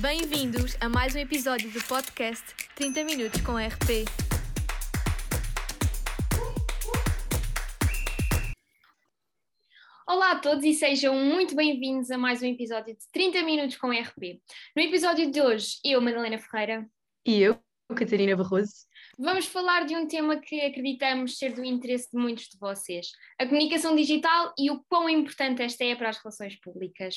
Bem-vindos 0.00 0.76
a 0.78 0.90
mais 0.90 1.14
um 1.14 1.18
episódio 1.18 1.70
do 1.70 1.82
podcast 1.84 2.44
30 2.74 3.02
Minutos 3.04 3.40
com 3.40 3.56
RP. 3.56 4.04
Olá 10.06 10.32
a 10.32 10.38
todos 10.38 10.64
e 10.64 10.74
sejam 10.74 11.14
muito 11.16 11.56
bem-vindos 11.56 12.10
a 12.10 12.18
mais 12.18 12.42
um 12.42 12.46
episódio 12.46 12.94
de 12.94 13.08
30 13.10 13.42
Minutos 13.42 13.78
com 13.78 13.90
RP. 13.90 14.42
No 14.76 14.82
episódio 14.82 15.30
de 15.30 15.40
hoje, 15.40 15.78
eu, 15.82 16.00
Madalena 16.02 16.38
Ferreira, 16.38 16.86
E 17.24 17.40
eu, 17.40 17.58
Catarina 17.96 18.36
Barroso. 18.36 18.86
Vamos 19.18 19.46
falar 19.46 19.84
de 19.84 19.96
um 19.96 20.06
tema 20.06 20.38
que 20.38 20.60
acreditamos 20.60 21.38
ser 21.38 21.52
do 21.52 21.64
interesse 21.64 22.10
de 22.10 22.18
muitos 22.18 22.48
de 22.48 22.58
vocês: 22.58 23.08
a 23.38 23.46
comunicação 23.46 23.94
digital 23.96 24.52
e 24.58 24.70
o 24.70 24.82
quão 24.88 25.08
importante 25.08 25.62
esta 25.62 25.84
é 25.84 25.94
para 25.94 26.10
as 26.10 26.18
relações 26.18 26.58
públicas. 26.60 27.16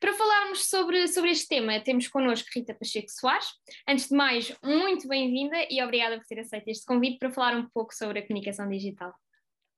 Para 0.00 0.12
falarmos 0.14 0.68
sobre, 0.68 1.08
sobre 1.08 1.30
este 1.30 1.48
tema, 1.48 1.80
temos 1.80 2.08
connosco 2.08 2.48
Rita 2.54 2.74
Pacheco 2.74 3.10
Soares. 3.10 3.48
Antes 3.88 4.08
de 4.08 4.14
mais, 4.14 4.54
muito 4.62 5.08
bem-vinda 5.08 5.56
e 5.70 5.82
obrigada 5.82 6.18
por 6.18 6.26
ter 6.26 6.40
aceito 6.40 6.68
este 6.68 6.84
convite 6.84 7.18
para 7.18 7.30
falar 7.30 7.56
um 7.56 7.68
pouco 7.68 7.94
sobre 7.94 8.18
a 8.18 8.26
comunicação 8.26 8.68
digital. 8.68 9.14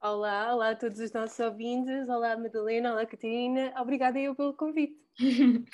Olá, 0.05 0.53
olá 0.53 0.71
a 0.71 0.75
todos 0.75 0.99
os 0.99 1.13
nossos 1.13 1.39
ouvintes. 1.39 2.09
Olá, 2.09 2.37
Madalena. 2.37 2.93
Olá, 2.93 3.07
Catarina. 3.07 3.73
Obrigada 3.81 4.19
eu 4.19 4.35
pelo 4.35 4.53
convite. 4.53 5.01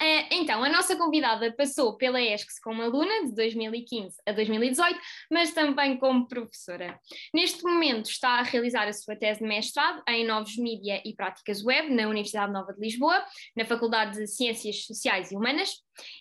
Eh, 0.00 0.28
Então, 0.36 0.62
a 0.62 0.68
nossa 0.68 0.96
convidada 0.96 1.52
passou 1.52 1.96
pela 1.96 2.20
ESCS 2.20 2.60
como 2.60 2.82
aluna 2.82 3.26
de 3.26 3.34
2015 3.34 4.16
a 4.26 4.32
2018, 4.32 4.98
mas 5.30 5.52
também 5.52 5.96
como 5.96 6.26
professora. 6.26 6.98
Neste 7.34 7.62
momento 7.64 8.08
está 8.08 8.38
a 8.38 8.42
realizar 8.42 8.86
a 8.88 8.92
sua 8.92 9.16
tese 9.16 9.40
de 9.40 9.46
mestrado 9.46 10.02
em 10.08 10.24
Novos 10.24 10.56
Mídia 10.56 11.02
e 11.04 11.14
Práticas 11.14 11.64
Web 11.64 11.92
na 11.94 12.08
Universidade 12.08 12.52
Nova 12.52 12.72
de 12.72 12.80
Lisboa, 12.80 13.24
na 13.56 13.64
Faculdade 13.64 14.18
de 14.18 14.26
Ciências 14.26 14.86
Sociais 14.86 15.32
e 15.32 15.36
Humanas. 15.36 15.70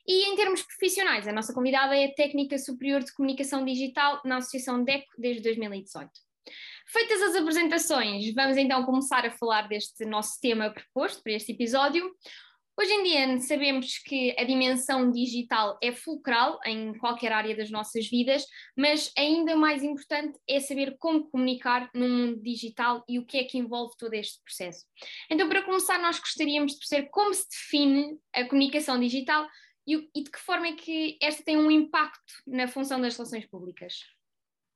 E 0.08 0.28
em 0.28 0.36
termos 0.36 0.64
profissionais, 0.64 1.28
a 1.28 1.34
nossa 1.34 1.54
convidada 1.54 1.96
é 1.96 2.08
técnica 2.10 2.58
superior 2.58 3.04
de 3.04 3.14
comunicação 3.14 3.64
digital 3.64 4.22
na 4.26 4.38
Associação 4.38 4.84
DECO 4.84 5.08
desde 5.18 5.42
2018. 5.44 6.27
Feitas 6.88 7.22
as 7.22 7.36
apresentações, 7.36 8.34
vamos 8.34 8.58
então 8.58 8.84
começar 8.84 9.26
a 9.26 9.32
falar 9.32 9.68
deste 9.68 10.06
nosso 10.06 10.40
tema 10.40 10.70
proposto 10.70 11.22
para 11.22 11.34
este 11.34 11.52
episódio. 11.52 12.10
Hoje 12.80 12.92
em 12.94 13.04
dia 13.04 13.40
sabemos 13.40 13.98
que 13.98 14.36
a 14.38 14.44
dimensão 14.44 15.10
digital 15.12 15.80
é 15.82 15.92
fulcral 15.92 16.60
em 16.64 16.96
qualquer 17.00 17.32
área 17.32 17.58
das 17.58 17.72
nossas 17.72 18.08
vidas, 18.08 18.46
mas 18.78 19.12
ainda 19.18 19.56
mais 19.56 19.84
importante 19.84 20.38
é 20.48 20.60
saber 20.60 20.96
como 21.00 21.28
comunicar 21.28 21.90
no 21.92 22.08
mundo 22.08 22.40
digital 22.40 23.04
e 23.10 23.18
o 23.18 23.26
que 23.26 23.40
é 23.40 23.44
que 23.46 23.58
envolve 23.58 23.96
todo 23.98 24.14
este 24.14 24.44
processo. 24.44 24.86
Então, 25.28 25.50
para 25.50 25.64
começar, 25.64 25.98
nós 26.00 26.20
gostaríamos 26.20 26.74
de 26.74 26.78
perceber 26.78 27.10
como 27.10 27.34
se 27.34 27.50
define 27.50 28.20
a 28.32 28.46
comunicação 28.46 29.00
digital 29.00 29.48
e 29.88 30.22
de 30.22 30.30
que 30.30 30.40
forma 30.40 30.68
é 30.68 30.74
que 30.74 31.18
esta 31.20 31.44
tem 31.44 31.58
um 31.58 31.72
impacto 31.72 32.34
na 32.46 32.68
função 32.68 33.02
das 33.02 33.18
relações 33.18 33.48
públicas. 33.48 33.96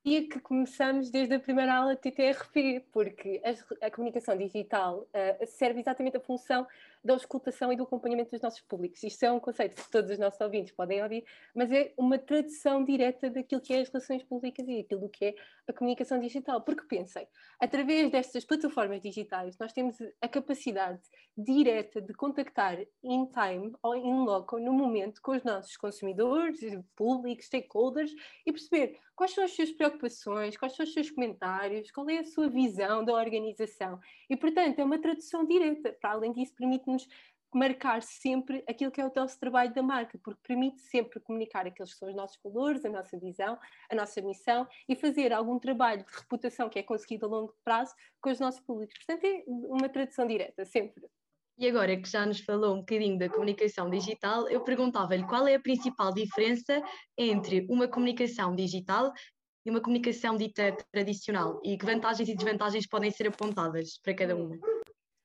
Que 0.04 0.40
começamos 0.40 1.10
desde 1.10 1.34
a 1.36 1.38
primeira 1.40 1.74
aula 1.76 1.94
de 1.94 2.00
TTRP, 2.00 2.84
porque 2.92 3.40
as- 3.44 3.64
a, 3.80 3.88
comunicação 3.88 4.36
digital 4.36 5.06
eh, 5.12 5.46
serve 5.46 5.78
exatamente 5.78 6.16
a 6.16 6.20
função 6.20 6.66
da 7.04 7.14
auscultação 7.14 7.72
e 7.72 7.76
do 7.76 7.82
acompanhamento 7.82 8.30
dos 8.30 8.40
nossos 8.40 8.60
públicos. 8.60 9.02
Isto 9.02 9.24
é 9.24 9.32
um 9.32 9.40
conceito 9.40 9.76
que 9.76 9.90
todos 9.90 10.10
os 10.10 10.18
nossos 10.18 10.40
ouvintes 10.40 10.72
podem 10.72 11.02
ouvir, 11.02 11.24
mas 11.54 11.70
é 11.72 11.92
uma 11.96 12.18
tradução 12.18 12.84
direta 12.84 13.28
daquilo 13.28 13.60
que 13.60 13.74
é 13.74 13.80
as 13.80 13.88
relações 13.88 14.22
públicas 14.22 14.66
e 14.68 14.82
daquilo 14.82 15.08
que 15.08 15.24
é 15.26 15.34
a 15.66 15.72
comunicação 15.72 16.20
digital. 16.20 16.60
Porque 16.62 16.82
pensem, 16.86 17.26
através 17.60 18.10
destas 18.10 18.44
plataformas 18.44 19.00
digitais, 19.00 19.56
nós 19.58 19.72
temos 19.72 19.96
a 20.20 20.28
capacidade 20.28 21.00
direta 21.36 22.00
de 22.00 22.12
contactar 22.12 22.78
in 23.02 23.26
time 23.26 23.72
ou 23.82 23.96
in 23.96 24.24
loco, 24.24 24.58
no 24.58 24.72
momento, 24.72 25.20
com 25.22 25.32
os 25.32 25.42
nossos 25.42 25.76
consumidores, 25.76 26.60
públicos, 26.94 27.46
stakeholders 27.46 28.12
e 28.46 28.52
perceber 28.52 28.98
quais 29.16 29.32
são 29.32 29.44
as 29.44 29.54
suas 29.54 29.70
preocupações, 29.70 30.56
quais 30.56 30.74
são 30.74 30.84
os 30.84 30.92
seus 30.92 31.10
comentários, 31.10 31.90
qual 31.90 32.08
é 32.08 32.18
a 32.18 32.24
sua 32.24 32.48
visão 32.48 33.04
da 33.04 33.12
organização. 33.12 33.98
E, 34.28 34.36
portanto, 34.36 34.78
é 34.78 34.84
uma 34.84 35.00
tradução 35.00 35.44
direta. 35.46 35.92
Para 36.00 36.12
além 36.12 36.32
disso, 36.32 36.54
permite-nos 36.92 37.08
marcar 37.54 38.02
sempre 38.02 38.64
aquilo 38.66 38.90
que 38.90 39.00
é 39.00 39.06
o 39.06 39.12
nosso 39.14 39.38
trabalho 39.38 39.74
da 39.74 39.82
marca, 39.82 40.18
porque 40.24 40.40
permite 40.46 40.80
sempre 40.80 41.20
comunicar 41.20 41.66
aqueles 41.66 41.92
que 41.92 41.98
são 41.98 42.08
os 42.08 42.14
nossos 42.14 42.38
valores, 42.42 42.84
a 42.84 42.88
nossa 42.88 43.18
visão, 43.18 43.58
a 43.90 43.94
nossa 43.94 44.22
missão 44.22 44.66
e 44.88 44.96
fazer 44.96 45.32
algum 45.34 45.58
trabalho 45.58 46.02
de 46.02 46.12
reputação 46.16 46.70
que 46.70 46.78
é 46.78 46.82
conseguido 46.82 47.26
a 47.26 47.28
longo 47.28 47.54
prazo 47.62 47.94
com 48.22 48.30
os 48.30 48.40
nossos 48.40 48.60
públicos. 48.62 48.94
Portanto, 49.04 49.24
é 49.24 49.44
uma 49.46 49.88
tradução 49.88 50.26
direta, 50.26 50.64
sempre. 50.64 51.04
E 51.58 51.68
agora 51.68 51.94
que 52.00 52.08
já 52.08 52.24
nos 52.24 52.40
falou 52.40 52.74
um 52.74 52.78
bocadinho 52.78 53.18
da 53.18 53.28
comunicação 53.28 53.90
digital, 53.90 54.48
eu 54.48 54.62
perguntava-lhe 54.64 55.26
qual 55.26 55.46
é 55.46 55.54
a 55.54 55.60
principal 55.60 56.10
diferença 56.10 56.82
entre 57.18 57.66
uma 57.68 57.86
comunicação 57.86 58.56
digital 58.56 59.12
e 59.64 59.70
uma 59.70 59.80
comunicação 59.80 60.38
dita 60.38 60.74
tradicional 60.90 61.60
e 61.62 61.76
que 61.76 61.84
vantagens 61.84 62.28
e 62.30 62.34
desvantagens 62.34 62.86
podem 62.86 63.10
ser 63.10 63.28
apontadas 63.28 63.98
para 64.02 64.14
cada 64.14 64.34
uma. 64.34 64.58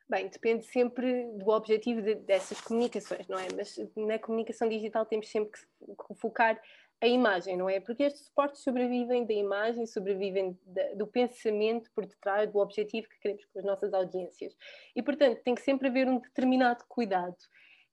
Bem, 0.10 0.30
depende 0.30 0.66
sempre 0.66 1.26
do 1.34 1.50
objetivo 1.50 2.02
de- 2.02 2.16
dessas 2.16 2.62
comunicações, 2.62 3.28
não 3.28 3.38
é? 3.38 3.48
Mas 3.54 3.78
na 3.96 4.18
comunicação 4.18 4.70
digital 4.70 5.06
temos 5.06 5.28
sempre 5.30 5.52
que 5.52 5.60
fo- 5.98 6.16
focar 6.16 6.62
a 7.02 7.08
imagem, 7.08 7.58
não 7.58 7.70
é? 7.70 7.80
Porque 7.82 8.04
estes 8.04 8.26
suportes 8.26 8.64
sobrevivem 8.64 9.26
da 9.26 9.34
imagem, 9.34 9.86
sobrevivem 9.86 10.58
da- 10.66 10.94
do 10.94 11.06
pensamento 11.06 11.92
por 11.94 12.06
detrás 12.06 12.50
do 12.50 12.58
objetivo 12.60 13.08
que 13.10 13.20
queremos 13.20 13.46
com 13.46 13.60
as 13.60 13.66
nossas 13.66 13.94
audiências. 13.94 14.56
E, 14.96 15.04
portanto, 15.04 15.42
tem 15.44 15.54
que 15.54 15.62
sempre 15.62 15.90
haver 15.90 16.08
um 16.08 16.20
determinado 16.20 16.86
cuidado. 16.88 17.36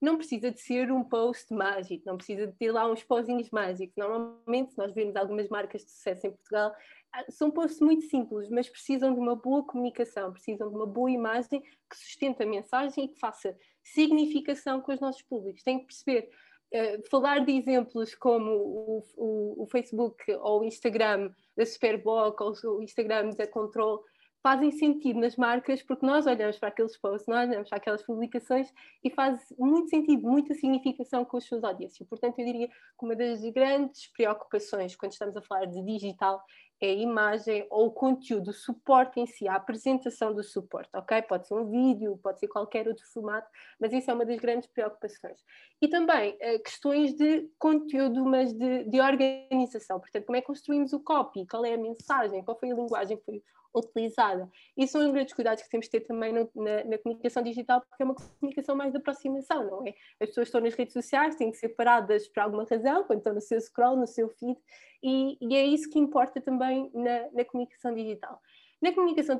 Não 0.04 0.16
precisa 0.16 0.50
de 0.50 0.60
ser 0.60 0.90
um 0.92 1.02
post 1.02 1.52
mágico, 1.54 2.02
não 2.06 2.16
precisa 2.16 2.46
de 2.46 2.52
ter 2.54 2.70
lá 2.72 2.90
uns 2.90 3.02
pozinhos 3.02 3.48
mágicos. 3.50 3.94
Normalmente, 3.96 4.72
se 4.72 4.78
nós 4.78 4.92
vemos 4.92 5.16
algumas 5.16 5.48
marcas 5.48 5.84
de 5.84 5.90
sucesso 5.90 6.26
em 6.26 6.30
Portugal, 6.32 6.72
ah, 7.12 7.24
são 7.30 7.50
posts 7.50 7.80
muito 7.80 8.04
simples, 8.06 8.48
mas 8.50 8.68
precisam 8.68 9.14
de 9.14 9.20
uma 9.20 9.36
boa 9.36 9.64
comunicação, 9.64 10.32
precisam 10.32 10.68
de 10.68 10.74
uma 10.74 10.86
boa 10.86 11.10
imagem 11.10 11.60
que 11.60 11.96
sustente 11.96 12.42
a 12.42 12.46
mensagem 12.46 13.04
e 13.04 13.08
que 13.08 13.18
faça 13.18 13.56
significação 13.82 14.80
com 14.80 14.92
os 14.92 15.00
nossos 15.00 15.22
públicos. 15.22 15.62
Tem 15.62 15.78
que 15.78 15.86
perceber, 15.86 16.28
eh, 16.72 17.00
falar 17.10 17.44
de 17.44 17.52
exemplos 17.52 18.14
como 18.14 18.50
o, 18.50 19.02
o- 19.16 19.62
o 19.62 19.66
Facebook 19.66 20.22
ou 20.40 20.60
o 20.60 20.64
Instagram 20.64 21.30
da 21.56 21.64
Superboc 21.64 22.40
ou 22.42 22.52
o 22.78 22.82
Instagram 22.82 23.30
da 23.30 23.46
Control 23.46 24.02
fazem 24.44 24.70
sentido 24.70 25.18
nas 25.18 25.36
marcas 25.36 25.82
porque 25.82 26.04
nós 26.04 26.26
olhamos 26.26 26.58
para 26.58 26.68
aqueles 26.68 26.94
posts, 26.98 27.26
nós 27.26 27.48
olhamos 27.48 27.66
para 27.70 27.78
aquelas 27.78 28.02
publicações 28.02 28.70
e 29.02 29.08
faz 29.08 29.40
muito 29.58 29.88
sentido, 29.88 30.28
muita 30.28 30.52
significação 30.52 31.24
com 31.24 31.38
as 31.38 31.44
suas 31.44 31.64
audiências. 31.64 32.06
Portanto, 32.06 32.38
eu 32.38 32.44
diria 32.44 32.68
que 32.68 32.74
uma 33.02 33.16
das 33.16 33.40
grandes 33.52 34.06
preocupações 34.12 34.94
quando 34.94 35.12
estamos 35.12 35.34
a 35.34 35.40
falar 35.40 35.64
de 35.64 35.82
digital 35.82 36.44
é 36.78 36.88
a 36.88 36.92
imagem 36.92 37.66
ou 37.70 37.86
o 37.86 37.90
conteúdo, 37.90 38.50
o 38.50 38.52
suporte 38.52 39.18
em 39.18 39.26
si, 39.26 39.48
a 39.48 39.54
apresentação 39.54 40.34
do 40.34 40.42
suporte, 40.42 40.90
ok? 40.94 41.22
Pode 41.22 41.48
ser 41.48 41.54
um 41.54 41.70
vídeo, 41.70 42.18
pode 42.22 42.38
ser 42.38 42.48
qualquer 42.48 42.86
outro 42.86 43.06
formato, 43.14 43.48
mas 43.80 43.94
isso 43.94 44.10
é 44.10 44.14
uma 44.14 44.26
das 44.26 44.38
grandes 44.38 44.68
preocupações. 44.68 45.40
E 45.80 45.88
também 45.88 46.36
eh, 46.38 46.58
questões 46.58 47.14
de 47.14 47.48
conteúdo, 47.58 48.22
mas 48.26 48.52
de, 48.52 48.84
de 48.84 49.00
organização. 49.00 49.98
Portanto, 49.98 50.26
como 50.26 50.36
é 50.36 50.42
que 50.42 50.46
construímos 50.46 50.92
o 50.92 51.00
copy? 51.00 51.46
Qual 51.46 51.64
é 51.64 51.72
a 51.72 51.78
mensagem? 51.78 52.44
Qual 52.44 52.58
foi 52.58 52.72
a 52.72 52.74
linguagem 52.74 53.16
que 53.16 53.24
foi 53.24 53.42
utilizada? 53.74 54.48
Isso 54.76 54.92
são 54.92 55.06
os 55.06 55.12
grandes 55.12 55.34
cuidados 55.34 55.62
que 55.62 55.68
temos 55.68 55.86
de 55.86 55.92
ter 55.92 56.00
também 56.00 56.32
no- 56.32 56.50
na, 56.54 56.84
na 56.84 56.98
comunicação 56.98 57.42
digital, 57.42 57.80
porque 57.80 58.02
é 58.02 58.06
uma 58.06 58.14
comunicação 58.14 58.76
mais 58.76 58.92
de 58.92 58.98
aproximação, 58.98 59.64
não 59.64 59.86
é? 59.86 59.94
As 60.20 60.28
pessoas 60.28 60.48
estão 60.48 60.60
nas 60.60 60.74
redes 60.74 60.92
sociais, 60.92 61.36
têm 61.36 61.50
que 61.50 61.56
ser 61.56 61.70
paradas 61.70 62.28
por 62.28 62.40
alguma 62.40 62.64
razão, 62.64 63.04
quando 63.04 63.18
estão 63.18 63.34
no 63.34 63.40
seu 63.40 63.60
scroll, 63.60 63.96
no 63.96 64.06
seu 64.06 64.28
feed, 64.28 64.58
e, 65.02 65.36
e 65.40 65.54
é 65.54 65.64
isso 65.64 65.90
que 65.90 65.98
importa 65.98 66.40
também 66.40 66.90
na, 66.94 67.30
na 67.32 67.44
comunicação 67.44 67.94
digital. 67.94 68.40
Na 68.84 68.92
comunicação 68.92 69.38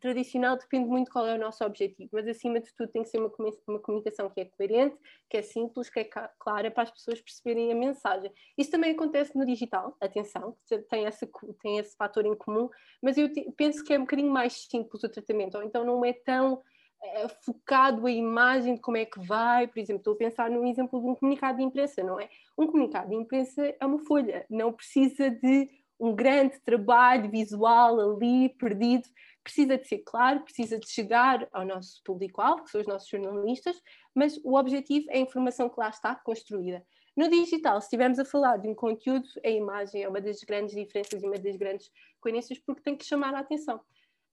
tradicional, 0.00 0.58
depende 0.58 0.88
muito 0.88 1.08
qual 1.08 1.24
é 1.24 1.36
o 1.36 1.38
nosso 1.38 1.64
objetivo, 1.64 2.10
mas 2.12 2.26
acima 2.26 2.58
de 2.58 2.74
tudo 2.74 2.90
tem 2.90 3.04
que 3.04 3.10
ser 3.10 3.20
uma, 3.20 3.30
uma 3.68 3.78
comunicação 3.78 4.28
que 4.28 4.40
é 4.40 4.44
coerente, 4.44 4.96
que 5.30 5.36
é 5.36 5.42
simples, 5.42 5.88
que 5.88 6.00
é 6.00 6.04
clara 6.40 6.68
para 6.68 6.82
as 6.82 6.90
pessoas 6.90 7.20
perceberem 7.20 7.70
a 7.70 7.76
mensagem. 7.76 8.32
Isso 8.58 8.72
também 8.72 8.90
acontece 8.90 9.38
no 9.38 9.46
digital, 9.46 9.96
atenção, 10.00 10.56
tem 10.90 11.04
esse, 11.04 11.28
co- 11.28 11.54
tem 11.62 11.78
esse 11.78 11.96
fator 11.96 12.26
em 12.26 12.34
comum, 12.34 12.68
mas 13.00 13.16
eu 13.16 13.30
penso 13.56 13.84
que 13.84 13.94
é 13.94 13.98
um 13.98 14.02
bocadinho 14.02 14.32
mais 14.32 14.64
simples 14.68 15.04
o 15.04 15.08
tratamento, 15.08 15.56
ou 15.56 15.62
então 15.62 15.84
não 15.84 16.04
é 16.04 16.12
tão 16.12 16.60
eh, 17.04 17.28
focado 17.44 18.04
a 18.04 18.10
imagem 18.10 18.74
de 18.74 18.80
como 18.80 18.96
é 18.96 19.04
que 19.04 19.20
vai, 19.20 19.68
por 19.68 19.78
exemplo, 19.78 20.00
estou 20.00 20.14
a 20.14 20.18
pensar 20.18 20.50
num 20.50 20.66
exemplo 20.66 21.00
de 21.00 21.06
um 21.06 21.14
comunicado 21.14 21.58
de 21.58 21.62
imprensa, 21.62 22.02
não 22.02 22.18
é? 22.18 22.28
Um 22.58 22.66
comunicado 22.66 23.10
de 23.10 23.14
imprensa 23.14 23.62
é 23.80 23.86
uma 23.86 24.00
folha, 24.00 24.44
não 24.50 24.72
precisa 24.72 25.30
de 25.30 25.68
um 26.02 26.12
grande 26.12 26.58
trabalho 26.58 27.30
visual 27.30 28.00
ali 28.00 28.48
perdido, 28.48 29.08
precisa 29.44 29.78
de 29.78 29.86
ser 29.86 29.98
claro, 29.98 30.40
precisa 30.40 30.76
de 30.76 30.90
chegar 30.90 31.48
ao 31.52 31.64
nosso 31.64 32.02
público-alvo, 32.02 32.64
que 32.64 32.70
são 32.70 32.80
os 32.80 32.88
nossos 32.88 33.08
jornalistas, 33.08 33.80
mas 34.12 34.36
o 34.44 34.58
objetivo 34.58 35.06
é 35.10 35.18
a 35.18 35.20
informação 35.20 35.68
que 35.68 35.78
lá 35.78 35.88
está 35.88 36.12
construída. 36.16 36.84
No 37.16 37.30
digital, 37.30 37.80
se 37.80 37.86
estivermos 37.86 38.18
a 38.18 38.24
falar 38.24 38.56
de 38.56 38.68
um 38.68 38.74
conteúdo, 38.74 39.28
a 39.44 39.48
imagem 39.48 40.02
é 40.02 40.08
uma 40.08 40.20
das 40.20 40.40
grandes 40.42 40.74
diferenças 40.74 41.22
e 41.22 41.26
uma 41.26 41.38
das 41.38 41.56
grandes 41.56 41.88
coerências 42.20 42.58
porque 42.58 42.82
tem 42.82 42.96
que 42.96 43.04
chamar 43.04 43.32
a 43.34 43.38
atenção. 43.38 43.80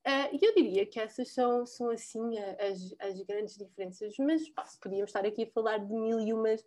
Ah, 0.04 0.30
E 0.32 0.40
eu 0.42 0.56
diria 0.56 0.88
que 0.88 1.00
essas 1.00 1.32
são, 1.36 1.68
são 1.68 1.92
assim 1.92 2.20
as, 2.60 2.96
as 3.00 3.22
grandes 3.22 3.56
diferenças, 3.56 4.16
mas 4.18 4.50
pá, 4.50 4.64
podíamos 4.82 5.10
estar 5.10 5.24
aqui 5.24 5.44
a 5.44 5.52
falar 5.52 5.78
de 5.78 5.94
mil 5.94 6.20
e 6.20 6.34
umas 6.34 6.62
uh, 6.62 6.66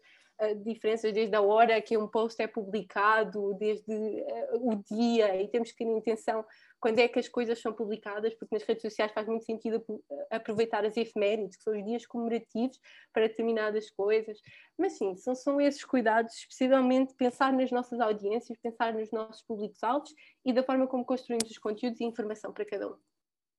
diferenças 0.65 1.13
desde 1.13 1.35
a 1.35 1.41
hora 1.41 1.81
que 1.81 1.97
um 1.97 2.09
post 2.09 2.41
é 2.43 2.47
publicado, 2.47 3.55
desde 3.55 3.93
uh, 3.93 4.71
o 4.71 4.83
dia, 4.85 5.41
e 5.41 5.49
temos 5.49 5.71
que 5.71 5.79
ter 5.79 5.91
intenção 5.91 6.45
quando 6.81 6.99
é 6.99 7.07
que 7.07 7.19
as 7.19 7.29
coisas 7.29 7.61
são 7.61 7.73
publicadas, 7.73 8.35
porque 8.35 8.57
nas 8.57 8.65
redes 8.65 8.83
sociais 8.83 9.13
faz 9.13 9.29
muito 9.29 9.45
sentido 9.45 9.85
aproveitar 10.31 10.85
as 10.85 10.97
efemérides, 10.97 11.57
que 11.57 11.63
são 11.63 11.79
os 11.79 11.85
dias 11.85 12.05
comemorativos 12.05 12.77
para 13.13 13.29
determinadas 13.29 13.89
coisas. 13.91 14.39
Mas 14.77 14.99
sim, 14.99 15.15
são, 15.15 15.35
são 15.35 15.61
esses 15.61 15.85
cuidados, 15.85 16.35
especialmente 16.35 17.15
pensar 17.15 17.53
nas 17.53 17.71
nossas 17.71 18.01
audiências, 18.01 18.59
pensar 18.61 18.93
nos 18.95 19.13
nossos 19.13 19.43
públicos-alvos 19.43 20.13
e 20.45 20.53
da 20.53 20.65
forma 20.65 20.89
como 20.89 21.05
construímos 21.05 21.49
os 21.49 21.59
conteúdos 21.59 22.01
e 22.01 22.05
informação 22.05 22.53
para 22.53 22.65
cada 22.65 22.89
um 22.89 22.97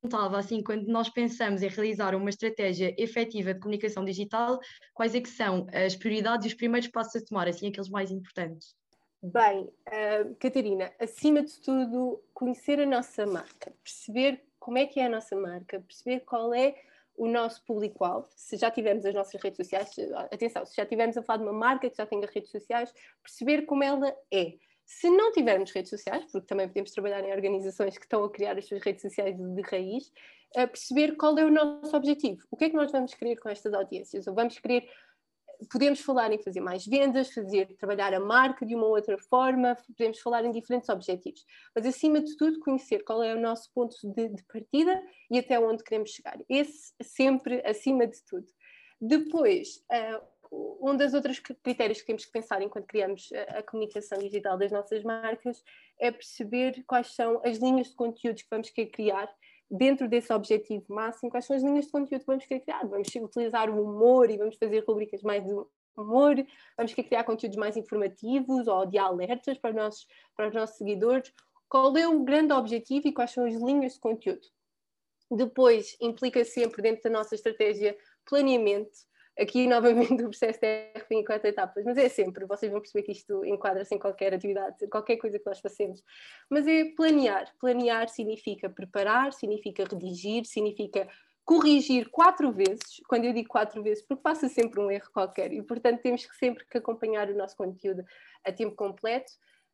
perguntava 0.03 0.37
assim, 0.37 0.61
quando 0.61 0.85
nós 0.87 1.09
pensamos 1.09 1.63
em 1.63 1.69
realizar 1.69 2.13
uma 2.13 2.29
estratégia 2.29 2.93
efetiva 2.97 3.53
de 3.53 3.59
comunicação 3.59 4.03
digital, 4.03 4.59
quais 4.93 5.15
é 5.15 5.21
que 5.21 5.29
são 5.29 5.65
as 5.73 5.95
prioridades 5.95 6.45
e 6.45 6.49
os 6.49 6.53
primeiros 6.53 6.89
passos 6.89 7.21
a 7.21 7.25
tomar, 7.25 7.47
assim, 7.47 7.69
aqueles 7.69 7.89
mais 7.89 8.11
importantes? 8.11 8.75
Bem, 9.21 9.61
uh, 9.61 10.35
Catarina, 10.37 10.91
acima 10.99 11.41
de 11.41 11.57
tudo, 11.61 12.21
conhecer 12.33 12.79
a 12.81 12.85
nossa 12.85 13.25
marca, 13.25 13.73
perceber 13.81 14.43
como 14.59 14.77
é 14.77 14.85
que 14.85 14.99
é 14.99 15.05
a 15.05 15.09
nossa 15.09 15.35
marca, 15.35 15.79
perceber 15.79 16.19
qual 16.21 16.53
é 16.53 16.75
o 17.15 17.27
nosso 17.27 17.63
público-alvo, 17.63 18.27
se 18.35 18.57
já 18.57 18.69
tivermos 18.69 19.05
as 19.05 19.13
nossas 19.13 19.41
redes 19.41 19.57
sociais, 19.57 19.95
atenção, 20.31 20.65
se 20.65 20.75
já 20.75 20.85
tivermos 20.85 21.15
a 21.15 21.21
falar 21.21 21.37
de 21.37 21.43
uma 21.43 21.53
marca 21.53 21.89
que 21.89 21.95
já 21.95 22.03
as 22.03 22.33
redes 22.33 22.51
sociais, 22.51 22.93
perceber 23.21 23.61
como 23.61 23.83
ela 23.83 24.13
é 24.31 24.55
se 24.85 25.09
não 25.09 25.31
tivermos 25.31 25.71
redes 25.71 25.89
sociais, 25.89 26.25
porque 26.31 26.47
também 26.47 26.67
podemos 26.67 26.91
trabalhar 26.91 27.23
em 27.23 27.31
organizações 27.31 27.97
que 27.97 28.05
estão 28.05 28.23
a 28.23 28.31
criar 28.31 28.57
as 28.57 28.67
suas 28.67 28.81
redes 28.81 29.01
sociais 29.01 29.35
de, 29.37 29.61
raiz, 29.61 30.11
a 30.55 30.67
perceber 30.67 31.15
qual 31.15 31.37
é 31.37 31.45
o 31.45 31.51
nosso 31.51 31.95
objetivo. 31.95 32.41
O 32.51 32.57
que 32.57 32.65
é 32.65 32.69
que 32.69 32.75
nós 32.75 32.91
vamos 32.91 33.13
querer 33.13 33.37
com 33.37 33.49
estas 33.49 33.73
audiências? 33.73 34.27
Ou 34.27 34.33
vamos 34.33 34.59
querer 34.59 34.87
podemos 35.71 36.01
falar 36.01 36.31
em 36.31 36.41
fazer 36.41 36.61
mais 36.61 36.85
vendas, 36.85 37.33
fazer 37.33 37.67
trabalhar 37.77 38.13
a 38.13 38.19
marca 38.19 38.65
de 38.65 38.75
uma 38.75 38.87
outra 38.87 39.17
forma, 39.17 39.77
podemos 39.87 40.19
falar 40.19 40.43
em 40.43 40.51
diferentes 40.51 40.89
objetivos, 40.89 41.45
mas 41.75 41.85
acima 41.85 42.19
de 42.21 42.35
tudo 42.35 42.59
conhecer 42.59 43.03
qual 43.03 43.23
é 43.23 43.33
o 43.33 43.39
nosso 43.39 43.71
ponto 43.73 43.95
de, 44.03 44.29
de 44.29 44.43
partida 44.43 45.01
e 45.31 45.39
até 45.39 45.59
onde 45.59 45.83
queremos 45.83 46.11
chegar. 46.11 46.37
Esse 46.49 46.93
sempre 47.01 47.61
acima 47.65 48.07
de 48.07 48.21
tudo. 48.25 48.47
Depois, 48.99 49.83
uh, 49.91 50.32
um 50.81 50.95
dos 50.95 51.13
outros 51.13 51.39
critérios 51.39 52.01
que 52.01 52.07
temos 52.07 52.25
que 52.25 52.31
pensar 52.31 52.61
enquanto 52.61 52.85
criamos 52.85 53.29
a, 53.49 53.63
comunicação 53.63 54.17
digital 54.19 54.57
das 54.57 54.71
nossas 54.71 55.03
marcas 55.03 55.63
é 55.99 56.11
perceber 56.11 56.83
quais 56.85 57.15
são 57.15 57.41
as 57.43 57.57
linhas 57.57 57.87
de 57.87 57.95
conteúdos 57.95 58.43
que 58.43 58.49
vamos 58.49 58.69
querer 58.69 58.89
criar 58.91 59.33
dentro 59.71 60.07
desse 60.07 60.31
objetivo 60.31 60.85
máximo, 60.93 61.31
quais 61.31 61.45
são 61.45 61.55
as 61.55 61.63
linhas 61.63 61.85
de 61.85 61.91
conteúdo 61.91 62.19
que 62.19 62.27
vamos 62.27 62.45
querer 62.45 62.59
criar. 62.59 62.85
Vamos 62.85 63.07
utilizar 63.07 63.69
o 63.69 63.83
humor 63.83 64.29
e 64.29 64.37
vamos 64.37 64.55
fazer 64.57 64.83
rubricas 64.85 65.23
mais 65.23 65.43
de 65.43 65.51
humor, 65.97 66.35
vamos 66.77 66.93
querer 66.93 67.07
criar 67.07 67.23
conteúdos 67.23 67.57
mais 67.57 67.77
informativos 67.77 68.67
ou 68.67 68.85
de 68.85 68.97
alertas 68.97 69.57
para 69.57 69.71
os 69.71 69.75
nossos, 69.75 70.07
para 70.35 70.49
os 70.49 70.53
nossos 70.53 70.77
seguidores. 70.77 71.33
Qual 71.67 71.95
é 71.97 72.07
o 72.07 72.23
grande 72.23 72.53
objetivo 72.53 73.07
e 73.07 73.13
quais 73.13 73.31
são 73.31 73.45
as 73.45 73.55
linhas 73.55 73.93
de 73.93 73.99
conteúdo? 73.99 74.45
Depois, 75.31 75.97
implica 75.99 76.43
sempre 76.45 76.81
dentro 76.81 77.03
da 77.03 77.09
nossa 77.09 77.33
estratégia 77.33 77.97
planeamento, 78.25 78.91
Aqui, 79.39 79.65
novamente, 79.67 80.23
o 80.23 80.29
processo 80.29 80.59
de 80.59 80.91
RP 80.97 81.11
em 81.11 81.23
quatro 81.23 81.47
etapas, 81.47 81.83
mas 81.83 81.97
é 81.97 82.09
sempre, 82.09 82.45
vocês 82.45 82.71
vão 82.71 82.81
perceber 82.81 83.03
que 83.03 83.11
isto 83.11 83.45
enquadra-se 83.45 83.93
em 83.95 83.99
qualquer 83.99 84.33
atividade, 84.33 84.87
qualquer 84.87 85.17
coisa 85.17 85.39
que 85.39 85.45
nós 85.45 85.59
façamos. 85.59 86.03
Mas 86.49 86.67
é 86.67 86.85
planear. 86.95 87.51
Planear 87.59 88.09
significa 88.09 88.69
preparar, 88.69 89.33
significa 89.33 89.83
redigir, 89.83 90.45
significa 90.45 91.07
corrigir 91.45 92.09
quatro 92.09 92.51
vezes. 92.51 93.01
Quando 93.07 93.25
eu 93.25 93.33
digo 93.33 93.49
quatro 93.49 93.81
vezes, 93.83 94.03
porque 94.05 94.21
passa 94.21 94.47
sempre 94.47 94.79
um 94.79 94.89
erro 94.89 95.09
qualquer 95.11 95.51
e, 95.51 95.61
portanto, 95.61 96.01
temos 96.01 96.27
sempre 96.39 96.65
que 96.65 96.77
acompanhar 96.77 97.29
o 97.29 97.35
nosso 97.35 97.55
conteúdo 97.55 98.03
a 98.45 98.51
tempo 98.51 98.75
completo 98.75 99.31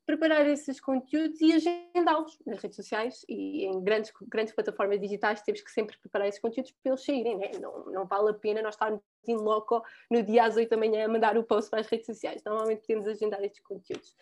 preparar 0.10 0.48
esses 0.48 0.82
conteúdos 0.82 1.40
e 1.40 1.54
agendá-los 1.54 2.40
nas 2.44 2.60
redes 2.60 2.78
sociais 2.78 3.24
e 3.30 3.66
em 3.66 3.80
grandes, 3.84 4.12
grandes 4.24 4.56
plataformas 4.56 5.00
digitais 5.00 5.44
temos 5.44 5.62
que 5.62 5.72
sempre 5.72 5.96
preparar 6.00 6.28
esses 6.28 6.42
conteúdos 6.42 6.72
para 6.72 6.94
eles 6.94 7.06
saírem, 7.06 7.38
né? 7.38 7.52
não, 7.62 7.86
não 7.86 8.08
vale 8.08 8.32
a 8.32 8.34
pena 8.34 8.64
nós 8.64 8.74
estarmos 8.74 9.02
em 9.28 9.36
loco 9.36 9.84
no 10.10 10.24
dia 10.24 10.46
às 10.46 10.56
8 10.56 10.68
da 10.68 10.78
manhã 10.78 11.06
a 11.06 11.08
mandar 11.08 11.38
o 11.38 11.44
post 11.44 11.70
para 11.70 11.82
as 11.82 11.88
redes 11.88 12.08
sociais, 12.08 12.42
normalmente 12.44 12.82
podemos 12.82 13.08
agendar 13.08 13.44
estes 13.44 13.62
conteúdos. 13.62 14.16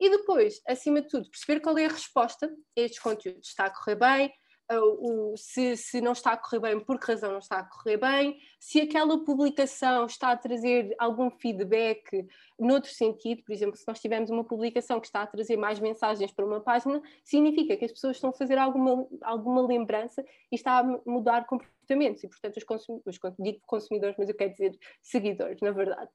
E 0.00 0.08
depois, 0.08 0.62
acima 0.66 1.02
de 1.02 1.08
tudo, 1.08 1.28
perceber 1.28 1.60
qual 1.60 1.76
é 1.76 1.84
a 1.84 1.90
resposta 1.90 2.46
a 2.46 2.80
estes 2.80 3.00
conteúdos. 3.00 3.48
Está 3.48 3.66
a 3.66 3.70
correr 3.70 3.96
bem? 3.96 4.32
O, 4.72 5.36
se, 5.36 5.76
se 5.76 6.00
não 6.00 6.12
está 6.12 6.32
a 6.32 6.36
correr 6.36 6.60
bem, 6.60 6.80
por 6.80 6.98
que 6.98 7.06
razão 7.06 7.32
não 7.32 7.38
está 7.38 7.58
a 7.58 7.64
correr 7.64 7.98
bem, 7.98 8.38
se 8.58 8.80
aquela 8.80 9.22
publicação 9.24 10.06
está 10.06 10.30
a 10.30 10.36
trazer 10.36 10.94
algum 10.98 11.30
feedback 11.30 12.26
noutro 12.58 12.90
sentido, 12.90 13.42
por 13.44 13.52
exemplo, 13.52 13.76
se 13.76 13.86
nós 13.86 14.00
tivermos 14.00 14.30
uma 14.30 14.44
publicação 14.44 15.00
que 15.00 15.06
está 15.06 15.22
a 15.22 15.26
trazer 15.26 15.56
mais 15.56 15.78
mensagens 15.78 16.32
para 16.32 16.46
uma 16.46 16.60
página, 16.60 17.02
significa 17.22 17.76
que 17.76 17.84
as 17.84 17.92
pessoas 17.92 18.16
estão 18.16 18.30
a 18.30 18.32
fazer 18.32 18.56
alguma, 18.56 19.06
alguma 19.22 19.66
lembrança 19.66 20.24
e 20.50 20.54
está 20.54 20.78
a 20.78 21.00
mudar 21.06 21.46
comportamentos, 21.46 22.24
e 22.24 22.28
portanto 22.28 22.56
os 22.56 22.64
consumidores, 22.64 23.20
digo 23.38 23.60
consumidores, 23.66 24.16
mas 24.18 24.28
eu 24.28 24.34
quero 24.34 24.52
dizer 24.52 24.78
seguidores, 25.02 25.60
na 25.60 25.72
verdade. 25.72 26.10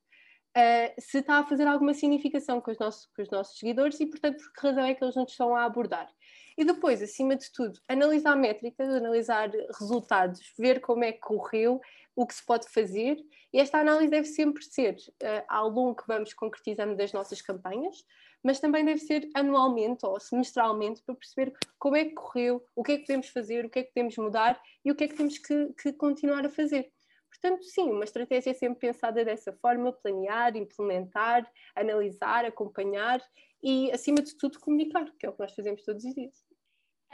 Uh, 0.58 0.90
se 1.00 1.20
está 1.20 1.38
a 1.38 1.46
fazer 1.46 1.68
alguma 1.68 1.94
significação 1.94 2.60
com 2.60 2.72
os, 2.72 2.80
nossos, 2.80 3.06
com 3.16 3.22
os 3.22 3.30
nossos 3.30 3.60
seguidores 3.60 4.00
e, 4.00 4.08
portanto, 4.08 4.38
por 4.38 4.52
que 4.52 4.68
razão 4.68 4.84
é 4.84 4.96
que 4.96 5.04
eles 5.04 5.16
não 5.16 5.24
estão 5.24 5.56
a 5.56 5.64
abordar. 5.64 6.10
E 6.60 6.66
depois, 6.66 7.02
acima 7.02 7.38
de 7.38 7.50
tudo, 7.54 7.80
analisar 7.88 8.36
métricas, 8.36 8.90
analisar 8.90 9.50
resultados, 9.80 10.42
ver 10.58 10.82
como 10.82 11.06
é 11.06 11.14
que 11.14 11.20
correu, 11.20 11.80
o 12.14 12.28
que 12.28 12.36
se 12.36 12.46
pode 12.46 12.68
fazer. 12.68 13.18
E 13.54 13.62
esta 13.62 13.78
análise 13.80 14.12
deve 14.12 14.28
sempre 14.28 14.62
ser 14.66 14.96
uh, 15.24 15.46
ao 15.48 15.70
longo 15.70 15.96
que 15.96 16.06
vamos 16.06 16.34
concretizando 16.34 16.98
das 16.98 17.14
nossas 17.14 17.42
campanhas, 17.42 18.04
mas 18.44 18.60
também 18.60 18.84
deve 18.84 19.00
ser 19.00 19.30
anualmente 19.34 20.06
ou 20.06 20.20
semestralmente 20.20 21.02
para 21.02 21.16
perceber 21.16 21.54
como 21.78 21.96
é 21.96 22.04
que 22.04 22.14
correu, 22.14 22.62
o 22.76 22.84
que 22.84 22.92
é 22.92 22.98
que 22.98 23.06
podemos 23.06 23.30
fazer, 23.30 23.64
o 23.64 23.70
que 23.70 23.80
é 23.80 23.84
que 23.84 23.94
podemos 23.94 24.18
mudar 24.18 24.62
e 24.84 24.92
o 24.92 24.96
que 24.96 25.06
é 25.06 25.08
que 25.08 25.16
temos 25.16 25.38
que, 25.38 25.74
que 25.82 25.94
continuar 25.94 26.46
a 26.46 26.50
fazer. 26.50 26.92
Portanto, 27.30 27.64
sim, 27.64 27.90
uma 27.90 28.04
estratégia 28.04 28.52
é 28.52 28.54
sempre 28.54 28.80
pensada 28.80 29.24
dessa 29.24 29.54
forma: 29.54 29.94
planear, 29.94 30.58
implementar, 30.58 31.50
analisar, 31.74 32.44
acompanhar 32.44 33.26
e, 33.64 33.90
acima 33.94 34.22
de 34.22 34.36
tudo, 34.36 34.60
comunicar, 34.60 35.10
que 35.18 35.26
é 35.26 35.30
o 35.30 35.32
que 35.32 35.40
nós 35.40 35.56
fazemos 35.56 35.84
todos 35.86 36.04
os 36.04 36.14
dias. 36.14 36.49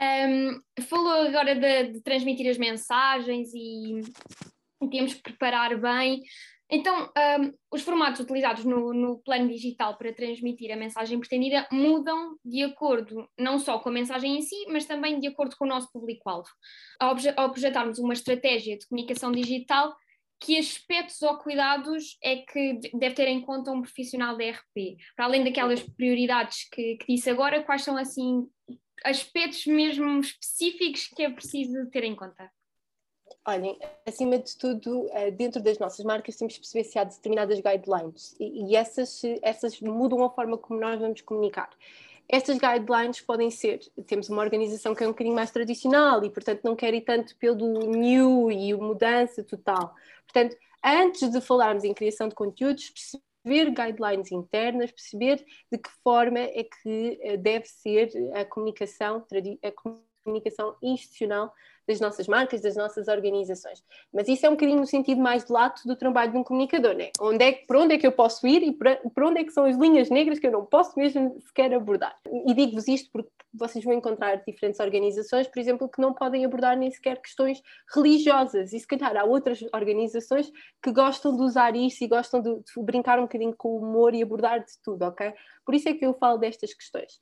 Um, 0.00 0.60
falou 0.82 1.26
agora 1.26 1.54
de, 1.54 1.92
de, 1.92 2.00
transmitir 2.02 2.50
as 2.50 2.58
mensagens 2.58 3.48
e, 3.54 4.00
temos 4.90 5.14
que 5.14 5.22
preparar 5.22 5.78
bem. 5.78 6.22
Então, 6.68 7.04
um, 7.40 7.52
os 7.72 7.82
formatos 7.82 8.20
utilizados 8.20 8.64
no, 8.64 8.92
no, 8.92 9.18
plano 9.18 9.48
digital 9.48 9.96
para 9.96 10.12
transmitir 10.12 10.72
a 10.72 10.76
mensagem 10.76 11.18
pretendida 11.18 11.66
mudam 11.70 12.36
de 12.44 12.64
acordo 12.64 13.28
não 13.38 13.58
só 13.58 13.78
com 13.78 13.88
a 13.88 13.92
mensagem 13.92 14.36
em 14.36 14.42
si, 14.42 14.66
mas 14.68 14.84
também 14.84 15.20
de 15.20 15.28
acordo 15.28 15.56
com 15.56 15.64
o 15.64 15.68
nosso 15.68 15.90
público-alvo. 15.92 16.48
Ao, 17.00 17.16
ao 17.36 17.50
projetarmos 17.50 17.98
uma 17.98 18.12
estratégia 18.12 18.76
de 18.76 18.86
comunicação 18.88 19.30
digital, 19.30 19.94
que 20.40 20.58
aspectos 20.58 21.22
ou 21.22 21.38
cuidados 21.38 22.18
é 22.22 22.36
que 22.36 22.80
deve 22.92 23.14
ter 23.14 23.28
em 23.28 23.40
conta 23.40 23.70
um 23.70 23.80
profissional 23.80 24.36
da 24.36 24.44
RP? 24.50 24.96
Para 25.14 25.24
além 25.24 25.44
daquelas 25.44 25.82
prioridades 25.82 26.68
que, 26.70 26.96
que 26.96 27.14
disse 27.14 27.30
agora, 27.30 27.62
quais 27.62 27.82
são 27.82 27.96
assim 27.96 28.46
aspectos 29.04 29.66
mesmo 29.66 30.20
específicos 30.20 31.08
que 31.08 31.22
é 31.22 31.30
preciso 31.30 31.86
ter 31.86 32.04
em 32.04 32.14
conta? 32.14 32.50
Olhem, 33.44 33.78
acima 34.04 34.38
de 34.38 34.56
tudo, 34.56 35.08
eh, 35.12 35.30
dentro 35.30 35.62
das 35.62 35.78
nossas 35.78 36.04
marcas 36.04 36.36
temos 36.36 36.54
que 36.54 36.60
perceber 36.60 36.84
se 36.84 36.98
há 36.98 37.04
determinadas 37.04 37.60
guidelines 37.60 38.34
e, 38.40 38.74
essas, 38.74 39.22
essas 39.40 39.80
mudam 39.80 40.24
a 40.24 40.30
forma 40.30 40.58
como 40.58 40.80
nós 40.80 41.00
vamos 41.00 41.20
comunicar. 41.20 41.70
Estas 42.28 42.58
guidelines 42.58 43.20
podem 43.20 43.50
ser, 43.52 43.80
temos 44.04 44.28
uma 44.28 44.42
organização 44.42 44.96
que 44.96 45.04
é 45.04 45.06
um 45.06 45.10
bocadinho 45.10 45.36
mais 45.36 45.52
tradicional 45.52 46.24
e, 46.24 46.30
portanto, 46.30 46.62
não 46.64 46.74
quer 46.74 46.92
ir 46.92 47.02
tanto 47.02 47.36
pelo 47.36 47.86
new 47.86 48.50
e 48.50 48.74
mudança 48.74 49.44
total. 49.44 49.94
Portanto, 50.24 50.56
antes 50.84 51.30
de 51.30 51.40
falarmos 51.40 51.84
em 51.84 51.94
criação 51.94 52.28
de 52.28 52.34
conteúdos, 52.34 52.92
perceber 53.46 53.70
guidelines 53.70 54.32
internas, 54.32 54.90
perceber 54.90 55.44
de 55.70 55.78
que 55.78 55.90
forma 56.02 56.38
é 56.38 56.64
que 56.64 57.18
eh, 57.22 57.36
deve 57.36 57.66
ser 57.66 58.10
a 58.34 58.44
comunicação, 58.44 59.24
a 59.62 59.72
comunicação 59.72 60.15
institucional 60.82 61.52
das 61.86 62.00
nossas 62.00 62.26
marcas, 62.26 62.60
das 62.60 62.76
nossas 62.76 63.06
organizações. 63.06 63.82
Mas 64.12 64.28
isso 64.28 64.44
é 64.44 64.48
um 64.48 64.52
bocadinho 64.52 64.80
no 64.80 64.86
sentido 64.86 65.20
mais 65.20 65.44
de 65.44 65.52
lato 65.52 65.86
do 65.86 65.94
trabalho 65.94 66.32
de 66.32 66.38
um 66.38 66.42
comunicador, 66.42 66.94
né? 66.94 67.10
Onde 67.20 67.44
é, 67.44 67.52
para 67.52 67.80
onde 67.80 67.94
é 67.94 67.98
que 67.98 68.06
eu 68.06 68.12
posso 68.12 68.46
ir 68.46 68.62
e 68.62 68.72
para 68.72 69.26
onde 69.26 69.40
é 69.40 69.44
que 69.44 69.52
são 69.52 69.64
as 69.64 69.76
linhas 69.76 70.10
negras 70.10 70.38
que 70.38 70.46
eu 70.46 70.50
não 70.50 70.64
posso 70.64 70.98
mesmo 70.98 71.38
sequer 71.46 71.72
abordar. 71.72 72.16
E 72.46 72.54
digo-vos 72.54 72.88
isto 72.88 73.08
porque 73.12 73.30
vocês 73.54 73.84
vão 73.84 73.94
encontrar 73.94 74.42
diferentes 74.46 74.80
organizações, 74.80 75.46
por 75.46 75.58
exemplo, 75.60 75.88
que 75.88 76.00
não 76.00 76.12
podem 76.12 76.44
abordar 76.44 76.76
nem 76.76 76.90
sequer 76.90 77.20
questões 77.20 77.62
religiosas, 77.94 78.72
e 78.72 78.80
se 78.80 78.86
calhar 78.86 79.16
há 79.16 79.24
outras 79.24 79.62
organizações 79.72 80.50
que 80.82 80.92
gostam 80.92 81.34
de 81.36 81.42
usar 81.42 81.74
isso 81.74 82.04
e 82.04 82.08
gostam 82.08 82.42
de, 82.42 82.54
de 82.54 82.82
brincar 82.82 83.18
um 83.18 83.22
bocadinho 83.22 83.54
com 83.56 83.68
o 83.68 83.78
humor 83.78 84.14
e 84.14 84.22
abordar 84.22 84.60
de 84.60 84.72
tudo, 84.82 85.02
ok? 85.04 85.32
Por 85.64 85.74
isso 85.74 85.88
é 85.88 85.94
que 85.94 86.04
eu 86.04 86.14
falo 86.14 86.38
destas 86.38 86.74
questões. 86.74 87.18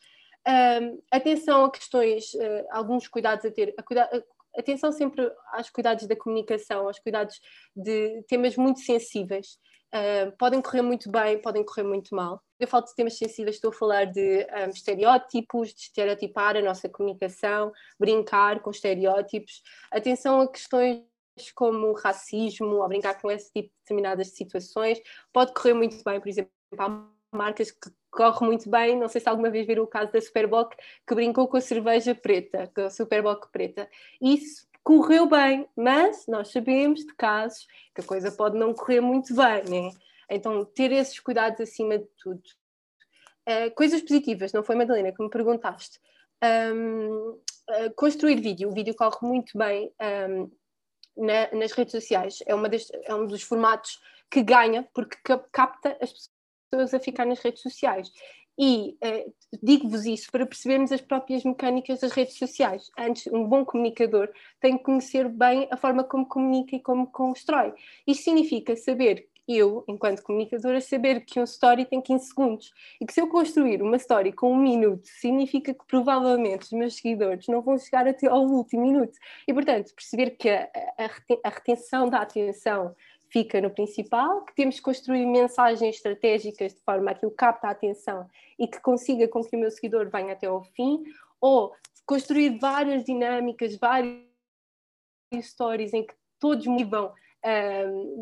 Atenção 1.11 1.65
a 1.65 1.71
questões, 1.71 2.35
uh, 2.35 2.67
alguns 2.71 3.09
cuidados 3.09 3.45
a 3.45 3.51
ter, 3.51 3.75
a 3.79 3.83
cuida, 3.83 4.09
atenção 4.57 4.93
sempre 4.93 5.31
aos 5.53 5.71
cuidados 5.71 6.07
da 6.07 6.17
comunicação, 6.17 6.87
aos 6.87 6.99
cuidados 6.99 7.41
de 7.75 8.23
temas 8.29 8.57
muito 8.57 8.81
sensíveis. 8.81 9.59
Uh, 9.95 10.37
podem 10.37 10.61
correr 10.61 10.83
muito 10.83 11.11
bem, 11.11 11.41
podem 11.41 11.65
correr 11.65 11.85
muito 11.85 12.15
mal. 12.15 12.43
Eu 12.59 12.67
falo 12.67 12.85
de 12.85 12.95
temas 12.95 13.17
sensíveis, 13.17 13.57
estou 13.57 13.71
a 13.71 13.75
falar 13.75 14.07
de 14.07 14.47
um, 14.67 14.71
estereótipos, 14.71 15.73
de 15.73 15.83
estereotipar 15.83 16.57
a 16.57 16.63
nossa 16.63 16.89
comunicação, 16.89 17.73
brincar 17.99 18.61
com 18.61 18.71
estereótipos. 18.71 19.63
Atenção 19.93 20.41
a 20.41 20.51
questões 20.51 21.05
como 21.55 21.93
racismo, 21.93 22.77
ou 22.77 22.89
brincar 22.89 23.21
com 23.21 23.31
esse 23.31 23.53
tipo 23.53 23.69
de 23.69 23.75
determinadas 23.81 24.29
situações. 24.29 25.01
Pode 25.33 25.53
correr 25.55 25.75
muito 25.75 26.03
bem, 26.05 26.21
por 26.21 26.29
exemplo, 26.29 26.51
há 26.79 27.07
marcas 27.33 27.71
que 27.71 27.91
correm 28.15 28.49
muito 28.49 28.71
bem. 28.71 28.97
Não 28.99 29.09
sei 29.09 29.21
se 29.21 29.29
alguma 29.29 29.51
vez 29.51 29.67
viram 29.67 29.85
o 29.85 29.87
caso 29.87 30.13
da 30.13 30.21
Superboc 30.21 30.75
que 31.07 31.15
brincou 31.15 31.49
com 31.49 31.57
a 31.57 31.61
cerveja 31.61 32.15
preta, 32.15 32.71
com 32.75 32.83
a 32.83 32.91
Superboc 32.91 33.49
preta. 33.51 33.89
Isso 34.21 34.67
correu 34.83 35.27
bem, 35.27 35.67
mas 35.75 36.27
nós 36.27 36.49
sabemos 36.49 37.01
de 37.01 37.15
casos 37.15 37.67
que 37.95 38.03
a 38.03 38.05
coisa 38.05 38.31
pode 38.31 38.57
não 38.59 38.75
correr 38.75 39.01
muito 39.01 39.35
bem, 39.35 39.65
né? 39.65 39.91
Então, 40.31 40.65
ter 40.65 40.93
esses 40.93 41.19
cuidados 41.21 41.61
acima 41.61 41.99
de 41.99 42.07
tudo. 42.23 42.43
Uh, 43.49 43.75
coisas 43.75 44.01
positivas, 44.01 44.53
não 44.53 44.63
foi, 44.63 44.75
Madalena, 44.75 45.13
que 45.13 45.23
me 45.23 45.31
perguntaste. 45.31 46.01
Um, 46.43 47.31
uh, 47.31 47.41
eh, 47.69 47.91
construir 47.91 48.41
vídeo, 48.41 48.69
o 48.69 48.73
vídeo 48.73 48.95
corre 48.95 49.19
muito 49.23 49.57
bem 49.57 49.93
um, 50.31 50.51
na, 51.17 51.51
nas 51.53 51.73
redes 51.73 51.93
sociais, 51.93 52.43
é, 52.47 52.55
uma 52.55 52.69
das, 52.69 52.89
é 52.91 53.15
um 53.15 53.27
dos 53.27 53.43
formatos 53.43 54.01
que 54.31 54.43
ganha, 54.43 54.89
porque 54.93 55.17
capta 55.53 55.97
as 56.01 56.13
pessoas 56.13 56.34
a 56.79 57.01
ficar 57.01 57.27
nas 57.27 57.41
redes 57.41 57.63
sociais. 57.63 58.11
E 58.59 58.97
uh, 59.03 59.35
digo-vos 59.63 60.07
isso 60.07 60.31
para 60.31 60.47
percebermos 60.47 60.93
as 60.93 61.01
próprias 61.01 61.43
mecânicas 61.43 62.01
das 62.01 62.13
redes 62.13 62.39
sociais. 62.39 62.91
Antes, 62.97 63.27
um 63.33 63.45
bom 63.45 63.65
comunicador 63.65 64.29
tem 64.61 64.79
que 64.79 64.85
conhecer 64.85 65.29
bem 65.29 65.67
a 65.71 65.77
forma 65.77 66.05
como 66.05 66.27
comunica 66.27 66.77
e 66.77 66.81
como 66.81 67.09
constrói. 67.09 67.73
Isto 68.07 68.25
significa 68.25 68.77
saber, 68.77 69.29
eu, 69.47 69.85
enquanto 69.89 70.23
comunicadora, 70.23 70.81
saber 70.81 71.25
que 71.25 71.41
um 71.41 71.45
story 71.45 71.85
tem 71.85 72.01
15 72.01 72.27
segundos 72.27 72.73
e 73.01 73.05
que 73.05 73.13
se 73.13 73.21
eu 73.21 73.29
construir 73.29 73.83
uma 73.83 73.97
story 73.97 74.33
com 74.33 74.53
um 74.53 74.57
minuto, 74.57 75.05
significa 75.05 75.75
que 75.75 75.85
provavelmente 75.89 76.63
os 76.63 76.73
meus 76.73 76.95
seguidores 76.95 77.49
não 77.49 77.61
vão 77.61 77.77
chegar 77.77 78.07
até 78.07 78.29
ao 78.29 78.45
último 78.47 78.83
minuto. 78.83 79.19
E, 79.49 79.53
portanto, 79.53 79.93
perceber 79.93 80.31
que 80.31 80.49
a, 80.49 80.71
a 81.43 81.49
retenção 81.49 82.09
da 82.09 82.21
atenção 82.21 82.95
fica 83.35 83.61
no 83.61 83.69
principal, 83.69 84.45
que 84.45 84.55
temos 84.55 84.77
que 84.77 84.83
construir 84.83 85.27
mensagens 85.27 85.97
estratégicas 85.97 86.73
de 86.73 86.81
forma 86.83 87.11
a 87.11 87.15
que 87.17 87.27
o 87.27 87.33
capta 87.33 87.67
a 87.67 87.73
atenção 87.73 88.29
e 88.57 88.69
que 88.69 88.81
consiga 88.81 89.27
com 89.27 89.43
que 89.43 89.57
o 89.57 89.59
meu 89.59 89.73
seguidor 89.73 90.09
venha 90.09 90.35
até 90.35 90.47
ao 90.47 90.63
fim, 90.63 91.03
ou 91.41 91.75
construir 92.07 92.61
várias 92.61 93.03
dinâmicas, 93.03 93.77
várias 93.77 94.23
stories 95.43 95.93
em 95.93 96.07
que 96.07 96.15
todos 96.39 96.65
motivam 96.65 97.13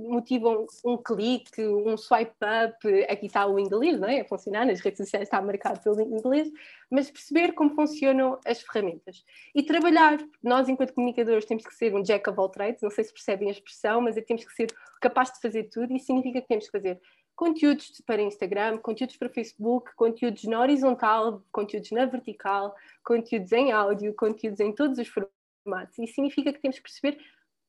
motivam 0.09 0.67
um 0.85 0.97
clique, 0.97 1.65
um 1.65 1.97
swipe 1.97 2.33
up, 2.33 3.05
aqui 3.09 3.27
está 3.27 3.47
o 3.47 3.59
inglês, 3.59 3.99
não 4.01 4.09
é? 4.09 4.21
A 4.21 4.25
funcionar, 4.25 4.67
nas 4.67 4.81
redes 4.81 4.99
sociais 4.99 5.25
está 5.25 5.41
marcado 5.41 5.81
pelo 5.81 6.01
inglês, 6.01 6.51
mas 6.91 7.11
perceber 7.11 7.53
como 7.53 7.75
funcionam 7.75 8.39
as 8.45 8.61
ferramentas 8.63 9.25
e 9.55 9.63
trabalhar. 9.63 10.19
Nós, 10.43 10.69
enquanto 10.69 10.93
comunicadores, 10.93 11.45
temos 11.45 11.65
que 11.65 11.75
ser 11.75 11.95
um 11.95 12.03
jack 12.03 12.29
of 12.29 12.39
all 12.39 12.49
trades, 12.49 12.83
não 12.83 12.91
sei 12.91 13.05
se 13.05 13.13
percebem 13.13 13.49
a 13.49 13.53
expressão, 13.53 14.01
mas 14.01 14.17
é 14.17 14.21
temos 14.21 14.45
que 14.45 14.53
ser 14.53 14.75
capaz 15.01 15.33
de 15.33 15.41
fazer 15.41 15.65
tudo 15.65 15.93
e 15.93 15.97
isso 15.97 16.07
significa 16.07 16.41
que 16.41 16.49
temos 16.49 16.67
que 16.67 16.73
fazer 16.73 17.01
conteúdos 17.37 18.03
para 18.07 18.23
Instagram, 18.23 18.79
conteúdos 18.79 19.17
para 19.17 19.29
Facebook, 19.29 19.95
conteúdos 19.97 20.45
na 20.45 20.61
horizontal, 20.61 21.43
conteúdos 21.51 21.91
na 21.93 22.07
vertical, 22.07 22.75
conteúdos 23.05 23.53
em 23.53 23.73
áudio, 23.73 24.15
conteúdos 24.15 24.61
em 24.61 24.73
todos 24.73 24.99
os 24.99 25.09
formatos. 25.09 25.99
Isso 25.99 26.15
significa 26.15 26.53
que 26.53 26.61
temos 26.61 26.77
que 26.77 26.83
perceber 26.83 27.19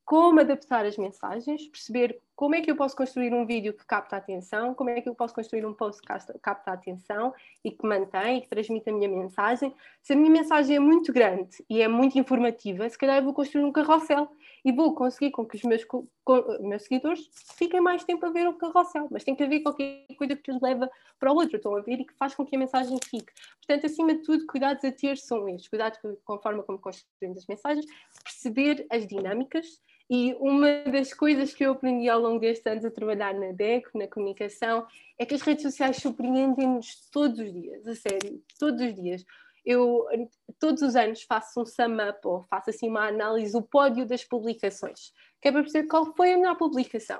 como 0.05 0.39
adaptar 0.39 0.85
as 0.85 0.97
mensagens, 0.97 1.67
perceber 1.67 2.19
como 2.43 2.55
é 2.55 2.61
que 2.61 2.69
eu 2.69 2.75
posso 2.75 2.93
construir 2.93 3.33
um 3.33 3.45
vídeo 3.45 3.71
que 3.71 3.85
capta 3.85 4.17
a 4.17 4.19
atenção, 4.19 4.75
como 4.75 4.89
é 4.89 4.99
que 4.99 5.07
eu 5.07 5.15
posso 5.15 5.33
construir 5.33 5.65
um 5.65 5.73
post 5.73 6.01
que 6.01 6.39
capta 6.39 6.71
a 6.71 6.73
atenção 6.73 7.33
e 7.63 7.71
que 7.71 7.87
mantém 7.87 8.39
e 8.39 8.41
que 8.41 8.49
transmite 8.49 8.89
a 8.89 8.91
minha 8.91 9.07
mensagem. 9.07 9.73
Se 10.01 10.11
a 10.11 10.15
minha 10.17 10.29
mensagem 10.29 10.75
é 10.75 10.79
muito 10.79 11.13
grande 11.13 11.63
e 11.69 11.81
é 11.81 11.87
muito 11.87 12.19
informativa, 12.19 12.89
se 12.89 12.97
calhar 12.97 13.15
eu 13.15 13.23
vou 13.23 13.33
construir 13.33 13.63
um 13.63 13.71
carrossel 13.71 14.29
e 14.65 14.73
vou 14.73 14.93
conseguir 14.93 15.31
com 15.31 15.45
que 15.45 15.55
os 15.55 15.63
meus, 15.63 15.85
com, 15.85 16.05
meus 16.59 16.83
seguidores 16.83 17.29
fiquem 17.55 17.79
mais 17.79 18.03
tempo 18.03 18.25
a 18.25 18.29
ver 18.29 18.45
o 18.45 18.55
carrossel, 18.55 19.07
mas 19.09 19.23
tem 19.23 19.33
que 19.33 19.43
haver 19.43 19.61
qualquer 19.61 20.05
coisa 20.17 20.35
que 20.35 20.51
os 20.51 20.61
leva 20.61 20.91
para 21.17 21.31
o 21.31 21.35
outro, 21.35 21.55
estão 21.55 21.73
a 21.77 21.79
ver, 21.79 22.01
e 22.01 22.05
que 22.05 22.13
faz 22.15 22.35
com 22.35 22.45
que 22.45 22.57
a 22.57 22.59
mensagem 22.59 22.97
fique. 23.09 23.31
Portanto, 23.65 23.85
acima 23.85 24.13
de 24.15 24.21
tudo, 24.21 24.45
cuidados 24.47 24.83
a 24.83 24.91
ter 24.91 25.17
são 25.17 25.47
estes, 25.47 25.69
cuidados 25.69 25.97
com 26.25 26.33
a 26.33 26.39
forma 26.39 26.61
como 26.63 26.77
construímos 26.77 27.37
as 27.37 27.47
mensagens, 27.47 27.85
perceber 28.21 28.85
as 28.89 29.07
dinâmicas, 29.07 29.81
e 30.09 30.35
uma 30.39 30.83
das 30.91 31.13
coisas 31.13 31.53
que 31.53 31.65
eu 31.65 31.71
aprendi 31.71 32.09
ao 32.09 32.19
longo 32.19 32.39
destes 32.39 32.65
anos 32.67 32.85
a 32.85 32.91
trabalhar 32.91 33.33
na 33.33 33.51
DECO, 33.51 33.97
na 33.97 34.07
comunicação, 34.07 34.85
é 35.17 35.25
que 35.25 35.33
as 35.33 35.41
redes 35.41 35.63
sociais 35.63 35.97
surpreendem-nos 35.97 37.09
todos 37.09 37.39
os 37.39 37.53
dias, 37.53 37.87
a 37.87 37.95
sério, 37.95 38.43
todos 38.59 38.81
os 38.81 38.93
dias. 38.93 39.25
Eu 39.65 40.05
todos 40.59 40.81
os 40.81 40.95
anos 40.95 41.23
faço 41.23 41.61
um 41.61 41.65
sum-up 41.65 42.19
ou 42.25 42.43
faço 42.43 42.69
assim 42.69 42.89
uma 42.89 43.07
análise, 43.07 43.55
o 43.55 43.61
pódio 43.61 44.05
das 44.05 44.23
publicações, 44.23 45.13
que 45.41 45.47
é 45.47 45.51
para 45.51 45.61
perceber 45.61 45.87
qual 45.87 46.13
foi 46.15 46.33
a 46.33 46.37
melhor 46.37 46.57
publicação. 46.57 47.19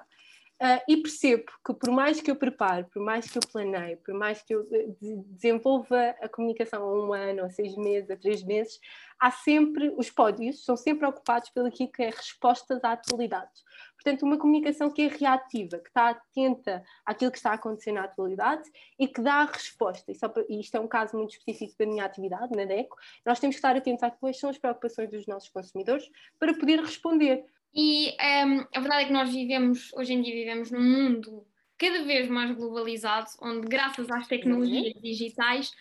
Uh, 0.63 0.79
e 0.87 0.95
percebo 0.95 1.43
que 1.65 1.73
por 1.73 1.91
mais 1.91 2.21
que 2.21 2.31
eu 2.31 2.37
prepare, 2.37 2.85
por 2.85 3.03
mais 3.03 3.29
que 3.29 3.37
eu 3.37 3.41
planeie, 3.51 3.97
por 3.97 4.13
mais 4.13 4.41
que 4.41 4.55
eu 4.55 4.65
eh, 4.71 4.87
desenvolva 5.27 6.15
a 6.21 6.29
comunicação 6.29 6.81
a 6.81 7.05
um 7.05 7.11
ano, 7.11 7.43
a 7.43 7.49
seis 7.49 7.75
meses, 7.75 8.09
a 8.09 8.15
três 8.15 8.41
meses, 8.45 8.79
há 9.19 9.29
sempre, 9.29 9.93
os 9.97 10.09
pódios 10.09 10.63
são 10.63 10.77
sempre 10.77 11.05
ocupados 11.05 11.49
pelo 11.49 11.69
que 11.69 11.91
é 11.99 12.09
respostas 12.09 12.81
à 12.81 12.93
atualidade. 12.93 13.51
Portanto, 13.95 14.23
uma 14.23 14.37
comunicação 14.37 14.89
que 14.89 15.01
é 15.01 15.07
reativa, 15.07 15.79
que 15.79 15.89
está 15.89 16.11
atenta 16.11 16.81
àquilo 17.05 17.31
que 17.31 17.37
está 17.37 17.51
a 17.51 17.55
acontecer 17.55 17.91
na 17.91 18.05
atualidade 18.05 18.63
e 18.97 19.05
que 19.05 19.21
dá 19.21 19.41
a 19.41 19.45
resposta. 19.45 20.13
E, 20.13 20.17
para, 20.17 20.45
e 20.47 20.61
isto 20.61 20.75
é 20.75 20.79
um 20.79 20.87
caso 20.87 21.17
muito 21.17 21.31
específico 21.31 21.77
da 21.77 21.85
minha 21.85 22.05
atividade, 22.05 22.55
na 22.55 22.63
DECO, 22.63 22.95
nós 23.25 23.37
temos 23.37 23.55
que 23.55 23.59
estar 23.59 23.75
atentos 23.75 24.03
a 24.03 24.11
quais 24.11 24.39
são 24.39 24.49
as 24.49 24.57
preocupações 24.57 25.09
dos 25.09 25.27
nossos 25.27 25.49
consumidores 25.49 26.09
para 26.39 26.53
poder 26.53 26.79
responder. 26.79 27.45
E 27.73 28.09
um, 28.09 28.13
ehm, 28.19 28.67
a 28.73 28.79
verdade 28.79 29.03
é 29.03 29.05
que 29.07 29.13
nós 29.13 29.33
vivemos, 29.33 29.91
hoje 29.93 30.13
em 30.13 30.21
dia 30.21 30.35
vivemos 30.35 30.69
num 30.69 30.81
mundo 30.81 31.45
cada 31.77 32.03
vez 32.03 32.29
mais 32.29 32.55
globalizado, 32.55 33.29
onde 33.41 33.67
graças 33.67 34.09
às 34.11 34.27
tecnologias 34.27 34.93
uhum. 34.93 35.01
digitais, 35.01 35.71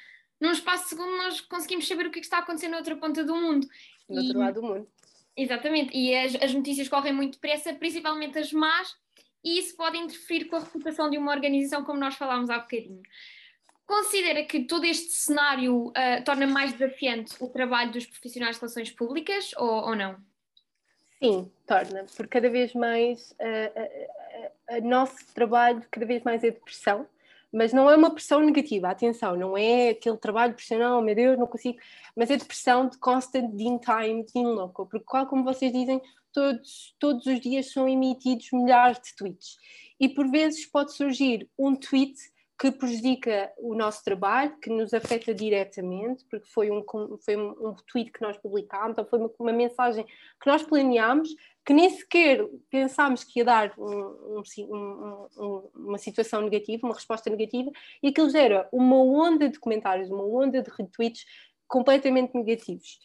num 0.40 0.50
espaço 0.50 0.84
de 0.84 0.88
segundo 0.90 1.16
nós 1.18 1.40
conseguimos 1.40 1.86
saber 1.86 2.06
o 2.06 2.10
que, 2.10 2.18
é 2.18 2.20
que 2.20 2.26
está 2.26 2.38
acontecendo 2.38 2.72
na 2.72 2.78
outra 2.78 2.96
ponta 2.96 3.22
do 3.22 3.36
mundo. 3.36 3.66
Do 4.08 4.16
outro 4.20 4.38
lado 4.38 4.60
do 4.60 4.66
mundo. 4.66 4.88
Exatamente, 5.36 5.96
e 5.96 6.14
as, 6.14 6.34
as 6.36 6.52
notícias 6.52 6.88
correm 6.88 7.12
muito 7.12 7.34
depressa, 7.34 7.72
principalmente 7.74 8.38
as 8.38 8.52
más, 8.52 8.94
e 9.44 9.58
isso 9.58 9.76
pode 9.76 9.96
interferir 9.98 10.46
com 10.46 10.56
a 10.56 10.60
reputação 10.60 11.08
de 11.08 11.18
uma 11.18 11.32
organização, 11.32 11.84
como 11.84 11.98
nós 11.98 12.14
falámos 12.14 12.50
há 12.50 12.58
bocadinho. 12.58 13.02
Considera 13.86 14.44
que 14.44 14.64
todo 14.64 14.84
este 14.84 15.12
cenário 15.12 15.88
uh, 15.88 16.24
torna 16.24 16.46
mais 16.46 16.72
desafiante 16.72 17.34
o 17.40 17.48
trabalho 17.48 17.92
dos 17.92 18.06
profissionais 18.06 18.56
de 18.56 18.60
relações 18.60 18.90
públicas 18.90 19.52
ou, 19.56 19.88
ou 19.88 19.96
não? 19.96 20.16
Sim, 21.22 21.48
torna, 21.66 22.04
porque 22.16 22.30
cada 22.30 22.50
vez 22.50 22.74
mais 22.74 23.30
o 23.30 23.44
uh, 23.44 24.76
uh, 24.76 24.78
uh, 24.78 24.88
nosso 24.88 25.14
trabalho 25.32 25.80
cada 25.88 26.04
vez 26.04 26.22
mais 26.24 26.42
é 26.42 26.50
de 26.50 26.58
pressão, 26.58 27.06
mas 27.52 27.72
não 27.72 27.88
é 27.88 27.94
uma 27.94 28.10
pressão 28.10 28.40
negativa, 28.40 28.88
atenção, 28.88 29.36
não 29.36 29.56
é 29.56 29.90
aquele 29.90 30.16
trabalho 30.16 30.54
pressional, 30.54 30.98
oh, 30.98 31.02
meu 31.02 31.14
Deus, 31.14 31.38
não 31.38 31.46
consigo, 31.46 31.78
mas 32.16 32.28
é 32.28 32.36
de 32.36 32.44
pressão 32.44 32.88
de 32.88 32.98
constant 32.98 33.52
in 33.56 33.78
time, 33.78 34.26
in 34.34 34.46
local, 34.46 34.86
porque 34.86 35.04
qual 35.06 35.26
como 35.26 35.44
vocês 35.44 35.72
dizem, 35.72 36.02
todos, 36.32 36.96
todos 36.98 37.24
os 37.26 37.40
dias 37.40 37.70
são 37.70 37.88
emitidos 37.88 38.48
milhares 38.52 38.98
de 39.00 39.14
tweets. 39.14 39.58
E 40.00 40.08
por 40.08 40.28
vezes 40.28 40.66
pode 40.66 40.92
surgir 40.92 41.48
um 41.56 41.76
tweet 41.76 42.14
que 42.62 42.70
prejudica 42.70 43.52
o 43.58 43.74
nosso 43.74 44.04
trabalho, 44.04 44.56
que 44.60 44.70
nos 44.70 44.94
afeta 44.94 45.34
diretamente, 45.34 46.24
porque 46.30 46.46
foi 46.46 46.70
um, 46.70 46.84
foi 47.18 47.36
um, 47.36 47.74
tweet 47.88 48.12
que 48.12 48.22
nós 48.22 48.38
publicámos, 48.38 48.96
ou 48.96 49.04
foi 49.04 49.18
uma, 49.18 49.30
uma, 49.36 49.52
mensagem 49.52 50.04
que 50.04 50.46
nós 50.46 50.62
planeámos, 50.62 51.34
que 51.66 51.72
nem 51.72 51.90
sequer 51.90 52.48
pensámos 52.70 53.24
que 53.24 53.40
ia 53.40 53.44
dar 53.44 53.74
um, 53.76 54.44
uma 55.74 55.98
situação 55.98 56.40
negativa, 56.42 56.86
uma 56.86 56.94
resposta 56.94 57.28
negativa, 57.28 57.68
e 58.00 58.10
aquilo 58.10 58.30
gera 58.30 58.68
uma 58.70 59.02
onda 59.02 59.48
de 59.48 59.58
comentários, 59.58 60.08
uma 60.08 60.24
onda 60.24 60.62
de 60.62 60.70
retweets 60.70 61.24
completamente 61.66 62.32
negativos. 62.32 63.00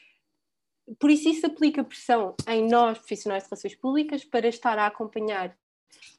Por 0.99 1.09
isso, 1.09 1.29
isso 1.29 1.47
aplica 1.47 1.83
pressão 1.83 2.35
em 2.47 2.69
nós, 2.69 2.99
profissionais 2.99 3.41
de 3.41 3.49
relações 3.49 3.73
públicas, 3.73 4.23
para 4.23 4.47
estar 4.47 4.77
a 4.77 4.85
acompanhar 4.85 5.57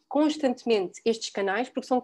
constantemente 0.09 1.01
estes 1.05 1.31
canais, 1.31 1.69
porque 1.69 1.87
são 1.87 2.03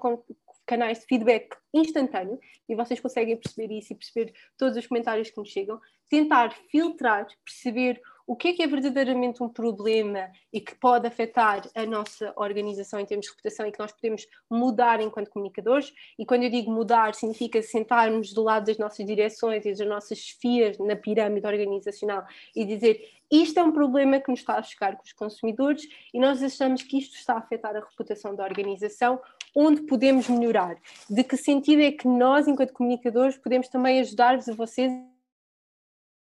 canais 0.67 1.01
de 1.01 1.07
feedback 1.07 1.57
instantâneo 1.73 2.39
e 2.69 2.75
vocês 2.75 3.01
conseguem 3.01 3.37
perceber 3.37 3.73
isso 3.75 3.93
e 3.93 3.97
perceber 3.97 4.33
todos 4.57 4.77
os 4.77 4.87
comentários 4.87 5.31
que 5.31 5.39
nos 5.39 5.49
chegam, 5.49 5.81
tentar 6.09 6.55
filtrar, 6.71 7.27
perceber 7.45 8.01
o 8.27 8.35
que 8.35 8.49
é 8.49 8.53
que 8.55 8.63
é 8.63 8.67
verdadeiramente 8.67 9.43
um 9.43 9.49
problema 9.49 10.31
e 10.53 10.61
que 10.61 10.75
pode 10.75 11.07
afetar 11.07 11.63
a 11.75 11.85
nossa 11.85 12.33
organização 12.37 12.99
em 12.99 13.05
termos 13.05 13.27
de 13.27 13.33
reputação 13.33 13.67
e 13.67 13.73
que 13.73 13.79
nós 13.79 13.93
podemos 13.93 14.27
mudar 14.51 15.01
enquanto 15.01 15.31
comunicadores. 15.31 15.93
E 16.19 16.25
quando 16.25 16.45
eu 16.45 16.51
digo 16.51 16.73
mudar, 16.73 17.15
significa 17.15 17.61
sentarmos 17.63 18.33
do 18.33 18.43
lado 18.43 18.67
das 18.67 18.79
nossas 18.79 19.05
direções 19.05 19.67
e 19.67 19.71
das 19.71 19.87
nossas 19.87 20.19
esfias 20.19 20.79
na 20.79 20.97
pirâmide 20.97 21.47
organizacional 21.47 22.25
e 22.57 22.65
dizer 22.65 23.01
isto 23.31 23.59
é 23.59 23.63
um 23.63 23.73
problema 23.73 24.21
que 24.21 24.31
nos 24.31 24.41
está 24.41 24.59
a 24.59 24.63
chegar 24.63 24.97
com 24.97 25.03
os 25.03 25.13
consumidores 25.13 25.83
e 26.13 26.21
nós 26.21 26.43
achamos 26.43 26.83
que 26.83 26.99
isto 26.99 27.17
está 27.17 27.35
a 27.35 27.39
afetar 27.39 27.75
a 27.75 27.81
reputação 27.81 28.35
da 28.35 28.45
organização 28.45 29.21
onde 29.55 29.83
podemos 29.83 30.29
melhorar, 30.29 30.77
de 31.09 31.23
que 31.23 31.37
sentido 31.37 31.83
é 31.83 31.93
que 31.93 32.09
nós, 32.09 32.49
enquanto 32.49 32.73
comunicadores, 32.73 33.37
podemos 33.37 33.69
também 33.69 34.01
ajudar-vos 34.01 34.49
a 34.49 34.55
vocês 34.55 34.91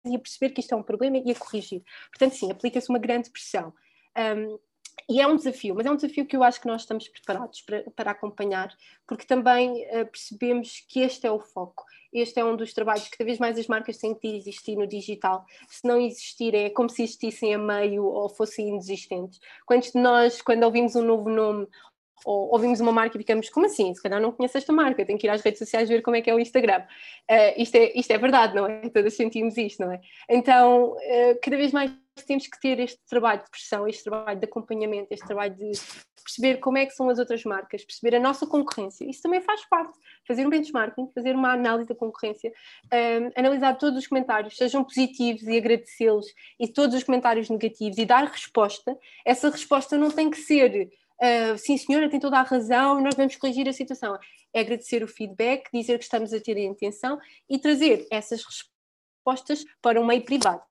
e 0.07 0.15
a 0.15 0.19
perceber 0.19 0.51
que 0.51 0.61
isto 0.61 0.73
é 0.73 0.77
um 0.77 0.83
problema 0.83 1.17
e 1.17 1.31
a 1.31 1.35
corrigir. 1.35 1.83
Portanto, 2.11 2.35
sim, 2.35 2.51
aplica-se 2.51 2.91
uma 2.91 2.99
grande 2.99 3.31
pressão. 3.31 3.73
Um, 4.17 4.59
e 5.09 5.21
é 5.21 5.27
um 5.27 5.37
desafio, 5.37 5.75
mas 5.75 5.87
é 5.87 5.91
um 5.91 5.97
desafio 5.97 6.25
que 6.25 6.37
eu 6.37 6.43
acho 6.43 6.61
que 6.61 6.67
nós 6.67 6.83
estamos 6.83 7.09
preparados 7.09 7.61
para, 7.63 7.91
para 7.91 8.11
acompanhar, 8.13 8.73
porque 9.07 9.27
também 9.27 9.85
uh, 9.89 10.07
percebemos 10.07 10.85
que 10.89 11.01
este 11.01 11.27
é 11.27 11.31
o 11.31 11.41
foco. 11.41 11.85
Este 12.13 12.39
é 12.39 12.45
um 12.45 12.57
dos 12.57 12.73
trabalhos 12.73 13.09
que 13.09 13.19
cada 13.19 13.27
vez 13.27 13.39
mais 13.39 13.59
as 13.59 13.67
marcas 13.67 13.99
têm 13.99 14.15
que 14.15 14.29
existir 14.37 14.77
no 14.77 14.87
digital. 14.87 15.45
Se 15.69 15.87
não 15.87 16.01
existirem, 16.01 16.67
é 16.67 16.71
como 16.71 16.89
se 16.89 17.03
existissem 17.03 17.55
a 17.55 17.59
meio 17.59 18.05
ou 18.05 18.29
fossem 18.29 18.69
inexistentes. 18.69 19.41
Quantos 19.67 19.91
de 19.91 19.99
nós, 19.99 20.41
quando 20.41 20.63
ouvimos 20.63 20.95
um 20.95 21.03
novo 21.03 21.29
nome 21.29 21.67
ou 22.25 22.53
ouvimos 22.53 22.81
uma 22.81 22.93
marca 22.93 23.17
e 23.17 23.21
ficamos, 23.21 23.49
como 23.51 23.67
assim? 23.67 23.95
Se 23.95 24.03
calhar 24.03 24.21
não 24.21 24.33
conheço 24.33 24.57
esta 24.57 24.73
marca, 24.73 25.05
tenho 25.05 25.19
que 25.19 25.27
ir 25.27 25.31
às 25.31 25.43
redes 25.43 25.59
sociais 25.59 25.89
ver 25.89 26.03
como 26.03 26.17
é 26.17 26.23
que 26.23 26.31
é 26.31 26.35
o 26.35 26.41
Instagram. 26.41 26.83
Uh, 27.31 27.61
isto, 27.61 27.75
é, 27.77 27.93
isto 27.99 28.11
é 28.11 28.19
verdade, 28.19 28.55
não 28.55 28.67
é? 28.67 28.89
Todos 28.91 29.15
sentimos 29.15 29.57
isto, 29.57 29.85
não 29.85 29.93
é? 29.93 30.01
Então, 30.29 30.93
uh, 30.93 31.39
cada 31.43 31.57
vez 31.57 31.73
mais 31.73 31.91
temos 32.27 32.47
que 32.47 32.61
ter 32.61 32.79
este 32.79 33.01
trabalho 33.09 33.43
de 33.43 33.51
pressão, 33.51 33.89
este 33.89 34.05
trabalho 34.05 34.39
de 34.39 34.45
acompanhamento, 34.45 35.09
este 35.11 35.27
trabalho 35.27 35.55
de 35.55 35.73
perceber 36.25 36.57
como 36.57 36.79
é 36.79 36.87
que 36.87 36.93
são 36.93 37.09
as 37.11 37.19
outras 37.19 37.45
marcas, 37.45 37.85
perceber 37.85 38.17
a 38.17 38.21
nossa 38.21 38.47
concorrência. 38.47 39.09
Isso 39.09 39.21
também 39.23 39.43
faz 39.43 39.65
parte. 39.67 39.97
Fazer 40.27 40.47
um 40.47 40.51
benchmarking, 40.51 41.11
fazer 41.15 41.35
uma 41.35 41.53
análise 41.53 41.89
da 41.89 41.95
concorrência, 41.95 42.51
um, 42.51 42.97
ehm, 42.97 43.31
analisar 43.37 43.75
todos 43.75 43.99
os 43.99 44.07
comentários, 44.07 44.57
sejam 44.57 44.83
positivos 44.83 45.43
e 45.43 45.57
agradecê-los, 45.59 46.27
e 46.59 46.67
todos 46.67 46.97
os 46.97 47.05
comentários 47.05 47.51
negativos 47.51 47.99
e 47.99 48.07
dar 48.07 48.25
resposta. 48.25 48.97
Essa 49.25 49.51
resposta 49.51 49.99
não 49.99 50.11
tem 50.11 50.31
que 50.31 50.39
ser 50.39 50.91
Uh, 51.23 51.57
sim, 51.57 51.77
senhora, 51.77 52.11
tem 52.11 52.19
toda 52.21 52.39
a 52.39 52.43
razão, 52.43 53.01
nós 53.01 53.15
vamos 53.15 53.37
corrigir 53.37 53.69
a 53.69 53.73
situação. 53.73 54.19
É 54.53 54.61
agradecer 54.61 55.03
o 55.03 55.09
feedback, 55.09 55.69
dizer 55.73 55.99
que 55.99 56.05
estamos 56.05 56.33
a 56.33 56.41
ter 56.41 56.57
a 56.57 56.61
intenção 56.61 57.19
e 57.49 57.59
trazer 57.59 58.07
essas 58.11 58.43
respostas 58.45 59.65
para 59.81 60.01
um 60.01 60.07
meio 60.07 60.25
privado. 60.25 60.63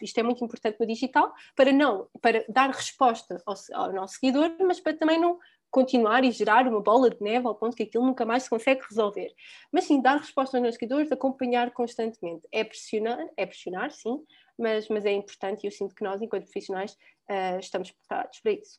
Isto 0.00 0.18
é 0.18 0.22
muito 0.22 0.44
importante 0.44 0.78
no 0.80 0.86
digital, 0.86 1.32
para 1.54 1.72
não, 1.72 2.08
para 2.20 2.44
dar 2.48 2.70
resposta 2.70 3.40
ao, 3.46 3.54
ao 3.74 3.92
nosso 3.92 4.14
seguidor, 4.14 4.56
mas 4.60 4.80
para 4.80 4.96
também 4.96 5.20
não 5.20 5.38
continuar 5.70 6.22
e 6.22 6.30
gerar 6.30 6.68
uma 6.68 6.82
bola 6.82 7.08
de 7.08 7.20
neve 7.22 7.46
ao 7.46 7.54
ponto 7.54 7.74
que 7.74 7.84
aquilo 7.84 8.04
nunca 8.04 8.26
mais 8.26 8.42
se 8.42 8.50
consegue 8.50 8.82
resolver. 8.88 9.32
Mas 9.72 9.84
sim, 9.84 10.02
dar 10.02 10.18
resposta 10.18 10.56
aos 10.56 10.62
nossos 10.62 10.78
seguidores, 10.78 11.10
acompanhar 11.10 11.70
constantemente. 11.72 12.46
É 12.52 12.62
pressionar, 12.62 13.26
é 13.36 13.46
pressionar, 13.46 13.90
sim, 13.90 14.22
mas, 14.58 14.88
mas 14.88 15.06
é 15.06 15.12
importante 15.12 15.64
e 15.64 15.66
eu 15.68 15.72
sinto 15.72 15.94
que 15.94 16.04
nós, 16.04 16.20
enquanto 16.20 16.44
profissionais, 16.44 16.92
uh, 17.30 17.58
estamos 17.58 17.90
preparados 17.90 18.38
para 18.40 18.52
isso. 18.52 18.78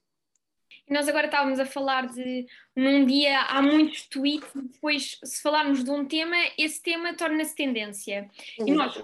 E 0.88 0.94
nós 0.94 1.08
agora 1.08 1.28
estávamos 1.28 1.60
a 1.60 1.66
falar 1.66 2.08
de 2.08 2.46
num 2.76 3.06
dia 3.06 3.40
há 3.42 3.62
muitos 3.62 4.08
tweets, 4.08 4.50
depois, 4.54 5.20
se 5.24 5.42
falarmos 5.42 5.84
de 5.84 5.90
um 5.90 6.06
tema, 6.06 6.36
esse 6.58 6.82
tema 6.82 7.14
torna-se 7.14 7.56
tendência. 7.56 8.30
E 8.60 8.72
nós, 8.72 9.02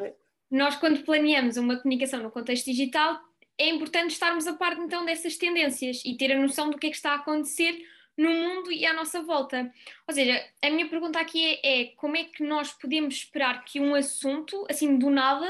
nós, 0.50 0.76
quando 0.76 1.04
planeamos 1.04 1.58
uma 1.58 1.78
comunicação 1.78 2.22
no 2.22 2.32
contexto 2.32 2.66
digital, 2.66 3.20
é 3.58 3.70
importante 3.70 4.12
estarmos 4.12 4.48
a 4.48 4.54
par 4.54 4.78
então 4.78 5.06
dessas 5.06 5.38
tendências 5.38 6.02
e 6.06 6.16
ter 6.16 6.32
a 6.32 6.40
noção 6.40 6.70
do 6.70 6.78
que 6.78 6.88
é 6.88 6.90
que 6.90 6.96
está 6.96 7.12
a 7.12 7.16
acontecer 7.16 7.86
no 8.18 8.30
mundo 8.30 8.72
e 8.72 8.86
à 8.86 8.94
nossa 8.94 9.22
volta. 9.22 9.72
Ou 10.08 10.14
seja, 10.14 10.46
a 10.62 10.70
minha 10.70 10.90
pergunta 10.90 11.20
aqui 11.20 11.58
é, 11.64 11.82
é 11.82 11.86
como 11.96 12.18
é 12.18 12.26
que 12.26 12.44
nós 12.44 12.72
podemos 12.74 13.16
esperar 13.16 13.64
que 13.64 13.80
um 13.80 13.96
assunto, 13.96 14.66
assim 14.70 14.98
do 14.98 15.10
nada, 15.10 15.50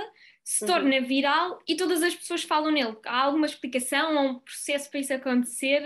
se 0.49 0.63
uhum. 0.63 0.71
torna 0.71 0.99
viral 0.99 1.59
e 1.67 1.75
todas 1.75 2.01
as 2.01 2.15
pessoas 2.15 2.41
falam 2.41 2.71
nele. 2.71 2.97
Há 3.05 3.25
alguma 3.25 3.45
explicação 3.45 4.15
ou 4.15 4.31
um 4.31 4.39
processo 4.39 4.89
para 4.89 4.99
isso 4.99 5.13
acontecer? 5.13 5.79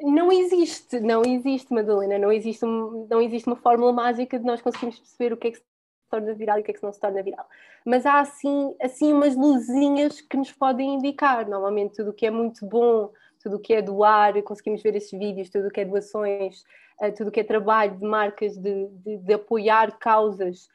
Não 0.00 0.30
existe, 0.30 1.00
não 1.00 1.22
existe, 1.26 1.74
Madalena, 1.74 2.16
não 2.16 2.30
existe, 2.30 2.64
um, 2.64 3.08
não 3.10 3.20
existe 3.20 3.48
uma 3.48 3.56
fórmula 3.56 3.92
mágica 3.92 4.38
de 4.38 4.44
nós 4.44 4.62
conseguirmos 4.62 5.00
perceber 5.00 5.32
o 5.32 5.36
que 5.36 5.48
é 5.48 5.50
que 5.50 5.56
se 5.56 5.64
torna 6.08 6.32
viral 6.32 6.58
e 6.58 6.60
o 6.60 6.64
que 6.64 6.70
é 6.70 6.74
que 6.74 6.82
não 6.84 6.92
se 6.92 7.00
torna 7.00 7.24
viral. 7.24 7.44
Mas 7.84 8.06
há 8.06 8.20
assim, 8.20 8.72
assim 8.80 9.12
umas 9.12 9.34
luzinhas 9.34 10.20
que 10.20 10.36
nos 10.36 10.52
podem 10.52 10.94
indicar. 10.94 11.48
Normalmente 11.48 11.96
tudo 11.96 12.10
o 12.10 12.14
que 12.14 12.26
é 12.26 12.30
muito 12.30 12.64
bom, 12.64 13.10
tudo 13.42 13.56
o 13.56 13.60
que 13.60 13.74
é 13.74 13.82
doar, 13.82 14.40
conseguimos 14.44 14.80
ver 14.80 14.94
esses 14.94 15.18
vídeos, 15.18 15.50
tudo 15.50 15.66
o 15.66 15.70
que 15.72 15.80
é 15.80 15.84
doações, 15.84 16.62
eh, 17.00 17.10
tudo 17.10 17.28
o 17.28 17.30
que 17.32 17.40
é 17.40 17.44
trabalho 17.44 17.98
de 17.98 18.06
marcas 18.06 18.56
de, 18.56 18.86
de, 18.86 19.16
de 19.16 19.32
apoiar 19.34 19.98
causas 19.98 20.68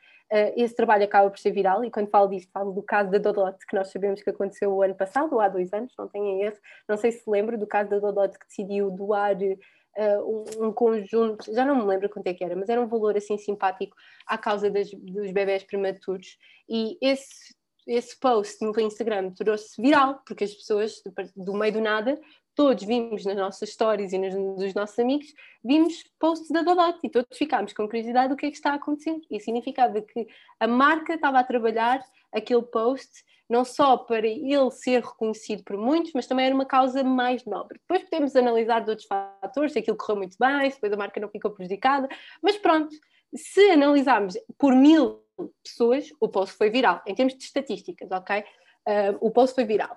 esse 0.56 0.76
trabalho 0.76 1.04
acaba 1.04 1.30
por 1.30 1.40
ser 1.40 1.52
viral, 1.52 1.84
e 1.84 1.92
quando 1.92 2.10
falo 2.10 2.28
disto, 2.28 2.52
falo 2.52 2.72
do 2.72 2.82
caso 2.82 3.12
da 3.12 3.18
Dodot, 3.18 3.58
que 3.68 3.76
nós 3.76 3.92
sabemos 3.92 4.22
que 4.24 4.30
aconteceu 4.30 4.72
o 4.74 4.82
ano 4.82 4.96
passado, 4.96 5.34
ou 5.34 5.40
há 5.40 5.48
dois 5.48 5.72
anos, 5.74 5.94
não 5.98 6.08
tenho 6.08 6.44
erro. 6.44 6.58
Não 6.90 6.98
sei 6.98 7.12
se 7.12 7.24
lembro 7.30 7.58
do 7.58 7.68
caso 7.68 7.90
da 7.90 8.00
Dodot 8.00 8.38
que 8.38 8.48
decidiu 8.48 8.90
doar 8.90 9.36
uh, 9.36 10.60
um, 10.60 10.68
um, 10.68 10.74
conjunto, 10.74 11.54
já 11.54 11.64
não 11.64 11.76
me 11.76 11.84
lembro 11.84 12.10
quanto 12.10 12.28
é 12.28 12.34
que 12.34 12.44
era, 12.44 12.56
mas 12.56 12.70
era 12.70 12.82
um 12.82 12.88
valor 12.88 13.16
assim 13.16 13.38
simpático 13.38 13.96
à 14.26 14.38
causa 14.38 14.70
das, 14.70 14.90
dos 14.92 15.32
bebés 15.32 15.64
prematuros. 15.64 16.38
E 16.68 16.98
esse 17.02 17.54
esse 17.88 18.20
post 18.20 18.64
no 18.66 18.80
Instagram 18.80 19.32
tornou-se 19.32 19.80
viral, 19.80 20.20
porque 20.26 20.44
as 20.44 20.54
pessoas, 20.54 21.02
do 21.36 21.54
meio 21.54 21.74
do 21.74 21.82
nada, 21.82 22.20
todos 22.56 22.84
vimos 22.84 23.26
nas 23.26 23.36
nossas 23.36 23.70
stories 23.70 24.14
e 24.14 24.18
nos, 24.18 24.34
dos 24.58 24.74
nossos 24.74 24.98
amigos, 24.98 25.34
vimos 25.64 26.04
posts 26.20 26.50
da 26.50 26.62
Dodot 26.62 27.00
e 27.04 27.10
todos 27.10 27.38
ficámos 27.38 27.74
com 27.74 27.86
curiosidade 27.88 28.30
do 28.30 28.38
que 28.38 28.46
é 28.46 28.50
que 28.50 28.56
está 28.56 28.72
a 28.72 28.76
acontecer. 28.76 29.20
E 29.30 29.40
significava 29.40 30.02
que 30.02 30.28
a 30.60 30.68
marca 30.68 31.16
estava 31.16 31.40
a 31.40 31.44
trabalhar 31.44 32.02
aquele 32.32 32.64
post 32.64 33.24
não 33.50 33.64
só 33.64 33.98
para 33.98 34.26
ele 34.26 34.72
ser 34.72 35.04
reconhecido 35.04 35.64
por 35.64 35.78
muitos, 35.78 36.12
mas 36.16 36.26
também 36.26 36.48
era 36.48 36.56
uma 36.56 36.66
causa 36.66 37.04
mais 37.04 37.46
nobre. 37.46 37.80
Depois 37.80 38.04
podemos 38.10 38.36
analisar 38.36 38.80
de 38.84 38.90
outros 38.90 39.08
fatores, 39.08 39.74
se 39.74 39.80
aquilo 39.80 39.98
correu 39.98 40.18
muito 40.18 40.36
bem, 40.40 40.70
se 40.70 40.78
depois 40.78 40.94
a 40.94 40.98
marca 40.98 41.20
não 41.20 41.30
ficou 41.30 41.52
prejudicada, 41.52 42.10
mas 42.42 42.58
pronto, 42.58 42.96
se 43.36 43.70
analisarmos 43.70 44.36
por 44.58 44.74
mil 44.74 45.24
pessoas, 45.64 46.10
o 46.20 46.28
post 46.28 46.56
foi 46.56 46.70
viral, 46.70 47.02
em 47.06 47.14
termos 47.14 47.36
de 47.36 47.44
estatísticas, 47.44 48.10
ok? 48.10 48.44
Uh, 48.88 49.18
o 49.20 49.30
post 49.30 49.54
foi 49.54 49.66
viral. 49.66 49.96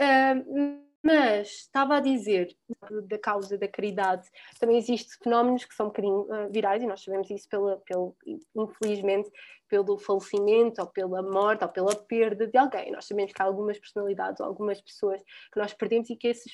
Uh, 0.00 0.85
mas 1.02 1.48
estava 1.48 1.96
a 1.96 2.00
dizer 2.00 2.56
da 3.04 3.18
causa 3.18 3.56
da 3.56 3.68
caridade, 3.68 4.28
também 4.58 4.76
existem 4.76 5.18
fenómenos 5.22 5.64
que 5.64 5.74
são 5.74 5.86
um 5.86 5.88
bocadinho 5.90 6.20
uh, 6.22 6.50
virais 6.50 6.82
e 6.82 6.86
nós 6.86 7.02
sabemos 7.02 7.30
isso 7.30 7.48
pela, 7.48 7.76
pelo, 7.78 8.16
infelizmente 8.56 9.30
pelo 9.68 9.98
falecimento 9.98 10.80
ou 10.80 10.86
pela 10.86 11.22
morte 11.22 11.64
ou 11.64 11.68
pela 11.68 11.94
perda 11.94 12.46
de 12.46 12.56
alguém. 12.56 12.92
Nós 12.92 13.04
sabemos 13.04 13.32
que 13.32 13.42
há 13.42 13.44
algumas 13.44 13.78
personalidades 13.78 14.40
ou 14.40 14.46
algumas 14.46 14.80
pessoas 14.80 15.20
que 15.52 15.58
nós 15.58 15.72
perdemos 15.72 16.10
e 16.10 16.16
que 16.16 16.28
esses, 16.28 16.52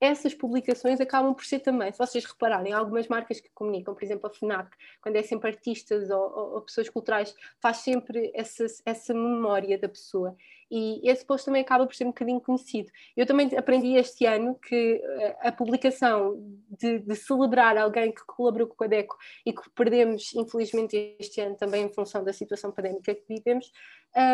essas 0.00 0.34
publicações 0.34 1.00
acabam 1.00 1.34
por 1.34 1.44
ser 1.44 1.60
também, 1.60 1.92
se 1.92 1.98
vocês 1.98 2.24
repararem, 2.24 2.72
algumas 2.72 3.08
marcas 3.08 3.40
que 3.40 3.50
comunicam, 3.50 3.94
por 3.94 4.04
exemplo 4.04 4.28
a 4.28 4.32
FNAC, 4.32 4.70
quando 5.00 5.16
é 5.16 5.22
sempre 5.22 5.50
artistas 5.50 6.10
ou, 6.10 6.20
ou, 6.20 6.54
ou 6.54 6.62
pessoas 6.62 6.88
culturais, 6.88 7.34
faz 7.60 7.78
sempre 7.78 8.30
essa, 8.34 8.66
essa 8.84 9.14
memória 9.14 9.78
da 9.78 9.88
pessoa 9.88 10.36
e 10.70 11.08
esse 11.08 11.24
post 11.24 11.46
também 11.46 11.62
acaba 11.62 11.86
por 11.86 11.94
ser 11.94 12.04
um 12.04 12.08
bocadinho 12.08 12.40
conhecido. 12.40 12.90
Eu 13.16 13.26
também 13.26 13.48
aprendi 13.56 13.94
este 13.94 14.26
ano 14.26 14.54
que 14.56 15.00
eh, 15.02 15.36
a 15.40 15.50
publicação 15.50 16.36
de, 16.68 16.98
de 16.98 17.16
celebrar 17.16 17.76
alguém 17.78 18.12
que 18.12 18.24
colaborou 18.26 18.68
com 18.68 18.84
a 18.84 18.86
DECO 18.86 19.16
e 19.46 19.52
que 19.52 19.62
perdemos, 19.70 20.34
infelizmente, 20.34 21.16
este 21.18 21.40
ano 21.40 21.56
também 21.56 21.84
em 21.84 21.92
função 21.92 22.22
da 22.22 22.32
situação 22.32 22.70
pandémica 22.70 23.14
que 23.14 23.24
vivemos, 23.26 23.72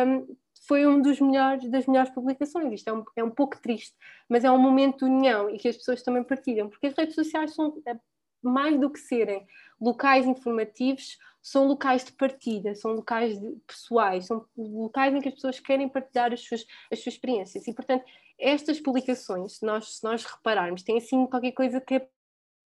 um, 0.07 0.37
foi 0.66 0.87
um 0.87 1.00
dos 1.00 1.20
melhores, 1.20 1.70
das 1.70 1.87
melhores 1.87 2.11
publicações. 2.11 2.72
Isto 2.72 2.88
é 2.88 2.92
um, 2.92 3.05
é 3.16 3.24
um 3.24 3.31
pouco 3.31 3.61
triste, 3.61 3.94
mas 4.29 4.44
é 4.44 4.50
um 4.50 4.59
momento 4.59 5.05
de 5.05 5.12
união 5.12 5.50
e 5.50 5.59
que 5.59 5.68
as 5.68 5.77
pessoas 5.77 6.03
também 6.03 6.24
partilham, 6.24 6.68
porque 6.68 6.87
as 6.87 6.94
redes 6.94 7.14
sociais 7.14 7.55
são 7.55 7.81
eh, 7.87 7.98
mais 8.42 8.79
do 8.79 8.90
que 8.90 8.98
serem 8.98 9.46
locais 9.81 10.27
informativos, 10.27 11.18
são 11.42 11.66
locais 11.66 12.05
de 12.05 12.12
partilha, 12.12 12.74
são 12.74 12.92
locais 12.92 13.38
de, 13.38 13.57
pessoais, 13.66 14.27
são 14.27 14.46
locais 14.57 15.14
em 15.14 15.20
que 15.20 15.29
as 15.29 15.35
pessoas 15.35 15.61
querem 15.61 15.88
partilhar 15.88 16.33
as 16.33 16.40
suas, 16.40 16.64
as 16.90 17.00
suas 17.00 17.14
experiências. 17.14 17.66
E, 17.66 17.74
portanto, 17.74 18.05
estas 18.38 18.81
publicações, 18.81 19.59
se 19.59 19.66
nós, 19.66 19.96
se 19.96 20.05
nós 20.05 20.24
repararmos, 20.24 20.83
têm 20.83 20.96
assim 20.96 21.27
qualquer 21.27 21.53
coisa 21.53 21.81
que 21.81 22.00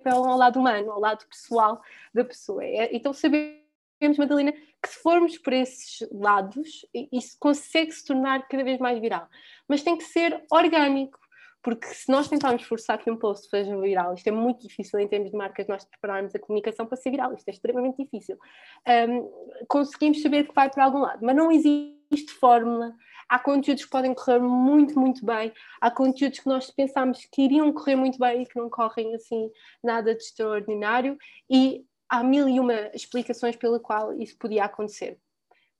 apelam 0.01 0.31
ao 0.31 0.39
lado 0.39 0.61
humano, 0.61 0.93
ao 0.93 1.01
lado 1.01 1.27
pessoal 1.27 1.83
da 2.15 2.25
pessoa. 2.25 2.65
É, 2.65 2.95
então, 2.95 3.13
sabemos, 3.99 4.19
Madalena, 4.19 4.53
que 4.53 4.89
se 4.89 5.03
formos 5.03 5.37
por 5.39 5.53
esses 5.53 6.09
lados, 6.13 6.87
isso 7.13 7.37
consegue 7.39 7.91
se 7.93 8.05
tornar 8.07 8.47
cada 8.49 8.63
vez 8.63 8.79
mais 8.79 9.01
viral. 9.01 9.29
Mas 9.69 9.83
tem 9.83 9.97
que 9.97 10.05
ser 10.05 10.45
orgânico 10.51 11.19
porque 11.63 11.87
se 11.89 12.11
nós 12.11 12.29
tentarmos 12.29 12.63
forçar 12.63 12.99
que 12.99 13.11
um 13.11 13.17
post 13.17 13.49
seja 13.49 13.79
viral, 13.79 14.15
isto 14.15 14.27
é 14.29 14.31
muito 14.31 14.67
difícil 14.67 14.99
em 15.01 15.09
termos 15.09 15.31
de 15.31 15.37
marcas, 15.37 15.67
nós 15.67 15.85
prepararmos 15.85 16.35
a 16.35 16.39
comunicação 16.39 16.87
para 16.87 16.97
ser 16.97 17.11
viral, 17.11 17.35
isto 17.35 17.49
é 17.49 17.51
extremamente 17.51 18.03
difícil. 18.03 18.39
Um, 18.87 19.29
conseguimos 19.69 20.23
saber 20.23 20.47
que 20.47 20.55
vai 20.55 20.71
para 20.71 20.85
algum 20.85 21.01
lado, 21.01 21.19
mas 21.21 21.37
não 21.37 21.51
existe 21.51 22.33
fórmula. 22.39 22.95
Há 23.29 23.39
conteúdos 23.39 23.85
que 23.85 23.91
podem 23.91 24.15
correr 24.15 24.39
muito, 24.39 24.99
muito 24.99 25.27
bem, 25.27 25.53
há 25.81 25.91
conteúdos 25.91 26.39
que 26.39 26.49
nós 26.49 26.71
pensámos 26.71 27.27
que 27.31 27.43
iriam 27.43 27.71
correr 27.73 27.97
muito 27.97 28.19
bem 28.19 28.43
e 28.43 28.47
que 28.47 28.59
não 28.59 28.71
correm 28.71 29.15
assim 29.15 29.51
nada 29.85 30.15
de 30.15 30.23
extraordinário, 30.23 31.19
e 31.51 31.85
há 32.09 32.23
mil 32.23 32.49
e 32.49 32.59
uma 32.59 32.91
explicações 32.95 33.57
pela 33.57 33.79
qual 33.79 34.13
isso 34.15 34.37
podia 34.39 34.65
acontecer 34.65 35.19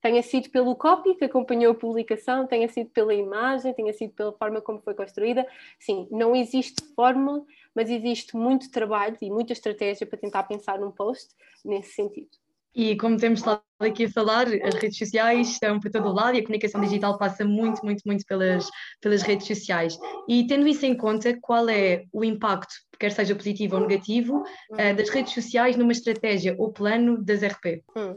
tenha 0.01 0.23
sido 0.23 0.49
pelo 0.49 0.77
copy 0.77 1.15
que 1.15 1.25
acompanhou 1.25 1.73
a 1.73 1.75
publicação, 1.75 2.47
tenha 2.47 2.69
sido 2.69 2.89
pela 2.91 3.13
imagem, 3.13 3.73
tenha 3.73 3.91
sido 3.91 4.13
pela 4.13 4.31
forma 4.31 4.61
como 4.61 4.79
foi 4.79 4.93
construída. 4.93 5.45
Sim, 5.77 6.07
não 6.09 6.33
existe 6.33 6.81
fórmula 6.95 7.43
mas 7.73 7.89
existe 7.89 8.35
muito 8.35 8.71
trabalho 8.71 9.17
e 9.21 9.29
muita 9.29 9.53
estratégia 9.53 10.05
para 10.05 10.17
tentar 10.17 10.43
pensar 10.43 10.79
num 10.79 10.91
post 10.91 11.33
nesse 11.63 11.93
sentido. 11.93 12.29
E 12.75 12.95
como 12.97 13.17
temos 13.17 13.39
estado 13.39 13.61
aqui 13.79 14.05
a 14.05 14.09
falar, 14.09 14.47
as 14.47 14.75
redes 14.75 14.97
sociais 14.97 15.49
estão 15.49 15.79
para 15.79 15.91
todo 15.91 16.13
lado 16.13 16.35
e 16.35 16.39
a 16.39 16.41
comunicação 16.41 16.81
digital 16.81 17.17
passa 17.17 17.43
muito, 17.43 17.83
muito, 17.83 18.03
muito 18.05 18.25
pelas, 18.25 18.69
pelas 19.01 19.21
redes 19.21 19.47
sociais. 19.47 19.97
E 20.27 20.45
tendo 20.45 20.67
isso 20.67 20.85
em 20.85 20.95
conta, 20.95 21.37
qual 21.41 21.67
é 21.69 22.05
o 22.13 22.23
impacto, 22.23 22.73
quer 22.99 23.11
seja 23.11 23.35
positivo 23.35 23.75
ou 23.75 23.81
negativo, 23.81 24.43
uh, 24.71 24.95
das 24.95 25.09
redes 25.09 25.33
sociais 25.33 25.75
numa 25.75 25.91
estratégia 25.91 26.55
ou 26.57 26.71
plano 26.71 27.23
das 27.23 27.41
RP? 27.41 27.83
Hum. 27.95 28.15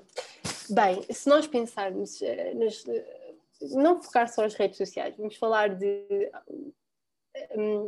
Bem, 0.71 1.03
se 1.11 1.29
nós 1.29 1.47
pensarmos 1.47 2.21
uh, 2.21 2.59
nas, 2.59 2.85
uh, 2.85 3.79
não 3.79 4.03
focar 4.03 4.29
só 4.29 4.45
as 4.45 4.55
redes 4.55 4.77
sociais, 4.77 5.15
vamos 5.17 5.37
falar 5.37 5.69
de 5.69 6.31
Hum, 6.51 6.73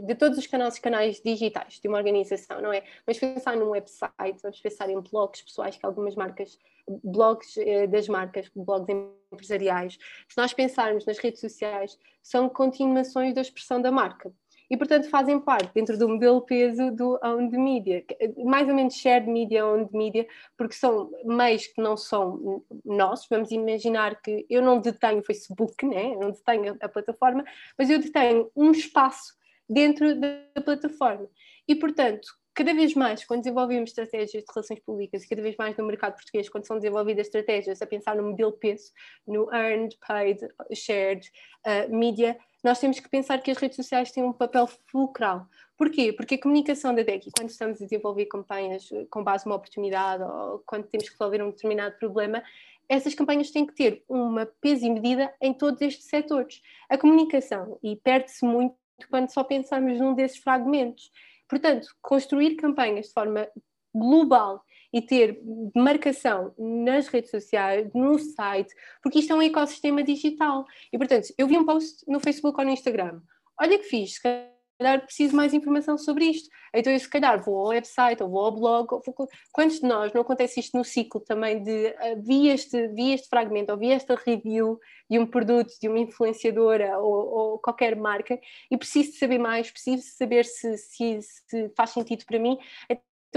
de 0.06 0.14
todos 0.14 0.38
os 0.38 0.46
canais, 0.46 0.78
canais 0.78 1.20
digitais 1.20 1.78
de 1.80 1.88
uma 1.88 1.98
organização, 1.98 2.60
não 2.60 2.72
é? 2.72 2.82
Vamos 3.06 3.18
pensar 3.18 3.56
num 3.56 3.70
website, 3.70 4.40
vamos 4.42 4.60
pensar 4.60 4.88
em 4.88 5.00
blogs 5.00 5.42
pessoais 5.42 5.76
que 5.76 5.84
algumas 5.84 6.14
marcas, 6.14 6.58
blogs 7.02 7.56
eh, 7.58 7.86
das 7.86 8.08
marcas, 8.08 8.50
blogs 8.54 8.88
empresariais. 9.32 9.98
Se 10.28 10.36
nós 10.36 10.52
pensarmos 10.54 11.04
nas 11.04 11.18
redes 11.18 11.40
sociais, 11.40 11.98
são 12.22 12.48
continuações 12.48 13.34
da 13.34 13.42
expressão 13.42 13.80
da 13.80 13.90
marca. 13.90 14.32
E, 14.74 14.76
portanto, 14.76 15.08
fazem 15.08 15.38
parte 15.38 15.72
dentro 15.72 15.96
do 15.96 16.08
modelo 16.08 16.40
peso 16.40 16.90
do 16.90 17.16
owned 17.22 17.56
media, 17.56 18.04
mais 18.44 18.68
ou 18.68 18.74
menos 18.74 18.96
shared 18.96 19.30
media, 19.30 19.64
owned 19.64 19.88
media, 19.96 20.26
porque 20.56 20.74
são 20.74 21.12
meios 21.24 21.68
que 21.68 21.80
não 21.80 21.96
são 21.96 22.64
nossos. 22.84 23.28
Vamos 23.30 23.52
imaginar 23.52 24.20
que 24.20 24.44
eu 24.50 24.60
não 24.60 24.80
detenho 24.80 25.20
o 25.20 25.22
Facebook, 25.22 25.86
né? 25.86 26.14
eu 26.14 26.18
não 26.18 26.32
detenho 26.32 26.76
a 26.80 26.88
plataforma, 26.88 27.44
mas 27.78 27.88
eu 27.88 28.00
detenho 28.00 28.50
um 28.56 28.72
espaço 28.72 29.34
dentro 29.70 30.18
da 30.18 30.60
plataforma. 30.64 31.28
E, 31.68 31.76
portanto, 31.76 32.26
cada 32.52 32.74
vez 32.74 32.94
mais, 32.94 33.24
quando 33.24 33.42
desenvolvemos 33.42 33.90
estratégias 33.90 34.42
de 34.42 34.52
relações 34.52 34.80
públicas, 34.80 35.22
e 35.22 35.28
cada 35.28 35.40
vez 35.40 35.54
mais 35.56 35.76
no 35.76 35.86
mercado 35.86 36.14
português, 36.14 36.48
quando 36.48 36.66
são 36.66 36.78
desenvolvidas 36.78 37.28
estratégias 37.28 37.80
a 37.80 37.86
pensar 37.86 38.16
no 38.16 38.24
modelo 38.24 38.50
peso, 38.54 38.90
no 39.24 39.54
earned, 39.54 39.96
paid, 40.04 40.40
shared 40.74 41.30
uh, 41.64 41.96
media, 41.96 42.36
nós 42.64 42.80
temos 42.80 42.98
que 42.98 43.08
pensar 43.08 43.38
que 43.38 43.50
as 43.50 43.58
redes 43.58 43.76
sociais 43.76 44.10
têm 44.10 44.24
um 44.24 44.32
papel 44.32 44.66
fulcral. 44.86 45.46
Porquê? 45.76 46.12
Porque 46.12 46.36
a 46.36 46.40
comunicação 46.40 46.94
da 46.94 47.02
DEC, 47.02 47.30
quando 47.36 47.50
estamos 47.50 47.80
a 47.80 47.84
desenvolver 47.84 48.26
campanhas 48.26 48.90
eh, 48.90 49.06
com 49.10 49.22
base 49.22 49.44
numa 49.44 49.56
oportunidade 49.56 50.22
ou 50.22 50.62
quando 50.64 50.86
temos 50.86 51.08
que 51.08 51.14
resolver 51.14 51.42
um 51.42 51.50
determinado 51.50 51.96
problema, 51.98 52.42
essas 52.88 53.14
campanhas 53.14 53.50
têm 53.50 53.66
que 53.66 53.74
ter 53.74 54.04
uma 54.08 54.46
peso 54.46 54.84
e 54.84 54.90
medida 54.90 55.32
em 55.40 55.52
todos 55.52 55.80
estes 55.82 56.06
setores. 56.06 56.62
A 56.88 56.96
comunicação, 56.96 57.78
e 57.82 57.96
perde-se 57.96 58.44
muito 58.44 58.76
quando 59.10 59.30
só 59.30 59.44
pensamos 59.44 59.98
num 59.98 60.14
desses 60.14 60.38
fragmentos. 60.38 61.10
Portanto, 61.48 61.88
construir 62.00 62.56
campanhas 62.56 63.06
de 63.06 63.12
forma 63.12 63.48
global 63.94 64.62
e 64.94 65.02
ter 65.02 65.40
marcação 65.74 66.54
nas 66.56 67.08
redes 67.08 67.28
sociais, 67.28 67.90
no 67.92 68.16
site, 68.16 68.72
porque 69.02 69.18
isto 69.18 69.32
é 69.32 69.36
um 69.36 69.42
ecossistema 69.42 70.04
digital. 70.04 70.64
E, 70.92 70.96
portanto, 70.96 71.34
eu 71.36 71.48
vi 71.48 71.58
um 71.58 71.66
post 71.66 72.04
no 72.06 72.20
Facebook 72.20 72.56
ou 72.56 72.64
no 72.64 72.70
Instagram. 72.70 73.20
Olha 73.60 73.76
que 73.76 73.86
fiz, 73.86 74.14
se 74.14 74.22
calhar 74.22 75.04
preciso 75.04 75.34
mais 75.34 75.52
informação 75.52 75.98
sobre 75.98 76.26
isto. 76.26 76.48
Então, 76.72 76.92
eu 76.92 76.98
se 77.00 77.10
calhar 77.10 77.42
vou 77.42 77.56
ao 77.56 77.68
website 77.70 78.22
ou 78.22 78.28
vou 78.28 78.44
ao 78.44 78.52
blog. 78.52 78.94
Ou 78.94 79.02
vou... 79.04 79.28
Quantos 79.52 79.80
de 79.80 79.86
nós 79.86 80.12
não 80.12 80.22
acontece 80.22 80.60
isto 80.60 80.78
no 80.78 80.84
ciclo 80.84 81.20
também 81.20 81.60
de 81.60 81.88
uh, 81.88 82.22
vi, 82.22 82.48
este, 82.48 82.86
vi 82.88 83.12
este 83.12 83.28
fragmento 83.28 83.72
ou 83.72 83.78
vi 83.78 83.90
esta 83.90 84.14
review 84.14 84.78
de 85.10 85.18
um 85.18 85.26
produto, 85.26 85.72
de 85.80 85.88
uma 85.88 85.98
influenciadora 85.98 86.98
ou, 87.00 87.12
ou 87.12 87.58
qualquer 87.58 87.96
marca 87.96 88.38
e 88.70 88.76
preciso 88.76 89.18
saber 89.18 89.38
mais, 89.38 89.72
preciso 89.72 90.04
saber 90.16 90.44
se, 90.44 90.78
se, 90.78 91.18
se 91.20 91.68
faz 91.76 91.90
sentido 91.90 92.24
para 92.26 92.38
mim. 92.38 92.56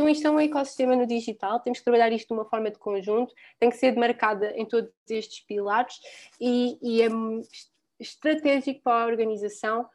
Isto 0.10 0.28
é 0.28 0.32
um 0.32 0.40
ecossistema 0.40 0.96
no 0.96 1.08
digital, 1.08 1.62
temos 1.62 1.80
que 1.80 1.86
trabalhar 1.86 2.12
isto 2.12 2.28
de 2.28 2.34
uma 2.34 2.46
forma 2.50 2.70
de 2.70 2.78
conjunto, 2.78 3.34
tem 3.58 3.70
que 3.70 3.78
ser 3.78 3.94
demarcada 3.94 4.52
em 4.58 4.66
todos 4.66 4.92
estes 5.10 5.40
pilares 5.46 5.98
e, 6.42 6.78
e 6.82 7.02
é 7.02 7.08
estratégico 8.00 8.82
para 8.84 9.04
a 9.04 9.08
organização 9.08 9.88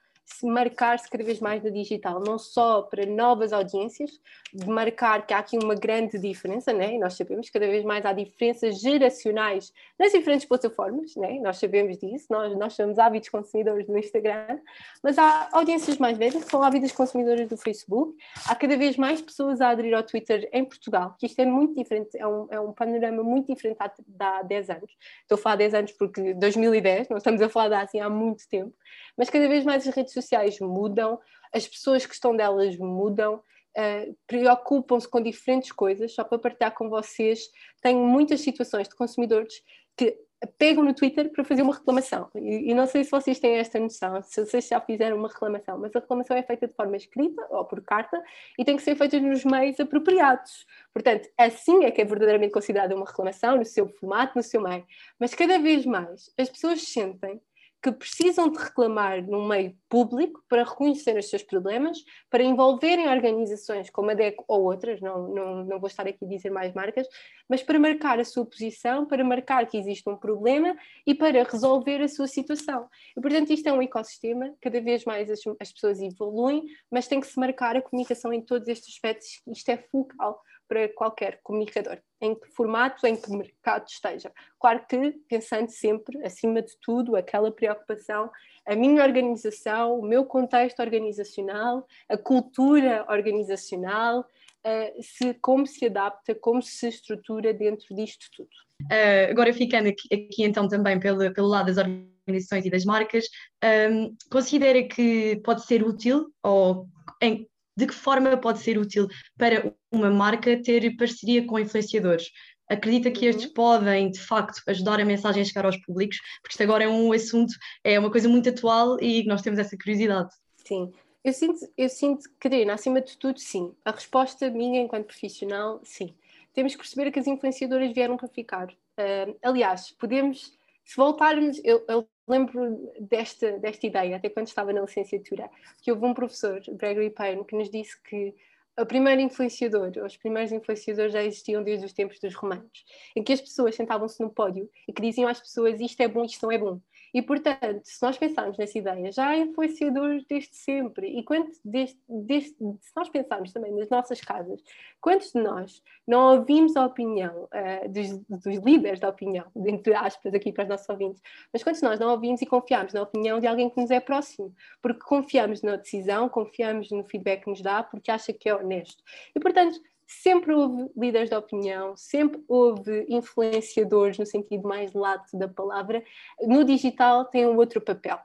marcar-se 0.43 1.09
cada 1.09 1.23
vez 1.23 1.41
mais 1.41 1.63
no 1.63 1.71
digital, 1.71 2.21
não 2.21 2.39
só 2.39 2.83
para 2.83 3.07
novas 3.07 3.53
audiências, 3.53 4.11
de 4.53 4.69
marcar 4.69 5.27
que 5.27 5.35
há 5.35 5.39
aqui 5.39 5.57
uma 5.57 5.75
grande 5.75 6.19
diferença, 6.19 6.73
né? 6.73 6.99
nós 6.99 7.15
sabemos 7.15 7.47
que 7.47 7.53
cada 7.53 7.67
vez 7.67 7.85
mais 7.85 8.05
há 8.05 8.13
diferenças 8.13 8.81
geracionais 8.81 9.73
nas 9.99 10.13
diferentes 10.13 10.47
plataformas, 10.47 11.15
né? 11.17 11.39
nós 11.41 11.59
sabemos 11.59 11.99
disso, 11.99 12.27
nós, 12.31 12.57
nós 12.57 12.75
somos 12.75 12.99
ávidos 12.99 13.29
consumidores 13.29 13.87
do 13.87 13.97
Instagram, 13.97 14.59
mas 15.03 15.19
há 15.19 15.49
audiências 15.53 15.99
mais 15.99 16.17
velhas 16.19 16.45
que 16.45 16.51
são 16.51 16.63
ávidas 16.63 16.93
consumidoras 16.93 17.49
do 17.49 17.57
Facebook, 17.57 18.17
há 18.49 18.55
cada 18.55 18.77
vez 18.77 18.97
mais 18.97 19.21
pessoas 19.21 19.61
a 19.61 19.71
aderir 19.71 19.95
ao 19.95 20.03
Twitter 20.03 20.49
em 20.53 20.65
Portugal, 20.65 21.15
que 21.19 21.27
isto 21.27 21.41
é 21.41 21.47
muito 21.47 21.75
diferente, 21.75 22.17
é 22.17 22.27
um, 22.27 22.47
é 22.51 22.61
um 22.61 22.73
panorama 22.73 23.23
muito 23.23 23.53
diferente 23.53 23.79
há, 23.81 23.91
há 24.21 24.43
10 24.43 24.71
anos. 24.71 24.91
Estou 25.23 25.37
a 25.37 25.39
falar 25.39 25.57
10 25.57 25.75
anos 25.75 25.93
porque 25.93 26.35
2010, 26.35 27.09
não 27.09 27.19
estamos 27.19 27.41
a 27.41 27.49
falar 27.49 27.69
de 27.69 27.75
assim 27.75 28.01
há 28.01 28.09
muito 28.09 28.49
tempo, 28.49 28.75
mas 29.17 29.31
cada 29.31 29.49
vez 29.49 29.65
mais 29.65 29.87
as 29.87 29.95
redes 29.95 30.12
sociais 30.13 30.59
mudam, 30.61 31.19
as 31.53 31.67
pessoas 31.67 32.07
que 32.07 32.15
estão 32.15 32.37
delas 32.37 32.77
mudam, 32.77 33.37
uh, 33.37 34.17
preocupam-se 34.27 35.09
com 35.09 35.21
diferentes 35.21 35.73
coisas. 35.73 36.15
Só 36.15 36.25
para 36.25 36.39
partilhar 36.39 36.75
com 36.75 36.89
vocês, 36.89 37.49
tenho 37.81 38.01
muitas 38.01 38.41
situações 38.41 38.89
de 38.89 38.95
consumidores 38.95 39.63
que 39.97 40.17
pegam 40.59 40.85
no 40.85 40.95
Twitter 40.95 41.31
para 41.31 41.45
fazer 41.45 41.63
uma 41.63 41.75
reclamação. 41.75 42.29
E, 42.35 42.71
e, 42.71 42.75
não 42.75 42.87
sei 42.87 43.05
se 43.05 43.11
vocês 43.11 43.39
têm 43.39 43.57
esta 43.57 43.79
noção, 43.79 44.21
se 44.23 44.45
vocês 44.45 44.67
já 44.67 44.81
fizeram 44.81 45.17
uma 45.17 45.29
reclamação, 45.29 45.79
mas 45.79 45.95
a 45.95 46.01
reclamação 46.01 46.37
é 46.37 46.43
feita 46.43 46.67
de 46.67 46.75
forma 46.75 46.97
escrita 46.97 47.47
ou 47.51 47.65
por 47.65 47.81
carta 47.83 48.21
e 48.59 48.65
tem 48.65 48.77
que 48.77 48.83
ser 48.83 48.97
feita 48.97 49.21
nos 49.21 49.45
meios 49.45 49.79
apropriados. 49.79 50.67
Portanto, 50.93 51.29
assim 51.39 51.85
é 51.85 51.91
que 51.91 52.01
é 52.01 52.05
verdadeiramente 52.05 52.53
considerada 52.53 52.95
uma 52.95 53.07
reclamação, 53.07 53.57
no 53.57 53.65
seu 53.65 53.89
formato, 53.89 54.37
no 54.37 54.43
seu 54.43 54.61
meio. 54.61 54.85
Mas 55.19 55.35
cada 55.35 55.59
vez 55.59 55.87
mais 55.87 56.31
as 56.39 56.49
pessoas 56.49 56.83
sentem 56.83 57.41
que 57.83 57.91
precisam 57.91 58.49
de 58.49 58.59
reclamar 58.59 59.27
num 59.27 59.47
meio 59.47 59.77
público 59.89 60.41
para 60.49 60.63
reconhecer 60.63 61.19
os 61.19 61.29
seus 61.29 61.43
problemas, 61.43 61.99
para 62.31 62.43
envolverem 62.45 63.09
organizações 63.09 63.91
como 63.91 64.13
a 64.13 64.15
DEC 64.15 64.37
ou 64.47 64.63
outras, 64.63 65.01
não, 65.01 65.29
não, 65.29 65.65
não 65.65 65.81
vou 65.81 65.89
estar 65.89 66.07
aqui 66.07 66.25
a 66.25 66.29
dizer 66.29 66.51
mais 66.51 66.73
marcas, 66.73 67.09
mas 67.49 67.61
para 67.61 67.81
marcar 67.81 68.21
a 68.21 68.25
sua 68.25 68.47
posição, 68.47 69.05
para 69.05 69.25
marcar 69.25 69.67
que 69.67 69.77
existe 69.77 70.09
um 70.09 70.17
problema 70.17 70.77
e 71.05 71.13
para 71.13 71.43
resolver 71.43 72.01
a 72.01 72.09
sua 72.09 72.29
situação. 72.29 72.89
E, 73.17 73.21
portanto, 73.21 73.53
isto 73.53 73.69
é 73.69 73.73
um 73.73 73.83
ecossistema, 73.83 74.55
cada 74.61 74.81
vez 74.81 75.05
mais 75.05 75.29
as, 75.29 75.41
as 75.59 75.73
pessoas 75.73 76.01
evoluem, 76.01 76.63
mas 76.89 77.09
tem 77.09 77.21
que 77.21 77.27
se 77.27 77.39
marcar 77.39 77.77
a 77.77 77.83
comunicação 77.83 78.33
em 78.33 78.41
todos 78.41 78.69
estes 78.69 78.95
aspectos, 78.95 79.43
isto 79.49 79.69
é 79.69 79.77
fulcral 79.77 80.41
para 80.73 80.89
qualquer 80.89 81.39
comunicador, 81.43 81.99
em 82.19 82.35
que 82.35 82.49
formato, 82.49 83.07
em 83.07 83.15
que 83.15 83.31
mercado 83.31 83.87
esteja. 83.87 84.33
Claro 84.59 84.83
que 84.89 85.13
pensando 85.29 85.69
sempre, 85.69 86.25
acima 86.25 86.63
de 86.63 86.73
tudo, 86.81 87.15
aquela 87.15 87.53
preocupação, 87.53 88.31
a 88.65 88.75
minha 88.75 89.03
organização, 89.03 89.99
o 89.99 90.03
meu 90.03 90.25
contexto 90.25 90.81
organizacional, 90.81 91.87
a 92.09 92.17
cultura 92.17 93.05
organizacional, 93.11 94.21
uh, 94.21 95.03
se, 95.03 95.35
como 95.43 95.67
se 95.67 95.85
adapta, 95.85 96.35
como 96.35 96.63
se 96.63 96.89
estrutura 96.89 97.53
dentro 97.53 97.95
disto 97.95 98.25
tudo. 98.35 98.49
Uh, 98.85 99.31
agora 99.31 99.53
ficando 99.53 99.91
aqui, 99.91 100.09
aqui, 100.11 100.43
então 100.43 100.67
também 100.69 100.99
pelo, 100.99 101.31
pelo 101.35 101.49
lado 101.49 101.67
das 101.67 101.77
organizações 101.77 102.65
e 102.65 102.71
das 102.71 102.87
marcas, 102.87 103.27
um, 103.63 103.67
ehm, 103.67 104.17
considera 104.31 104.83
que 104.85 105.37
pode 105.45 105.67
ser 105.67 105.83
útil 105.83 106.33
ou 106.43 106.89
em, 107.21 107.47
de 107.77 107.87
que 107.87 107.95
forma 107.95 108.37
pode 108.37 108.61
ser 108.61 108.79
útil 108.79 109.09
para 109.39 109.75
uma 109.91 110.11
marca 110.11 110.61
ter 110.63 110.97
parceria 110.97 111.47
com 111.47 111.59
influenciadores? 111.59 112.31
Acredita 112.69 113.11
que 113.11 113.27
estes 113.27 113.47
uhum. 113.47 113.53
podem, 113.55 114.11
de 114.11 114.21
facto, 114.21 114.63
ajudar 114.67 115.01
a 115.01 115.05
mensagem 115.05 115.43
a 115.43 115.45
chegar 115.45 115.67
aos 115.67 115.77
públicos? 115.79 116.19
Porque 116.41 116.53
isto 116.53 116.63
agora 116.63 116.85
é 116.85 116.89
um 116.89 117.13
assunto, 117.13 117.53
é 117.85 117.99
uma 117.99 118.11
coisa 118.11 118.29
muito 118.29 118.49
atual 118.49 118.99
e 119.01 119.25
nós 119.27 119.43
temos 119.43 119.59
essa 119.59 119.77
curiosidade. 119.77 120.31
Sim, 120.57 120.91
eu 121.25 121.33
sinto, 121.33 121.59
eu 121.77 121.89
sinto, 121.89 122.23
Catarina, 122.41 122.75
acima 122.75 123.01
de 123.01 123.17
tudo, 123.17 123.39
sim. 123.39 123.75
A 123.85 123.91
resposta 123.91 124.51
minha, 124.51 124.81
enquanto 124.81 125.07
profissional, 125.07 125.81
sim. 125.85 126.15
Temos 126.53 126.73
que 126.73 126.79
perceber 126.79 127.11
que 127.11 127.19
as 127.19 127.27
influenciadoras 127.27 127.93
vieram 127.93 128.17
para 128.17 128.29
ficar. 128.29 128.69
Uh, 128.69 129.37
aliás, 129.43 129.91
podemos, 129.93 130.53
se 130.85 130.97
voltarmos, 130.97 131.61
eu, 131.65 131.85
eu 131.89 132.09
lembro 132.27 132.93
desta, 133.01 133.59
desta 133.59 133.87
ideia, 133.87 134.17
até 134.17 134.29
quando 134.29 134.47
estava 134.47 134.73
na 134.73 134.81
licenciatura, 134.81 135.51
que 135.83 135.91
houve 135.91 136.05
um 136.05 136.15
professor, 136.15 136.61
Gregory 136.73 137.11
Payne, 137.11 137.45
que 137.45 137.57
nos 137.57 137.71
disse 137.71 138.01
que 138.03 138.35
o 138.79 138.87
primeiro 138.87 139.21
influenciador, 139.21 139.93
os 140.05 140.17
primeiros 140.17 140.51
influenciadores 140.51 141.13
já 141.13 141.23
existiam 141.23 141.63
desde 141.63 141.85
os 141.85 141.93
tempos 141.93 142.19
dos 142.19 142.35
romanos, 142.35 142.85
em 143.15 143.23
que 143.23 143.33
as 143.33 143.41
pessoas 143.41 143.75
sentavam-se 143.75 144.21
no 144.23 144.31
pódio 144.31 144.69
e 144.89 144.93
que 144.93 145.03
diziam 145.03 145.29
às 145.29 145.41
pessoas 145.41 145.79
isto 145.81 146.01
é 146.01 146.09
bom, 146.09 146.25
isto 146.25 146.43
não 146.43 146.53
é 146.53 146.59
bom. 146.59 146.81
E, 147.13 147.21
portanto, 147.21 147.83
se 147.85 148.03
nós 148.03 148.17
pensarmos 148.17 148.57
nessa 148.57 148.79
ideia, 148.79 149.13
já 149.13 149.37
influenciadores 149.37 150.25
desde 150.27 150.57
sempre. 150.57 151.09
E 151.19 151.23
quanto 151.23 151.51
desde, 151.65 151.99
desde, 152.09 152.51
se 152.51 152.93
nós 152.97 153.09
pensarmos 153.09 153.53
também 153.53 153.73
nas 153.73 153.89
nossas 153.91 154.21
casas, 154.21 154.63
quantos 155.01 155.33
de 155.33 155.41
nós 155.41 155.83
não 156.07 156.39
ouvimos 156.39 156.75
a 156.77 156.87
opinião 156.87 157.45
uh, 157.45 157.89
dos, 157.89 158.19
dos, 158.29 158.65
líderes 158.65 159.01
da 159.01 159.09
opinião, 159.09 159.45
entre 159.67 159.95
aspas, 159.95 160.33
aqui 160.33 160.53
para 160.53 160.65
os 160.65 160.69
nossos 160.71 160.89
ouvintes, 160.89 161.23
mas 161.53 161.63
quantos 161.63 161.81
de 161.81 161.87
nós 161.87 162.01
não 162.01 162.11
ouvimos 162.11 162.41
e 162.41 162.47
confiamos 162.47 162.93
na 162.93 163.03
opinião 163.03 163.39
de 163.41 163.47
alguém 163.47 163.69
que 163.69 163.81
nos 163.81 163.91
é 163.91 164.01
próximo? 164.01 164.55
Porque 164.81 165.01
confiamos 165.01 165.63
na 165.63 165.77
decisão, 165.77 166.29
confiamos 166.29 166.91
no 166.91 167.05
feedback 167.05 167.45
que 167.45 167.51
nos 167.51 167.61
dá, 167.61 167.83
porque 167.83 168.11
acha 168.11 168.33
que 168.33 168.49
é 168.49 168.55
honesto. 168.55 169.03
E, 169.35 169.41
portanto, 169.41 169.79
sempre 170.21 170.53
houve 170.53 170.91
líderes 170.97 171.29
de 171.31 171.37
opinião, 171.37 171.97
sempre 171.97 172.43
houve 172.49 173.07
influenciadores 173.09 174.19
no 174.19 174.27
sentido 174.27 174.69
mais 174.69 174.93
lato 174.93 175.37
da 175.37 175.49
palavra. 175.49 176.05
No 176.41 176.65
digital 176.65 177.25
tem 177.25 177.47
um 177.47 177.57
outro 177.57 177.81
papel. 177.81 178.19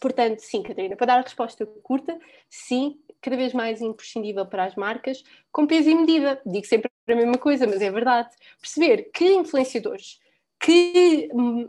Portanto, 0.00 0.40
sim, 0.40 0.62
Catarina, 0.62 0.96
para 0.96 1.06
dar 1.06 1.18
a 1.18 1.22
resposta 1.22 1.64
curta, 1.64 2.18
sim, 2.48 3.00
cada 3.20 3.36
vez 3.36 3.52
mais 3.52 3.80
imprescindível 3.80 4.46
para 4.46 4.64
as 4.64 4.74
marcas, 4.74 5.22
com 5.50 5.66
peso 5.66 5.90
e 5.90 5.94
medida. 5.94 6.40
Digo 6.44 6.66
sempre 6.66 6.90
a 7.08 7.14
mesma 7.14 7.38
coisa, 7.38 7.66
mas 7.66 7.80
é 7.80 7.90
verdade. 7.90 8.30
Perceber 8.60 9.10
que 9.12 9.32
influenciadores, 9.32 10.20
que 10.60 11.28
hum, 11.32 11.68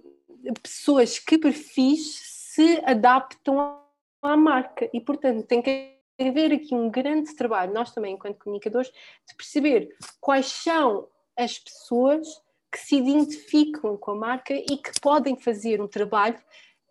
pessoas, 0.62 1.20
que 1.20 1.38
perfis 1.38 2.22
se 2.24 2.82
adaptam 2.86 3.82
à 4.22 4.38
marca 4.38 4.90
e, 4.94 5.00
portanto, 5.00 5.46
tem 5.46 5.62
que 5.62 5.94
haver 6.20 6.54
aqui 6.54 6.74
um 6.74 6.90
grande 6.90 7.36
trabalho, 7.36 7.74
nós 7.74 7.92
também, 7.92 8.14
enquanto 8.14 8.38
comunicadores, 8.38 8.90
de 8.90 9.36
perceber 9.36 9.90
quais 10.20 10.48
são 10.48 11.08
as 11.38 11.58
pessoas 11.58 12.28
que 12.72 12.80
se 12.80 12.96
identificam 12.96 13.96
com 13.98 14.12
a 14.12 14.16
marca 14.16 14.54
e 14.54 14.78
que 14.78 15.00
podem 15.00 15.36
fazer 15.36 15.82
um 15.82 15.88
trabalho 15.88 16.40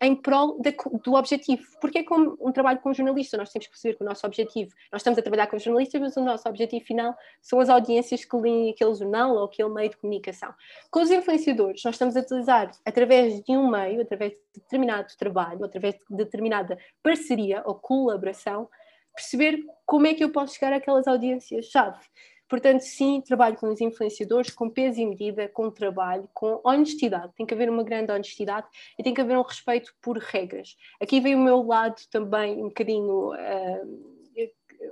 em 0.01 0.15
prol 0.15 0.59
do 1.03 1.13
objetivo. 1.13 1.63
Porque 1.79 1.99
é 1.99 2.03
como 2.03 2.37
um 2.41 2.51
trabalho 2.51 2.79
com 2.79 2.89
um 2.89 2.93
jornalista, 2.93 3.37
nós 3.37 3.51
temos 3.51 3.67
que 3.67 3.71
perceber 3.71 3.95
que 3.95 4.03
o 4.03 4.05
nosso 4.05 4.25
objetivo, 4.25 4.71
nós 4.91 5.01
estamos 5.01 5.17
a 5.17 5.21
trabalhar 5.21 5.47
com 5.47 5.57
jornalistas, 5.57 6.01
mas 6.01 6.17
o 6.17 6.21
nosso 6.21 6.47
objetivo 6.47 6.85
final 6.85 7.15
são 7.41 7.59
as 7.59 7.69
audiências 7.69 8.25
que 8.25 8.35
leem 8.35 8.71
aquele 8.71 8.93
jornal 8.95 9.35
ou 9.35 9.45
aquele 9.45 9.69
meio 9.69 9.89
de 9.89 9.97
comunicação. 9.97 10.53
Com 10.91 11.01
os 11.01 11.09
influenciadores, 11.09 11.81
nós 11.83 11.95
estamos 11.95 12.17
a 12.17 12.19
utilizar, 12.19 12.71
através 12.85 13.41
de 13.41 13.51
um 13.53 13.69
meio, 13.69 14.01
através 14.01 14.33
de 14.33 14.61
determinado 14.61 15.07
trabalho, 15.17 15.63
através 15.63 15.95
de 15.95 16.17
determinada 16.17 16.77
parceria 17.01 17.63
ou 17.65 17.75
colaboração, 17.75 18.69
perceber 19.15 19.63
como 19.85 20.07
é 20.07 20.13
que 20.13 20.23
eu 20.23 20.31
posso 20.31 20.55
chegar 20.55 20.73
àquelas 20.73 21.07
audiências-chave. 21.07 21.99
Portanto, 22.47 22.81
sim, 22.81 23.21
trabalho 23.21 23.55
com 23.55 23.67
os 23.71 23.81
influenciadores, 23.81 24.51
com 24.51 24.69
peso 24.69 24.99
e 24.99 25.05
medida, 25.05 25.47
com 25.47 25.71
trabalho, 25.71 26.29
com 26.33 26.61
honestidade. 26.63 27.33
Tem 27.35 27.45
que 27.45 27.53
haver 27.53 27.69
uma 27.69 27.83
grande 27.83 28.11
honestidade 28.11 28.67
e 28.99 29.01
tem 29.01 29.13
que 29.13 29.21
haver 29.21 29.37
um 29.37 29.41
respeito 29.41 29.93
por 30.01 30.17
regras. 30.17 30.75
Aqui 31.01 31.19
vem 31.19 31.35
o 31.35 31.39
meu 31.39 31.63
lado 31.63 31.99
também 32.11 32.61
um 32.61 32.67
bocadinho. 32.67 33.31
Uh, 33.31 34.12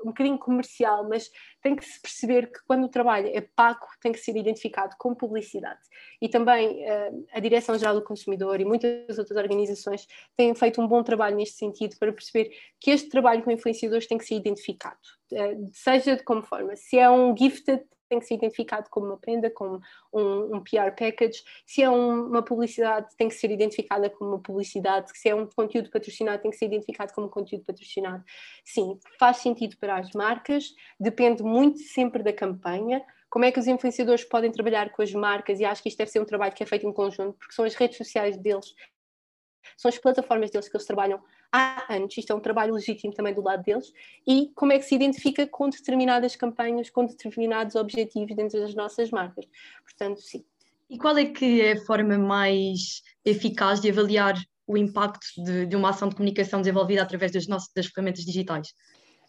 um 0.04 0.08
bocadinho 0.08 0.38
comercial, 0.38 1.08
mas 1.08 1.30
tem 1.62 1.76
que 1.76 1.86
se 1.86 2.02
perceber 2.02 2.52
que 2.52 2.60
quando 2.66 2.86
o 2.86 2.90
trabalho 2.90 3.30
é 3.34 3.42
pago, 3.42 3.86
tem 4.02 4.12
que 4.12 4.20
ser 4.20 4.36
identificado 4.36 4.96
como 4.98 5.16
publicidade. 5.16 5.80
E 6.22 6.28
também 6.28 6.84
uh, 6.84 7.26
a 7.32 7.40
Direção-Geral 7.40 7.96
do 7.96 8.04
Consumidor 8.04 8.60
e 8.60 8.66
muitas 8.66 9.18
outras 9.18 9.38
organizações 9.38 10.08
têm 10.36 10.54
feito 10.56 10.82
um 10.82 10.88
bom 10.88 11.04
trabalho 11.04 11.36
neste 11.36 11.58
sentido 11.58 11.96
para 11.98 12.12
perceber 12.12 12.52
que 12.80 12.92
este 12.92 13.10
trabalho 13.10 13.44
com 13.44 13.52
influenciadores 13.52 14.08
tem 14.08 14.18
que 14.18 14.26
ser 14.26 14.36
identificado, 14.36 15.00
uh, 15.34 15.70
seja 15.74 16.16
de 16.16 16.24
como 16.24 16.42
forma. 16.42 16.76
Se 16.76 16.98
é 16.98 17.10
um 17.10 17.36
gifted 17.36 17.84
tem 18.12 18.20
que 18.20 18.26
ser 18.26 18.34
identificado 18.34 18.90
como 18.90 19.06
uma 19.06 19.18
prenda, 19.18 19.50
como 19.50 19.82
um, 20.12 20.58
um 20.58 20.60
PR 20.60 20.92
package. 20.98 21.42
Se 21.66 21.82
é 21.82 21.90
um, 21.90 22.26
uma 22.26 22.44
publicidade, 22.44 23.08
tem 23.16 23.30
que 23.30 23.36
ser 23.36 23.50
identificada 23.50 24.10
como 24.10 24.32
uma 24.32 24.40
publicidade. 24.40 25.18
Se 25.18 25.30
é 25.30 25.34
um 25.36 25.48
conteúdo 25.48 25.90
patrocinado, 25.90 26.42
tem 26.42 26.52
que 26.52 26.58
ser 26.58 26.66
identificado 26.66 27.14
como 27.14 27.28
um 27.28 27.30
conteúdo 27.30 27.64
patrocinado. 27.64 28.22
Sim, 28.66 29.00
faz 29.18 29.38
sentido 29.38 29.78
para 29.78 29.98
as 29.98 30.12
marcas, 30.12 30.76
depende 31.00 31.42
muito 31.42 31.80
sempre 31.80 32.22
da 32.22 32.34
campanha. 32.34 33.02
Como 33.30 33.46
é 33.46 33.52
que 33.52 33.60
os 33.60 33.68
influenciadores 33.68 34.26
podem 34.26 34.52
trabalhar 34.52 34.92
com 34.92 35.02
as 35.02 35.14
marcas? 35.14 35.62
E 35.62 35.64
acho 35.64 35.82
que 35.82 35.88
isto 35.88 35.98
deve 35.98 36.12
ser 36.12 36.20
um 36.20 36.26
trabalho 36.26 36.54
que 36.54 36.64
é 36.64 36.66
feito 36.66 36.86
em 36.86 36.92
conjunto, 36.92 37.38
porque 37.38 37.54
são 37.54 37.64
as 37.64 37.76
redes 37.76 37.96
sociais 37.96 38.36
deles 38.36 38.76
são 39.78 39.90
as 39.90 39.98
plataformas 39.98 40.52
deles 40.52 40.68
que 40.68 40.76
eles 40.76 40.86
trabalham 40.86 41.22
há 41.52 41.94
anos, 41.94 42.18
isto 42.18 42.32
é 42.32 42.36
um 42.36 42.40
trabalho 42.40 42.74
legítimo 42.74 43.14
também 43.14 43.34
do 43.34 43.42
lado 43.42 43.64
deles, 43.64 43.92
e 44.26 44.52
como 44.56 44.72
é 44.72 44.80
que 44.80 44.86
se 44.86 44.96
identifica 44.96 45.46
com 45.46 45.70
determinadas 45.70 46.36
campanhas, 46.36 46.90
com 46.90 47.06
determinados 47.06 47.76
objetivos 47.76 48.36
dentro 48.36 48.60
das 48.60 48.74
nossas 48.74 49.12
marcas. 49.12 49.46
Portanto, 49.84 50.22
sim. 50.22 50.44
E 50.90 50.98
qual 50.98 51.18
é 51.18 51.26
que 51.26 51.62
é 51.62 51.74
a 51.74 51.86
forma 51.86 52.18
mais 52.18 53.02
eficaz 53.24 53.80
de 53.80 53.90
avaliar 53.90 54.36
o 54.68 54.78
impacto 54.78 55.26
de, 55.44 55.66
de 55.66 55.76
uma 55.76 55.90
ação 55.90 56.08
de 56.08 56.16
comunicação 56.16 56.62
desenvolvida 56.62 57.02
através 57.02 57.32
das, 57.32 57.48
nossas, 57.48 57.70
das 57.74 57.88
ferramentas 57.88 58.24
digitais? 58.24 58.74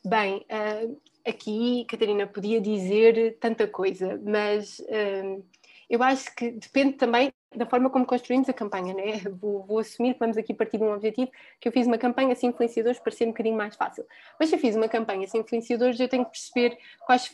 Bem, 0.04 0.44
uh, 0.50 1.00
aqui, 1.26 1.84
Catarina, 1.88 2.26
podia 2.26 2.60
dizer 2.60 3.38
tanta 3.40 3.66
coisa, 3.66 4.20
mas 4.24 4.78
uh, 4.80 5.44
eu 5.88 6.02
acho 6.02 6.34
que 6.34 6.50
depende 6.52 6.94
também 6.94 7.32
da 7.54 7.66
forma 7.66 7.90
como 7.90 8.06
construímos 8.06 8.48
a 8.48 8.52
campanha, 8.52 8.94
né? 8.94 9.20
Vou, 9.40 9.64
vou, 9.64 9.78
assumir 9.78 10.14
que 10.14 10.20
vamos 10.20 10.36
aqui 10.36 10.54
partir 10.54 10.78
de 10.78 10.84
um 10.84 10.92
objetivo, 10.92 11.30
que 11.60 11.68
eu 11.68 11.72
fiz 11.72 11.86
uma 11.86 11.98
campanha 11.98 12.34
sem 12.34 12.50
influenciadores 12.50 12.98
para 12.98 13.12
ser 13.12 13.24
um 13.24 13.28
bocadinho 13.28 13.56
mais 13.56 13.74
fácil. 13.74 14.04
Mas 14.38 14.48
se 14.48 14.54
eu 14.54 14.58
fiz 14.58 14.76
uma 14.76 14.88
campanha 14.88 15.26
sem 15.26 15.40
influenciadores, 15.40 15.98
eu 15.98 16.08
tenho 16.08 16.24
que 16.24 16.32
perceber 16.32 16.78
quais, 17.06 17.32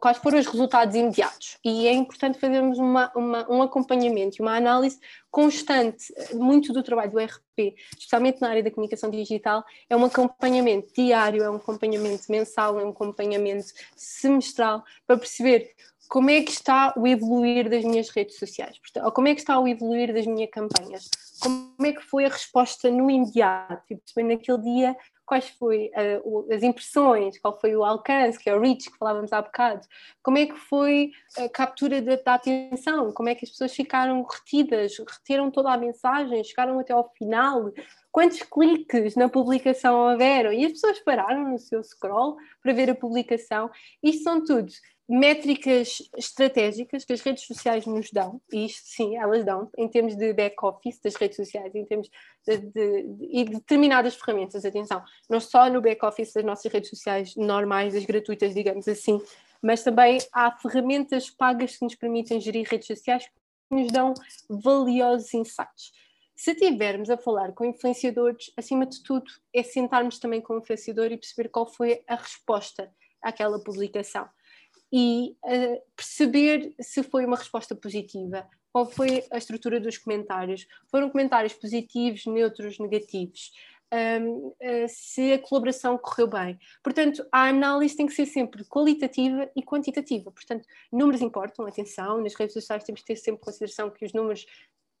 quais 0.00 0.18
foram 0.18 0.38
os 0.38 0.46
resultados 0.46 0.94
imediatos. 0.94 1.58
E 1.64 1.86
é 1.86 1.92
importante 1.92 2.38
fazermos 2.38 2.78
uma, 2.78 3.12
uma, 3.14 3.50
um 3.50 3.62
acompanhamento 3.62 4.36
e 4.38 4.42
uma 4.42 4.56
análise 4.56 4.98
constante. 5.30 6.12
Muito 6.34 6.72
do 6.72 6.82
trabalho 6.82 7.10
do 7.10 7.18
RP, 7.18 7.74
especialmente 7.98 8.40
na 8.40 8.50
área 8.50 8.62
da 8.62 8.70
comunicação 8.70 9.10
digital, 9.10 9.64
é 9.88 9.96
um 9.96 10.04
acompanhamento 10.04 10.92
diário, 10.94 11.42
é 11.42 11.50
um 11.50 11.56
acompanhamento 11.56 12.24
mensal, 12.30 12.78
é 12.78 12.84
um 12.84 12.90
acompanhamento 12.90 13.66
semestral, 13.96 14.84
para 15.06 15.16
perceber 15.16 15.74
como 16.12 16.28
é 16.28 16.42
que 16.42 16.50
está 16.50 16.92
o 16.94 17.06
evoluir 17.06 17.70
das 17.70 17.82
minhas 17.82 18.10
redes 18.10 18.38
sociais, 18.38 18.78
ou 19.02 19.10
como 19.10 19.28
é 19.28 19.34
que 19.34 19.40
está 19.40 19.58
o 19.58 19.66
evoluir 19.66 20.12
das 20.12 20.26
minhas 20.26 20.50
campanhas, 20.50 21.08
como 21.40 21.74
é 21.86 21.92
que 21.94 22.02
foi 22.02 22.26
a 22.26 22.28
resposta 22.28 22.90
no 22.90 23.10
imediato, 23.10 23.82
tipo, 23.86 24.22
naquele 24.22 24.58
dia 24.58 24.94
quais 25.24 25.48
foram 25.48 25.78
uh, 25.78 26.52
as 26.52 26.62
impressões, 26.62 27.38
qual 27.38 27.58
foi 27.58 27.74
o 27.74 27.82
alcance, 27.82 28.38
que 28.38 28.50
é 28.50 28.54
o 28.54 28.60
reach 28.60 28.90
que 28.90 28.98
falávamos 28.98 29.32
há 29.32 29.40
bocado, 29.40 29.86
como 30.22 30.36
é 30.36 30.44
que 30.44 30.54
foi 30.54 31.12
a 31.38 31.48
captura 31.48 32.02
da, 32.02 32.16
da, 32.16 32.34
atenção, 32.34 33.10
como 33.12 33.30
é 33.30 33.34
que 33.34 33.46
as 33.46 33.50
pessoas 33.50 33.72
ficaram 33.72 34.22
retidas, 34.22 34.98
reteram 34.98 35.50
toda 35.50 35.72
a 35.72 35.78
mensagem, 35.78 36.44
chegaram 36.44 36.78
até 36.78 36.92
ao 36.92 37.10
final, 37.16 37.72
quantos 38.10 38.42
cliques 38.42 39.16
na 39.16 39.30
publicação 39.30 40.10
houveram? 40.10 40.52
E 40.52 40.66
as 40.66 40.72
pessoas 40.72 40.98
pararam 40.98 41.48
no 41.48 41.58
seu 41.58 41.82
scroll 41.82 42.36
para 42.62 42.74
ver 42.74 42.90
a 42.90 42.94
publicação, 42.94 43.70
isto 44.02 44.24
são 44.24 44.44
tudo 44.44 44.70
métricas 45.12 45.98
estratégicas 46.16 47.04
que 47.04 47.12
as 47.12 47.20
redes 47.20 47.44
sociais 47.44 47.84
nos 47.84 48.10
dão, 48.10 48.40
e 48.50 48.64
isto 48.64 48.80
sim, 48.86 49.14
elas 49.14 49.44
dão, 49.44 49.70
em 49.76 49.86
termos 49.86 50.16
de 50.16 50.32
back-office 50.32 50.98
das 51.02 51.16
redes 51.16 51.36
sociais, 51.36 51.74
em 51.74 51.84
termos 51.84 52.08
de, 52.46 52.56
de, 52.56 53.02
de, 53.02 53.28
e 53.30 53.44
determinadas 53.44 54.14
ferramentas, 54.14 54.64
atenção, 54.64 55.04
não 55.28 55.38
só 55.38 55.68
no 55.68 55.82
back-office 55.82 56.32
das 56.32 56.42
nossas 56.42 56.72
redes 56.72 56.88
sociais 56.88 57.36
normais, 57.36 57.92
das 57.92 58.06
gratuitas, 58.06 58.54
digamos 58.54 58.88
assim, 58.88 59.20
mas 59.60 59.82
também 59.84 60.16
há 60.32 60.50
ferramentas 60.50 61.28
pagas 61.28 61.76
que 61.76 61.84
nos 61.84 61.94
permitem 61.94 62.40
gerir 62.40 62.66
redes 62.66 62.86
sociais 62.86 63.26
que 63.26 63.76
nos 63.76 63.92
dão 63.92 64.14
valiosos 64.48 65.34
insights. 65.34 65.92
Se 66.34 66.52
estivermos 66.52 67.10
a 67.10 67.18
falar 67.18 67.52
com 67.52 67.66
influenciadores, 67.66 68.50
acima 68.56 68.86
de 68.86 69.02
tudo, 69.02 69.30
é 69.52 69.62
sentarmos 69.62 70.18
também 70.18 70.40
com 70.40 70.54
o 70.54 70.58
influenciador 70.60 71.12
e 71.12 71.18
perceber 71.18 71.50
qual 71.50 71.66
foi 71.66 72.02
a 72.08 72.14
resposta 72.14 72.90
àquela 73.20 73.62
publicação 73.62 74.26
e 74.92 75.36
uh, 75.44 75.82
perceber 75.96 76.74
se 76.78 77.02
foi 77.02 77.24
uma 77.24 77.36
resposta 77.36 77.74
positiva, 77.74 78.46
qual 78.70 78.86
foi 78.86 79.24
a 79.30 79.38
estrutura 79.38 79.80
dos 79.80 79.96
comentários, 79.96 80.66
foram 80.90 81.08
comentários 81.08 81.54
positivos, 81.54 82.26
neutros, 82.26 82.78
negativos, 82.78 83.52
um, 83.92 84.46
uh, 84.46 84.56
eh, 84.60 84.88
se 84.88 85.34
a 85.34 85.38
colaboração 85.38 85.98
correu 85.98 86.26
bem. 86.26 86.58
Portanto, 86.82 87.26
a 87.30 87.48
análise 87.48 87.94
tem 87.94 88.06
que 88.06 88.14
ser 88.14 88.24
sempre 88.24 88.64
qualitativa 88.64 89.50
e 89.54 89.62
quantitativa. 89.62 90.30
Portanto, 90.30 90.66
números 90.90 91.20
importam, 91.20 91.66
atenção, 91.66 92.22
nas 92.22 92.34
redes 92.34 92.54
sociais 92.54 92.84
temos 92.84 93.02
que 93.02 93.08
ter 93.08 93.16
sempre 93.16 93.42
consideração 93.42 93.90
que 93.90 94.06
os 94.06 94.14
números 94.14 94.46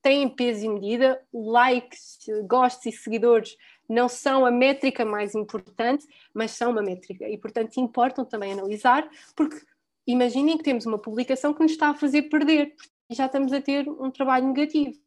têm 0.02 0.28
peso 0.28 0.66
e 0.66 0.68
medida, 0.68 1.22
likes, 1.32 2.26
gostos 2.46 2.86
e 2.86 2.92
seguidores 2.92 3.56
não 3.88 4.08
são 4.08 4.44
a 4.44 4.50
métrica 4.50 5.04
mais 5.04 5.34
importante, 5.34 6.06
mas 6.34 6.50
são 6.50 6.70
uma 6.72 6.82
métrica. 6.82 7.28
E, 7.28 7.38
portanto, 7.38 7.78
importam 7.78 8.24
também 8.24 8.52
analisar, 8.52 9.08
porque 9.36 9.60
imaginem 10.06 10.56
que 10.56 10.64
temos 10.64 10.86
uma 10.86 10.98
publicação 10.98 11.54
que 11.54 11.62
nos 11.62 11.72
está 11.72 11.88
a 11.88 11.94
fazer 11.94 12.22
perder 12.22 12.74
já 13.14 13.26
estamos 13.26 13.52
a 13.52 13.60
ter 13.60 13.88
um 13.88 14.10
trabalho 14.10 14.46
negativo. 14.46 14.98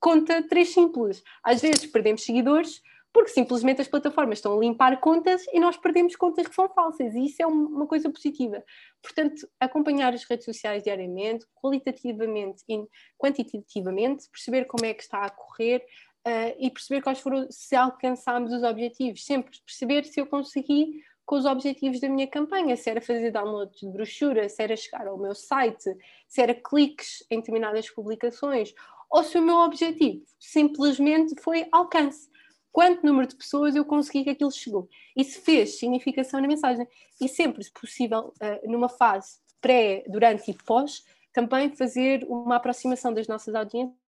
Conta 0.00 0.42
três 0.42 0.72
simples. 0.72 1.22
Às 1.42 1.62
vezes 1.62 1.86
perdemos 1.86 2.24
seguidores 2.24 2.82
porque 3.12 3.30
simplesmente 3.30 3.80
as 3.80 3.88
plataformas 3.88 4.38
estão 4.38 4.56
a 4.56 4.60
limpar 4.60 4.98
contas 4.98 5.42
e 5.52 5.60
nós 5.60 5.76
perdemos 5.76 6.16
contas 6.16 6.46
que 6.46 6.54
são 6.54 6.66
falsas 6.70 7.14
e 7.14 7.26
isso 7.26 7.42
é 7.42 7.46
uma 7.46 7.86
coisa 7.86 8.10
positiva. 8.10 8.64
Portanto, 9.02 9.46
acompanhar 9.60 10.14
as 10.14 10.24
redes 10.24 10.46
sociais 10.46 10.82
diariamente, 10.82 11.44
qualitativamente 11.54 12.64
e 12.66 12.82
quantitativamente, 13.18 14.30
perceber 14.30 14.64
como 14.64 14.86
é 14.86 14.94
que 14.94 15.02
está 15.02 15.24
a 15.24 15.30
correr, 15.30 15.84
uh, 16.26 16.56
e 16.58 16.70
perceber 16.70 17.02
quais 17.02 17.20
foram, 17.20 17.46
se 17.50 17.76
alcançámos 17.76 18.52
os 18.52 18.62
objetivos. 18.62 19.24
Sempre 19.24 19.58
perceber 19.66 20.04
se 20.04 20.20
eu 20.20 20.26
consegui 20.26 21.02
com 21.24 21.36
os 21.36 21.44
objetivos 21.44 22.00
da 22.00 22.08
minha 22.08 22.26
campanha, 22.26 22.76
se 22.76 22.90
era 22.90 23.00
fazer 23.00 23.30
download 23.30 23.72
de 23.78 23.88
brochura, 23.88 24.48
se 24.48 24.62
era 24.62 24.76
chegar 24.76 25.06
ao 25.06 25.18
meu 25.18 25.34
site, 25.34 25.96
se 26.26 26.40
era 26.42 26.54
cliques 26.54 27.24
em 27.30 27.38
determinadas 27.38 27.88
publicações, 27.90 28.74
ou 29.10 29.22
se 29.22 29.38
o 29.38 29.42
meu 29.42 29.56
objetivo 29.56 30.24
simplesmente 30.38 31.40
foi 31.40 31.66
alcance. 31.70 32.30
Quanto 32.72 33.04
número 33.04 33.28
de 33.28 33.36
pessoas 33.36 33.76
eu 33.76 33.84
consegui 33.84 34.24
que 34.24 34.30
aquilo 34.30 34.50
chegou? 34.50 34.88
Isso 35.14 35.40
fez 35.42 35.78
significação 35.78 36.40
na 36.40 36.48
mensagem. 36.48 36.88
E 37.20 37.28
sempre, 37.28 37.62
se 37.62 37.70
possível, 37.70 38.32
uh, 38.40 38.70
numa 38.70 38.88
fase 38.88 39.38
pré, 39.60 40.02
durante 40.08 40.50
e 40.50 40.54
pós, 40.54 41.04
também 41.32 41.74
fazer 41.76 42.24
uma 42.28 42.56
aproximação 42.56 43.12
das 43.12 43.28
nossas 43.28 43.54
audiências 43.54 44.01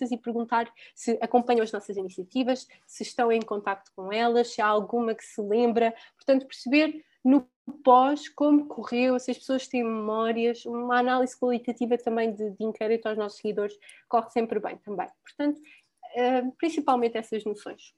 e 0.00 0.16
perguntar 0.16 0.72
se 0.94 1.18
acompanham 1.20 1.62
as 1.62 1.72
nossas 1.72 1.96
iniciativas, 1.96 2.66
se 2.86 3.02
estão 3.02 3.30
em 3.30 3.42
contato 3.42 3.90
com 3.94 4.12
elas, 4.12 4.54
se 4.54 4.62
há 4.62 4.66
alguma 4.66 5.14
que 5.14 5.24
se 5.24 5.40
lembra. 5.40 5.94
Portanto, 6.16 6.46
perceber 6.46 7.04
no 7.24 7.48
pós 7.84 8.28
como 8.28 8.66
correu, 8.66 9.18
se 9.18 9.30
as 9.30 9.38
pessoas 9.38 9.68
têm 9.68 9.84
memórias, 9.84 10.64
uma 10.66 10.98
análise 10.98 11.38
qualitativa 11.38 11.96
também 11.96 12.34
de, 12.34 12.50
de 12.50 12.64
inquérito 12.64 13.08
aos 13.08 13.18
nossos 13.18 13.38
seguidores 13.38 13.78
corre 14.08 14.30
sempre 14.30 14.58
bem 14.58 14.76
também. 14.78 15.06
Portanto, 15.22 15.60
uh, 15.60 16.52
principalmente 16.58 17.16
essas 17.16 17.44
noções. 17.44 17.94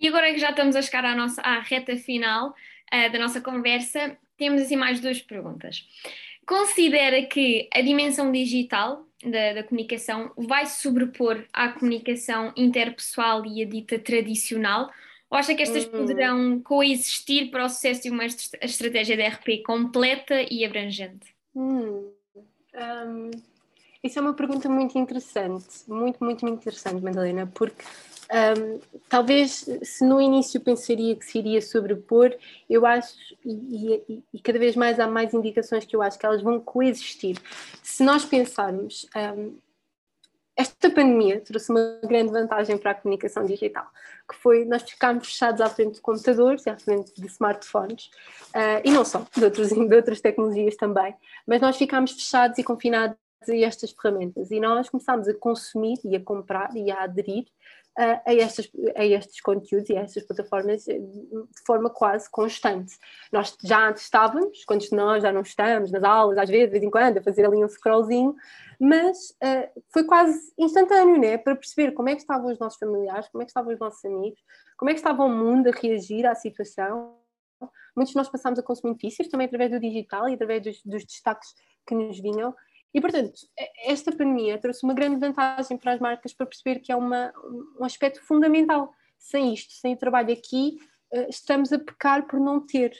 E 0.00 0.08
agora 0.08 0.32
que 0.32 0.38
já 0.38 0.50
estamos 0.50 0.74
a 0.74 0.82
chegar 0.82 1.04
à, 1.04 1.14
nossa, 1.14 1.40
à 1.42 1.60
reta 1.60 1.96
final 1.96 2.50
uh, 2.50 3.12
da 3.12 3.18
nossa 3.18 3.40
conversa, 3.40 4.18
temos 4.36 4.60
assim 4.62 4.76
mais 4.76 5.00
duas 5.00 5.22
perguntas. 5.22 5.86
Considera 6.44 7.24
que 7.24 7.68
a 7.72 7.80
dimensão 7.80 8.32
digital 8.32 9.06
da, 9.24 9.54
da, 9.54 9.62
comunicação 9.62 10.32
vai 10.36 10.66
sobrepor 10.66 11.44
à 11.52 11.68
comunicação 11.68 12.52
interpessoal 12.56 13.44
e 13.46 13.62
a 13.62 13.66
dita 13.66 13.98
tradicional? 13.98 14.90
Ou 15.30 15.38
acha 15.38 15.54
que 15.54 15.62
estas 15.62 15.86
hum. 15.86 15.90
poderão 15.90 16.60
coexistir 16.60 17.50
para 17.50 17.64
o 17.64 17.68
sucesso 17.68 18.02
de 18.02 18.10
uma 18.10 18.26
estratégia 18.26 19.16
de 19.16 19.22
RP 19.22 19.62
completa 19.64 20.42
e 20.50 20.64
abrangente? 20.64 21.34
Hum. 21.54 22.10
Um, 22.74 23.30
isso 24.02 24.18
é 24.18 24.22
uma 24.22 24.34
pergunta 24.34 24.68
muito 24.68 24.98
interessante, 24.98 25.68
muito, 25.86 26.22
muito, 26.22 26.44
muito 26.44 26.60
interessante, 26.60 27.02
Madalena, 27.02 27.46
porque 27.46 27.84
um, 28.32 28.80
talvez 29.08 29.68
se 29.82 30.04
no 30.04 30.20
início 30.20 30.58
pensaria 30.60 31.14
que 31.14 31.24
se 31.24 31.38
iria 31.38 31.60
sobrepor, 31.60 32.34
eu 32.68 32.86
acho, 32.86 33.14
e, 33.44 34.02
e, 34.08 34.24
e, 34.32 34.40
cada 34.40 34.58
vez 34.58 34.74
mais 34.74 34.98
há 34.98 35.06
mais 35.06 35.34
indicações 35.34 35.84
que 35.84 35.94
eu 35.94 36.00
acho 36.00 36.18
que 36.18 36.24
elas 36.24 36.40
vão 36.40 36.58
coexistir. 36.58 37.36
Se 37.82 38.02
nós 38.02 38.24
pensarmos, 38.24 39.06
um, 39.36 39.54
esta 40.56 40.90
pandemia 40.90 41.40
trouxe 41.40 41.70
uma 41.70 41.98
grande 42.04 42.30
vantagem 42.30 42.78
para 42.78 42.92
a 42.92 42.94
comunicação 42.94 43.44
digital, 43.44 43.86
que 44.28 44.36
foi 44.36 44.64
nós 44.64 44.82
ficarmos 44.82 45.26
fechados 45.26 45.60
à 45.60 45.68
frente 45.68 45.94
de 45.94 46.00
computadores 46.00 46.64
e 46.64 46.70
à 46.70 46.78
frente 46.78 47.12
de 47.14 47.26
smartphones, 47.26 48.06
uh, 48.54 48.80
e 48.82 48.90
não 48.90 49.04
só, 49.04 49.26
de, 49.36 49.44
outros, 49.44 49.68
de 49.72 49.94
outras 49.94 50.20
tecnologias 50.20 50.76
também, 50.76 51.14
mas 51.46 51.60
nós 51.60 51.76
ficámos 51.76 52.12
fechados 52.12 52.58
e 52.58 52.64
confinados 52.64 53.16
a 53.48 53.56
estas 53.56 53.90
ferramentas 53.90 54.50
e 54.50 54.60
nós 54.60 54.88
começámos 54.88 55.28
a 55.28 55.34
consumir 55.34 55.98
e 56.04 56.14
a 56.14 56.20
comprar 56.20 56.76
e 56.76 56.90
a 56.90 57.02
aderir 57.02 57.46
a, 57.96 58.04
a, 58.04 58.22
a 58.96 59.04
estes 59.04 59.40
conteúdos 59.40 59.90
e 59.90 59.96
a 59.96 60.00
estas 60.00 60.24
plataformas 60.24 60.88
eh, 60.88 60.98
de 60.98 61.64
forma 61.66 61.90
quase 61.90 62.30
constante. 62.30 62.98
Nós 63.30 63.56
já 63.62 63.88
antes 63.88 64.04
estávamos, 64.04 64.64
quando 64.64 64.84
nós 64.92 65.22
já 65.22 65.32
não 65.32 65.42
estamos 65.42 65.90
nas 65.90 66.02
aulas, 66.02 66.38
às 66.38 66.48
vezes, 66.48 66.66
de 66.66 66.72
vez 66.72 66.84
em 66.84 66.90
quando, 66.90 67.18
a 67.18 67.22
fazer 67.22 67.44
ali 67.44 67.62
um 67.62 67.68
scrollzinho, 67.68 68.34
mas 68.80 69.30
uh, 69.42 69.82
foi 69.90 70.04
quase 70.04 70.52
instantâneo, 70.58 71.18
né? 71.18 71.38
Para 71.38 71.54
perceber 71.54 71.92
como 71.92 72.08
é 72.08 72.14
que 72.14 72.22
estavam 72.22 72.50
os 72.50 72.58
nossos 72.58 72.78
familiares, 72.78 73.28
como 73.28 73.42
é 73.42 73.44
que 73.44 73.50
estavam 73.50 73.72
os 73.72 73.78
nossos 73.78 74.04
amigos, 74.04 74.40
como 74.76 74.90
é 74.90 74.94
que 74.94 75.00
estava 75.00 75.22
o 75.22 75.28
mundo 75.28 75.68
a 75.68 75.72
reagir 75.72 76.26
à 76.26 76.34
situação. 76.34 77.16
Muitos 77.94 78.12
de 78.12 78.16
nós 78.16 78.28
passámos 78.28 78.58
a 78.58 78.62
consumir 78.62 78.94
notícias 78.94 79.28
também 79.28 79.46
através 79.46 79.70
do 79.70 79.78
digital 79.78 80.28
e 80.28 80.34
através 80.34 80.62
dos, 80.62 80.82
dos 80.82 81.04
destaques 81.04 81.54
que 81.86 81.94
nos 81.94 82.18
vinham 82.18 82.54
e, 82.94 83.00
portanto, 83.00 83.32
esta 83.84 84.12
pandemia 84.12 84.58
trouxe 84.58 84.84
uma 84.84 84.92
grande 84.92 85.16
vantagem 85.16 85.78
para 85.78 85.94
as 85.94 86.00
marcas 86.00 86.32
para 86.32 86.46
perceber 86.46 86.80
que 86.80 86.92
é 86.92 86.96
uma, 86.96 87.32
um 87.80 87.84
aspecto 87.84 88.22
fundamental. 88.22 88.92
Sem 89.18 89.54
isto, 89.54 89.72
sem 89.72 89.94
o 89.94 89.96
trabalho 89.96 90.32
aqui, 90.32 90.78
eh, 91.10 91.28
estamos 91.28 91.72
a 91.72 91.78
pecar 91.78 92.26
por 92.26 92.38
não 92.38 92.60
ter. 92.60 92.92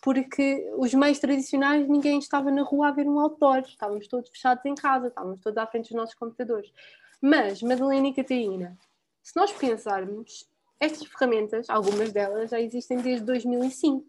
Porque 0.00 0.68
os 0.76 0.94
meios 0.94 1.18
tradicionais, 1.18 1.88
ninguém 1.88 2.18
estava 2.18 2.50
na 2.50 2.62
rua 2.62 2.88
a 2.88 2.92
ver 2.92 3.06
um 3.08 3.18
outdoor, 3.18 3.60
estávamos 3.60 4.06
todos 4.06 4.30
fechados 4.30 4.64
em 4.64 4.74
casa, 4.74 5.08
estávamos 5.08 5.40
todos 5.40 5.56
à 5.56 5.66
frente 5.66 5.88
dos 5.88 5.96
nossos 5.96 6.14
computadores. 6.14 6.72
Mas, 7.20 7.62
Madalena 7.62 8.08
e 8.08 8.14
Catarina, 8.14 8.76
se 9.22 9.34
nós 9.36 9.52
pensarmos, 9.52 10.48
estas 10.78 11.06
ferramentas, 11.06 11.70
algumas 11.70 12.12
delas 12.12 12.50
já 12.50 12.60
existem 12.60 12.98
desde 12.98 13.24
2005 13.24 14.04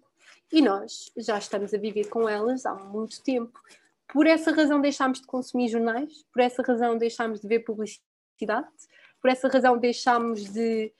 e 0.52 0.62
nós 0.62 1.12
já 1.15 1.38
estamos 1.38 1.74
a 1.74 1.78
viver 1.78 2.10
com 2.10 2.28
elas 2.28 2.65
há 2.65 2.74
muito 2.74 3.22
tempo 3.22 3.60
por 4.11 4.27
essa 4.27 4.51
razão 4.51 4.81
deixámos 4.81 5.21
de 5.21 5.27
consumir 5.27 5.69
jornais, 5.69 6.23
por 6.31 6.41
essa 6.41 6.61
razão 6.61 6.97
deixámos 6.97 7.39
de 7.39 7.47
ver 7.47 7.59
publicidade, 7.59 8.67
por 9.21 9.29
essa 9.29 9.47
razão 9.47 9.77
deixámos 9.77 10.43
de 10.51 10.93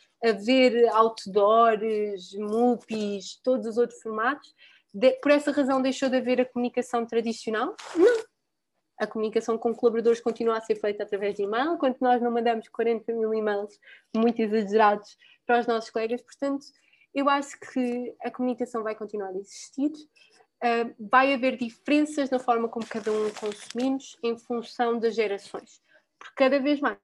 ver 0.44 0.88
outdoors, 0.90 2.34
MUPIs, 2.34 3.42
todos 3.44 3.68
os 3.68 3.78
outros 3.78 4.02
formatos, 4.02 4.54
de, 4.94 5.12
por 5.14 5.32
essa 5.32 5.52
razão 5.52 5.82
deixou 5.82 6.08
de 6.10 6.18
haver 6.18 6.40
a 6.40 6.46
comunicação 6.46 7.06
tradicional? 7.06 7.76
Não. 7.96 8.24
A 9.00 9.08
comunicação 9.08 9.58
com 9.58 9.74
colaboradores 9.74 10.22
continua 10.22 10.58
a 10.58 10.62
ser 10.62 10.76
feita 10.76 11.04
através 11.04 11.36
de 11.36 11.44
e-mail, 11.44 11.74
enquanto 11.74 12.00
nós 12.00 12.22
não 12.22 12.32
mandamos 12.32 12.70
40 12.70 13.12
mil 13.12 13.34
e-mails 13.34 13.78
muito 14.16 14.40
exagerados 14.42 15.18
para 15.46 15.60
os 15.60 15.68
nossos 15.68 15.90
colegas, 15.90 16.22
portanto, 16.22 16.66
eu 17.14 17.28
acho 17.28 17.60
que 17.60 18.16
a 18.22 18.32
comunicação 18.32 18.84
vai 18.84 18.96
continuar 18.96 19.30
a 19.30 19.38
existir 19.38 19.92
uh, 20.64 20.96
vai 21.00 21.34
haver 21.34 21.58
diferenças 21.58 22.30
na 22.30 22.40
forma 22.40 22.70
como 22.70 22.86
cada 22.88 23.12
um 23.12 23.30
consumimos 23.32 24.18
em 24.24 24.38
função 24.38 24.98
das 24.98 25.14
gerações. 25.14 25.82
Porque 26.18 26.36
cada 26.36 26.60
vez 26.60 26.80
mais 26.80 26.98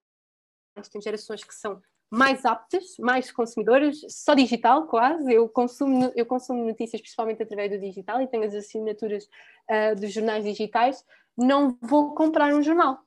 tem 0.91 1.01
gerações 1.01 1.43
que 1.43 1.53
são 1.53 1.81
mais 2.09 2.45
aptas, 2.45 2.97
mais 2.97 3.31
consumidoras, 3.31 3.99
só 4.09 4.33
digital 4.33 4.87
quase. 4.87 5.31
Eu 5.31 5.47
consumo, 5.49 6.11
eu 6.15 6.25
consumo 6.25 6.65
notícias 6.65 7.01
principalmente 7.01 7.43
através 7.43 7.69
do 7.69 7.79
digital 7.79 8.21
e 8.21 8.27
tenho 8.27 8.45
as 8.45 8.55
assinaturas 8.55 9.25
uh, 9.69 9.99
dos 9.99 10.11
jornais 10.11 10.43
digitais. 10.43 11.05
Não 11.37 11.77
vou 11.81 12.15
comprar 12.15 12.53
um 12.53 12.63
jornal. 12.63 12.99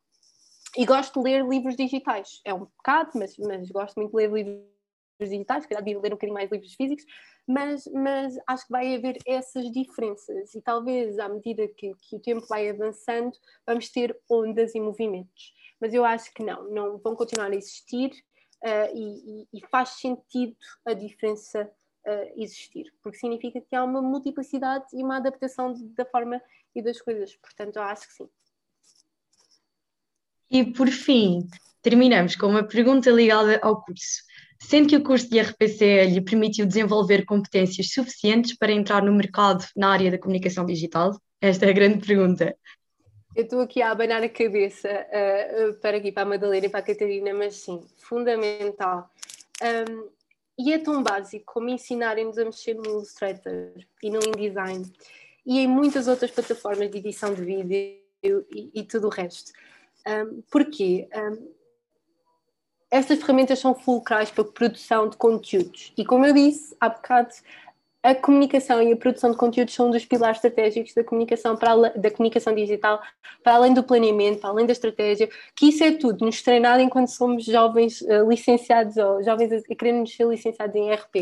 E 0.77 0.87
gosto 0.87 1.21
de 1.21 1.31
ler 1.31 1.45
livros 1.45 1.77
digitais. 1.77 2.41
É 2.45 2.55
um 2.55 2.61
bocado, 2.61 3.11
mas, 3.15 3.37
mas 3.39 3.71
gosto 3.71 3.97
muito 3.97 4.11
de 4.11 4.17
ler 4.17 4.31
livros 4.31 4.73
digitais, 5.29 5.63
se 5.63 5.69
calhar 5.69 5.83
devia 5.83 6.01
ler 6.01 6.09
um 6.09 6.17
bocadinho 6.17 6.35
mais 6.35 6.51
livros 6.51 6.75
físicos, 6.75 7.05
mas, 7.47 7.87
mas 7.93 8.37
acho 8.47 8.67
que 8.67 8.73
vai 8.73 8.95
haver 8.95 9.19
essas 9.27 9.71
diferenças 9.71 10.55
e 10.55 10.61
talvez 10.61 11.19
à 11.19 11.29
medida 11.29 11.67
que, 11.69 11.93
que 11.95 12.17
o 12.17 12.21
tempo 12.21 12.47
vai 12.47 12.69
avançando 12.69 13.33
vamos 13.67 13.89
ter 13.91 14.17
ondas 14.31 14.75
e 14.75 14.81
movimentos. 14.81 15.53
Mas 15.81 15.93
eu 15.93 16.05
acho 16.05 16.33
que 16.33 16.45
não, 16.45 16.71
não 16.71 16.99
vão 16.99 17.17
continuar 17.17 17.51
a 17.51 17.57
existir 17.57 18.11
uh, 18.63 18.97
e, 18.97 19.49
e, 19.53 19.67
faz 19.69 19.91
sentido 20.01 20.57
a 20.87 20.93
diferença 20.93 21.71
uh, 22.07 22.41
existir, 22.41 22.93
porque 23.03 23.19
significa 23.19 23.61
que 23.61 23.75
há 23.75 23.83
uma 23.83 24.01
multiplicidade 24.01 24.87
e 24.93 25.03
uma 25.03 25.17
adaptação 25.17 25.75
da 25.97 26.05
forma 26.05 26.41
e 26.75 26.83
das 26.83 27.01
coisas. 27.01 27.37
Portanto, 27.37 27.77
eu 27.77 27.83
acho 27.83 28.07
que 28.07 28.15
sim. 28.15 28.29
E 30.51 30.71
por 30.73 30.89
fim, 30.89 31.49
terminamos 31.81 32.37
com 32.37 32.47
uma 32.47 32.63
pergunta 32.63 33.11
ligada 33.11 33.59
ao 33.63 33.83
curso. 33.83 34.23
Sendo 34.69 34.89
que 34.89 34.97
o 34.97 35.03
curso 35.03 35.29
de 35.29 35.41
RPCE 35.41 36.07
lhe 36.07 36.21
permitiu 36.21 36.65
desenvolver 36.65 37.25
competências 37.25 37.93
suficientes 37.93 38.57
para 38.57 38.73
entrar 38.73 39.03
no 39.03 39.13
mercado 39.13 39.67
na 39.77 39.91
área 39.91 40.11
da 40.11 40.19
comunicação 40.19 40.65
digital? 40.65 41.11
Esta 41.41 41.67
é 41.67 41.71
a 41.71 41.73
grande 41.73 42.07
pergunta. 42.07 42.57
Eu 43.35 43.45
estou 43.45 43.61
aqui 43.61 43.83
a 43.83 43.91
abanar 43.91 44.23
a 44.23 44.29
cabeça 44.29 44.89
uh, 44.89 45.75
para 45.81 45.97
aqui, 45.97 46.13
para 46.13 46.23
a 46.23 46.27
Madalena 46.27 46.67
e 46.67 46.69
para 46.69 46.81
a 46.81 46.83
Catarina, 46.83 47.35
mas 47.35 47.57
sim, 47.57 47.81
fundamental. 47.99 49.11
Um, 49.63 50.09
e 50.59 50.73
é 50.73 50.79
tão 50.79 51.03
básico 51.03 51.45
como 51.47 51.69
ensinarem-nos 51.69 52.39
a 52.39 52.45
mexer 52.45 52.75
no 52.75 52.85
Illustrator 52.85 53.73
e 54.03 54.11
no 54.11 54.21
InDesign 54.25 54.91
e 55.45 55.59
em 55.61 55.67
muitas 55.67 56.09
outras 56.09 56.31
plataformas 56.31 56.91
de 56.91 56.99
edição 56.99 57.35
de 57.35 57.43
vídeo 57.43 58.47
e, 58.55 58.71
e 58.75 58.83
tudo 58.85 59.09
o 59.09 59.11
resto. 59.11 59.53
Um, 60.07 60.43
porquê? 60.51 61.09
Um, 61.15 61.62
estas 62.93 63.19
ferramentas 63.21 63.59
são 63.59 63.75
fulcrais 63.75 64.31
para 64.31 64.45
a 64.45 64.47
produção 64.47 65.09
de 65.09 65.17
conteúdos. 65.17 65.95
E 65.97 66.05
como 66.05 66.27
eu 66.27 66.35
disse 66.35 66.77
há 66.79 66.91
bocado, 66.91 67.31
a 68.03 68.15
comunicação 68.15 68.83
e 68.83 68.93
a 68.93 68.97
produção 68.97 69.31
de 69.31 69.37
conteúdos 69.39 69.73
são 69.73 69.89
um 69.89 69.91
dos 69.91 70.05
pilares 70.05 70.37
estratégicos 70.37 70.93
da 70.93 71.03
comunicação, 71.03 71.57
para 71.57 71.89
da 71.91 72.11
comunicação 72.11 72.55
digital, 72.55 73.01
para 73.43 73.55
além 73.55 73.73
do 73.73 73.83
planeamento, 73.83 74.41
para 74.41 74.51
além 74.51 74.67
da 74.67 74.73
estratégia, 74.73 75.27
que 75.57 75.67
isso 75.69 75.83
é 75.83 75.93
tudo, 75.93 76.27
nos 76.27 76.43
treinar 76.43 76.81
enquanto 76.81 77.09
somos 77.09 77.45
jovens 77.45 78.03
uh, 78.03 78.29
licenciados 78.29 78.97
ou 78.99 79.23
jovens 79.23 79.53
a, 79.53 79.57
a 79.57 80.07
ser 80.07 80.27
licenciados 80.27 80.77
em 80.77 80.93
RP. 80.93 81.17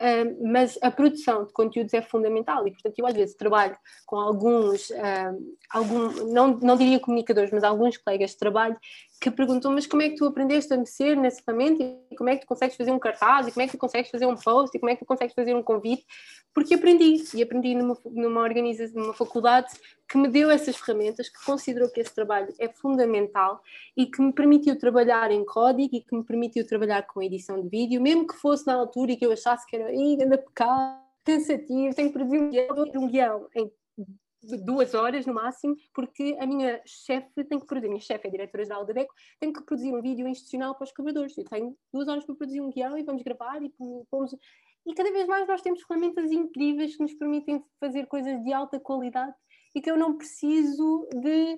uh, 0.00 0.48
mas 0.48 0.78
a 0.80 0.90
produção 0.90 1.44
de 1.44 1.52
conteúdos 1.52 1.92
é 1.92 2.00
fundamental 2.00 2.66
e, 2.66 2.70
portanto, 2.70 2.98
eu 2.98 3.06
às 3.06 3.14
vezes 3.14 3.34
trabalho 3.34 3.76
com 4.06 4.16
alguns, 4.16 4.88
uh, 4.90 5.56
algum, 5.70 6.32
não, 6.32 6.56
não 6.56 6.76
diria 6.76 7.00
comunicadores, 7.00 7.50
mas 7.50 7.64
alguns 7.64 7.98
colegas 7.98 8.30
de 8.30 8.38
trabalho 8.38 8.78
que 9.22 9.30
perguntam, 9.30 9.70
mas 9.70 9.86
como 9.86 10.02
é 10.02 10.08
que 10.08 10.16
tu 10.16 10.26
aprendeste 10.26 10.74
a 10.74 10.76
mexer 10.76 11.16
nessa 11.16 11.40
ferramenta 11.40 11.80
e 12.10 12.16
como 12.16 12.28
é 12.28 12.34
que 12.34 12.42
tu 12.42 12.48
consegues 12.48 12.76
fazer 12.76 12.90
um 12.90 12.98
cartaz? 12.98 13.46
E 13.46 13.52
como 13.52 13.62
é 13.62 13.66
que 13.66 13.72
tu 13.72 13.78
consegues 13.78 14.10
fazer 14.10 14.26
um 14.26 14.34
post? 14.34 14.76
E 14.76 14.80
como 14.80 14.90
é 14.90 14.94
que 14.96 15.04
tu 15.04 15.06
consegues 15.06 15.32
fazer 15.32 15.54
um 15.54 15.62
convite? 15.62 16.04
Porque 16.52 16.74
aprendi, 16.74 17.22
e 17.32 17.40
aprendi 17.40 17.72
numa, 17.72 17.96
numa 18.04 18.40
organização, 18.40 19.00
numa 19.00 19.14
faculdade 19.14 19.68
que 20.08 20.18
me 20.18 20.26
deu 20.26 20.50
essas 20.50 20.74
ferramentas, 20.74 21.28
que 21.28 21.44
considerou 21.44 21.88
que 21.88 22.00
esse 22.00 22.12
trabalho 22.12 22.52
é 22.58 22.68
fundamental 22.68 23.62
e 23.96 24.06
que 24.06 24.20
me 24.20 24.32
permitiu 24.32 24.76
trabalhar 24.76 25.30
em 25.30 25.44
código 25.44 25.94
e 25.94 26.00
que 26.00 26.16
me 26.16 26.24
permitiu 26.24 26.66
trabalhar 26.66 27.06
com 27.06 27.22
edição 27.22 27.62
de 27.62 27.68
vídeo, 27.68 28.02
mesmo 28.02 28.26
que 28.26 28.34
fosse 28.34 28.66
na 28.66 28.74
altura 28.74 29.12
e 29.12 29.16
que 29.16 29.24
eu 29.24 29.30
achasse 29.30 29.64
que 29.68 29.76
era 29.76 29.86
ainda 29.86 30.36
pecado, 30.36 31.00
cansativo, 31.24 31.94
tenho 31.94 32.08
que 32.08 32.14
produzir 32.14 32.40
um 32.40 32.50
guião, 32.50 32.90
um 32.96 33.08
guião 33.08 33.46
em 33.54 33.70
duas 34.64 34.94
horas 34.94 35.26
no 35.26 35.34
máximo, 35.34 35.76
porque 35.94 36.36
a 36.40 36.46
minha 36.46 36.80
chefe 36.86 37.44
tem 37.44 37.58
que 37.58 37.66
produzir, 37.66 37.86
a 37.86 37.90
minha 37.90 38.00
chefe 38.00 38.28
é 38.28 38.30
diretora-geral 38.30 38.84
da 38.84 38.92
DECO, 38.92 39.14
tem 39.40 39.52
que 39.52 39.62
produzir 39.62 39.94
um 39.94 40.02
vídeo 40.02 40.26
institucional 40.26 40.74
para 40.74 40.84
os 40.84 40.92
colaboradores. 40.92 41.36
Eu 41.36 41.44
tenho 41.44 41.76
duas 41.92 42.08
horas 42.08 42.24
para 42.24 42.34
produzir 42.34 42.60
um 42.60 42.70
guião 42.70 42.98
e 42.98 43.02
vamos 43.02 43.22
gravar 43.22 43.62
e 43.62 43.72
pomos. 44.10 44.34
E 44.84 44.94
cada 44.94 45.12
vez 45.12 45.26
mais 45.26 45.46
nós 45.46 45.62
temos 45.62 45.82
ferramentas 45.82 46.30
incríveis 46.32 46.96
que 46.96 47.02
nos 47.02 47.14
permitem 47.14 47.64
fazer 47.78 48.06
coisas 48.06 48.42
de 48.42 48.52
alta 48.52 48.80
qualidade 48.80 49.34
e 49.74 49.80
que 49.80 49.90
eu 49.90 49.96
não 49.96 50.16
preciso 50.16 51.08
de 51.14 51.56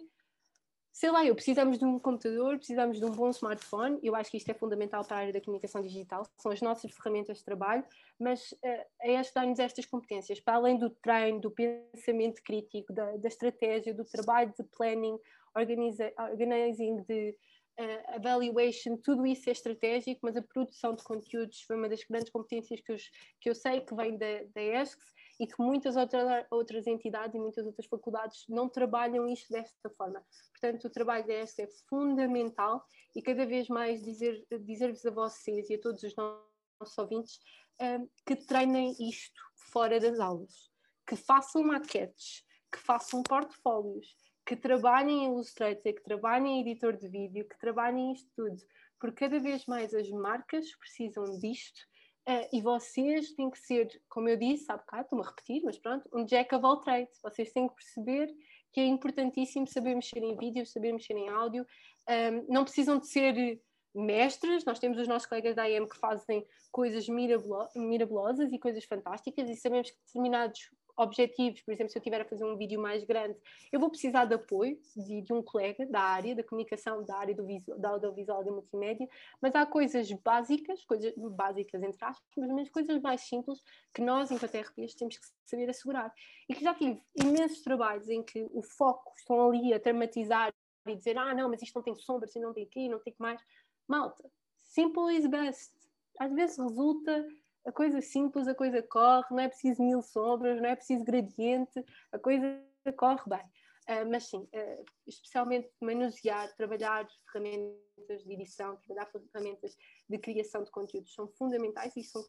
sei 0.94 1.10
lá, 1.10 1.26
eu 1.26 1.34
precisamos 1.34 1.76
de 1.76 1.84
um 1.84 1.98
computador, 1.98 2.56
precisamos 2.56 3.00
de 3.00 3.04
um 3.04 3.10
bom 3.10 3.28
smartphone, 3.30 3.98
eu 4.00 4.14
acho 4.14 4.30
que 4.30 4.36
isto 4.36 4.48
é 4.48 4.54
fundamental 4.54 5.04
para 5.04 5.16
a 5.16 5.20
área 5.20 5.32
da 5.32 5.40
comunicação 5.40 5.82
digital, 5.82 6.24
são 6.36 6.52
as 6.52 6.62
nossas 6.62 6.92
ferramentas 6.92 7.38
de 7.38 7.44
trabalho, 7.44 7.84
mas 8.16 8.52
uh, 8.52 8.84
é 9.00 9.14
este 9.14 9.34
dar-nos 9.34 9.58
estas 9.58 9.84
competências, 9.86 10.38
para 10.38 10.54
além 10.54 10.78
do 10.78 10.88
treino, 10.88 11.40
do 11.40 11.50
pensamento 11.50 12.40
crítico, 12.44 12.92
da, 12.92 13.16
da 13.16 13.26
estratégia, 13.26 13.92
do 13.92 14.04
trabalho 14.04 14.54
de 14.56 14.62
planning, 14.62 15.18
organizing, 15.52 17.02
de 17.02 17.36
uh, 17.78 18.16
evaluation, 18.16 18.96
tudo 18.96 19.26
isso 19.26 19.48
é 19.48 19.52
estratégico, 19.52 20.20
mas 20.22 20.36
a 20.36 20.42
produção 20.42 20.94
de 20.94 21.02
conteúdos 21.02 21.62
foi 21.62 21.76
uma 21.76 21.88
das 21.88 22.04
grandes 22.04 22.30
competências 22.30 22.80
que 22.80 22.92
eu, 22.92 22.96
que 23.40 23.50
eu 23.50 23.54
sei 23.54 23.80
que 23.80 23.94
vem 23.94 24.16
da, 24.16 24.44
da 24.54 24.62
ESCS, 24.62 25.14
e 25.38 25.46
que 25.46 25.54
muitas 25.58 25.96
outra, 25.96 26.46
outras 26.50 26.86
entidades 26.86 27.34
e 27.34 27.38
muitas 27.38 27.66
outras 27.66 27.86
faculdades 27.86 28.44
não 28.48 28.68
trabalham 28.68 29.28
isto 29.28 29.52
desta 29.52 29.90
forma. 29.90 30.24
Portanto, 30.52 30.84
o 30.84 30.90
trabalho 30.90 31.26
desta 31.26 31.62
é 31.62 31.68
fundamental 31.88 32.84
e 33.14 33.22
cada 33.22 33.44
vez 33.44 33.68
mais 33.68 34.02
dizer, 34.02 34.46
dizer-vos 34.62 35.04
a 35.04 35.10
vocês 35.10 35.68
e 35.70 35.74
a 35.74 35.80
todos 35.80 36.02
os 36.02 36.14
nossos 36.14 36.98
ouvintes 36.98 37.40
um, 37.80 38.08
que 38.24 38.36
treinem 38.36 38.94
isto 39.00 39.42
fora 39.72 39.98
das 39.98 40.20
aulas, 40.20 40.70
que 41.06 41.16
façam 41.16 41.64
maquetes, 41.64 42.44
que 42.72 42.78
façam 42.78 43.22
portfólios, 43.22 44.16
que 44.46 44.56
trabalhem 44.56 45.24
em 45.24 45.32
Illustrator, 45.32 45.94
que 45.94 46.02
trabalhem 46.02 46.58
em 46.58 46.60
editor 46.60 46.96
de 46.96 47.08
vídeo, 47.08 47.48
que 47.48 47.58
trabalhem 47.58 48.12
isto 48.12 48.30
tudo, 48.36 48.56
porque 49.00 49.24
cada 49.24 49.40
vez 49.40 49.64
mais 49.66 49.94
as 49.94 50.10
marcas 50.10 50.74
precisam 50.76 51.24
disto 51.38 51.80
Uh, 52.26 52.48
e 52.54 52.62
vocês 52.62 53.34
têm 53.34 53.50
que 53.50 53.58
ser, 53.58 53.86
como 54.08 54.30
eu 54.30 54.36
disse 54.38 54.64
há 54.72 54.78
bocado, 54.78 55.02
estou-me 55.02 55.22
a 55.22 55.28
repetir, 55.28 55.62
mas 55.62 55.78
pronto, 55.78 56.08
um 56.10 56.24
jack 56.24 56.54
of 56.54 56.64
all 56.64 56.80
trades. 56.80 57.20
Vocês 57.22 57.52
têm 57.52 57.68
que 57.68 57.74
perceber 57.74 58.34
que 58.72 58.80
é 58.80 58.86
importantíssimo 58.86 59.66
saber 59.66 59.94
mexer 59.94 60.20
em 60.20 60.34
vídeo, 60.34 60.64
saber 60.64 60.92
mexer 60.92 61.12
em 61.12 61.28
áudio. 61.28 61.66
Um, 62.08 62.46
não 62.50 62.64
precisam 62.64 62.98
de 62.98 63.06
ser 63.08 63.60
mestres, 63.94 64.64
nós 64.64 64.78
temos 64.78 64.98
os 64.98 65.06
nossos 65.06 65.28
colegas 65.28 65.54
da 65.54 65.64
AM 65.64 65.86
que 65.86 65.98
fazem 65.98 66.44
coisas 66.72 67.06
mirabolosas 67.08 68.50
e 68.52 68.58
coisas 68.58 68.84
fantásticas 68.86 69.48
e 69.48 69.54
sabemos 69.54 69.90
que 69.90 69.98
determinados 70.06 70.70
objetivos, 70.96 71.60
por 71.62 71.72
exemplo, 71.72 71.90
se 71.92 71.98
eu 71.98 72.02
tiver 72.02 72.20
a 72.20 72.24
fazer 72.24 72.44
um 72.44 72.56
vídeo 72.56 72.80
mais 72.80 73.04
grande, 73.04 73.36
eu 73.72 73.80
vou 73.80 73.90
precisar 73.90 74.24
de 74.26 74.34
apoio 74.34 74.78
de, 74.96 75.22
de 75.22 75.32
um 75.32 75.42
colega 75.42 75.86
da 75.86 76.00
área 76.00 76.34
da 76.34 76.44
comunicação, 76.44 77.04
da 77.04 77.16
área 77.16 77.34
do 77.34 77.44
visual, 77.44 77.78
da 77.78 77.88
audiovisual 77.90 78.42
e 78.42 78.44
da 78.44 78.52
multimédia, 78.52 79.08
mas 79.40 79.54
há 79.54 79.66
coisas 79.66 80.10
básicas, 80.12 80.84
coisas 80.84 81.12
básicas 81.16 81.82
entre 81.82 82.04
aspas, 82.04 82.28
mas 82.36 82.48
menos 82.48 82.70
coisas 82.70 83.00
mais 83.00 83.22
simples 83.22 83.60
que 83.92 84.02
nós, 84.02 84.30
enquanto 84.30 84.56
RPs, 84.56 84.94
temos 84.94 85.18
que 85.18 85.26
saber 85.44 85.68
assegurar. 85.68 86.12
E 86.48 86.54
que 86.54 86.62
já 86.62 86.74
tive 86.74 87.00
imensos 87.16 87.62
trabalhos 87.62 88.08
em 88.08 88.22
que 88.22 88.46
o 88.52 88.62
foco 88.62 89.12
estão 89.16 89.48
ali 89.48 89.72
a 89.74 89.78
dramatizar 89.78 90.52
e 90.86 90.96
dizer, 90.96 91.16
ah, 91.16 91.34
não, 91.34 91.48
mas 91.48 91.62
isto 91.62 91.74
não 91.74 91.82
tem 91.82 91.94
sombras, 91.94 92.34
não 92.36 92.52
tem 92.52 92.64
aqui, 92.64 92.88
não 92.88 93.00
tem 93.00 93.12
que 93.12 93.20
mais. 93.20 93.40
Malta, 93.88 94.30
simple 94.62 95.16
is 95.16 95.26
best. 95.26 95.72
Às 96.18 96.32
vezes 96.32 96.58
resulta 96.58 97.26
a 97.66 97.72
coisa 97.72 98.00
simples, 98.00 98.46
a 98.46 98.54
coisa 98.54 98.82
corre, 98.82 99.26
não 99.30 99.40
é 99.40 99.48
preciso 99.48 99.82
mil 99.82 100.02
sombras, 100.02 100.60
não 100.60 100.68
é 100.68 100.76
preciso 100.76 101.04
gradiente, 101.04 101.84
a 102.12 102.18
coisa 102.18 102.62
corre 102.96 103.22
bem. 103.26 103.44
Uh, 103.86 104.10
mas 104.10 104.24
sim, 104.24 104.38
uh, 104.38 104.84
especialmente 105.06 105.70
manusear, 105.80 106.54
trabalhar 106.56 107.06
ferramentas 107.30 108.24
de 108.24 108.32
edição, 108.32 108.76
trabalhar 108.76 109.10
ferramentas 109.30 109.76
de 110.08 110.18
criação 110.18 110.62
de 110.62 110.70
conteúdos 110.70 111.12
são 111.12 111.28
fundamentais 111.28 111.94
e 111.96 112.02
são 112.02 112.24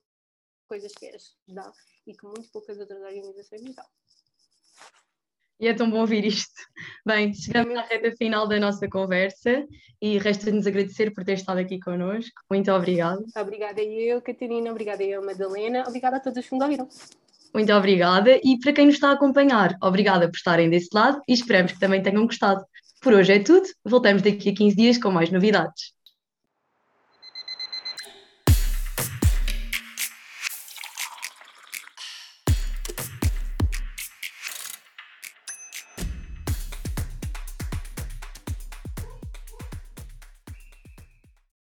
coisas 0.68 0.92
que 0.94 1.08
a 1.08 1.18
dá 1.48 1.72
e 2.06 2.14
que 2.14 2.26
muito 2.26 2.52
poucas 2.52 2.78
outras 2.78 3.02
organizações 3.02 3.62
nos 3.64 3.76
dão. 3.76 3.86
E 5.60 5.68
é 5.68 5.74
tão 5.74 5.90
bom 5.90 6.00
ouvir 6.00 6.26
isto. 6.26 6.54
Bem, 7.06 7.34
chegamos 7.34 7.76
à 7.78 7.82
reta 7.82 8.12
final 8.18 8.48
da 8.48 8.60
nossa 8.60 8.88
conversa 8.90 9.66
e 10.02 10.18
resta-nos 10.18 10.68
agradecer 10.68 11.12
por 11.14 11.24
ter 11.24 11.34
estado 11.34 11.60
aqui 11.60 11.80
connosco. 11.80 12.42
Muito 12.50 12.72
obrigada. 12.72 13.24
Obrigada 13.38 13.82
eu, 13.82 14.22
Catarina. 14.22 14.72
Obrigada 14.72 15.04
eu, 15.04 15.26
Madalena. 15.26 15.86
Obrigada 15.88 16.18
a 16.18 16.20
todos 16.20 16.46
que 16.46 16.54
nos 16.54 16.62
ouviram. 16.62 16.90
Muito 17.54 17.72
obrigada. 17.72 18.38
E 18.44 18.60
para 18.60 18.74
quem 18.74 18.86
nos 18.86 18.96
está 18.96 19.10
a 19.10 19.14
acompanhar, 19.14 19.78
obrigada 19.82 20.28
por 20.28 20.36
estarem 20.36 20.70
desse 20.70 20.90
lado 20.94 21.22
e 21.26 21.34
esperamos 21.34 21.72
que 21.72 21.80
também 21.80 22.04
tenham 22.04 22.26
gostado. 22.26 22.66
Por 23.02 23.14
hoje 23.14 23.34
é 23.34 23.40
tudo. 23.40 23.66
Voltamos 23.84 24.22
daqui 24.22 24.50
a 24.50 24.54
15 24.54 24.76
dias 24.76 24.98
com 24.98 25.10
mais 25.10 25.32
novidades. 25.32 25.95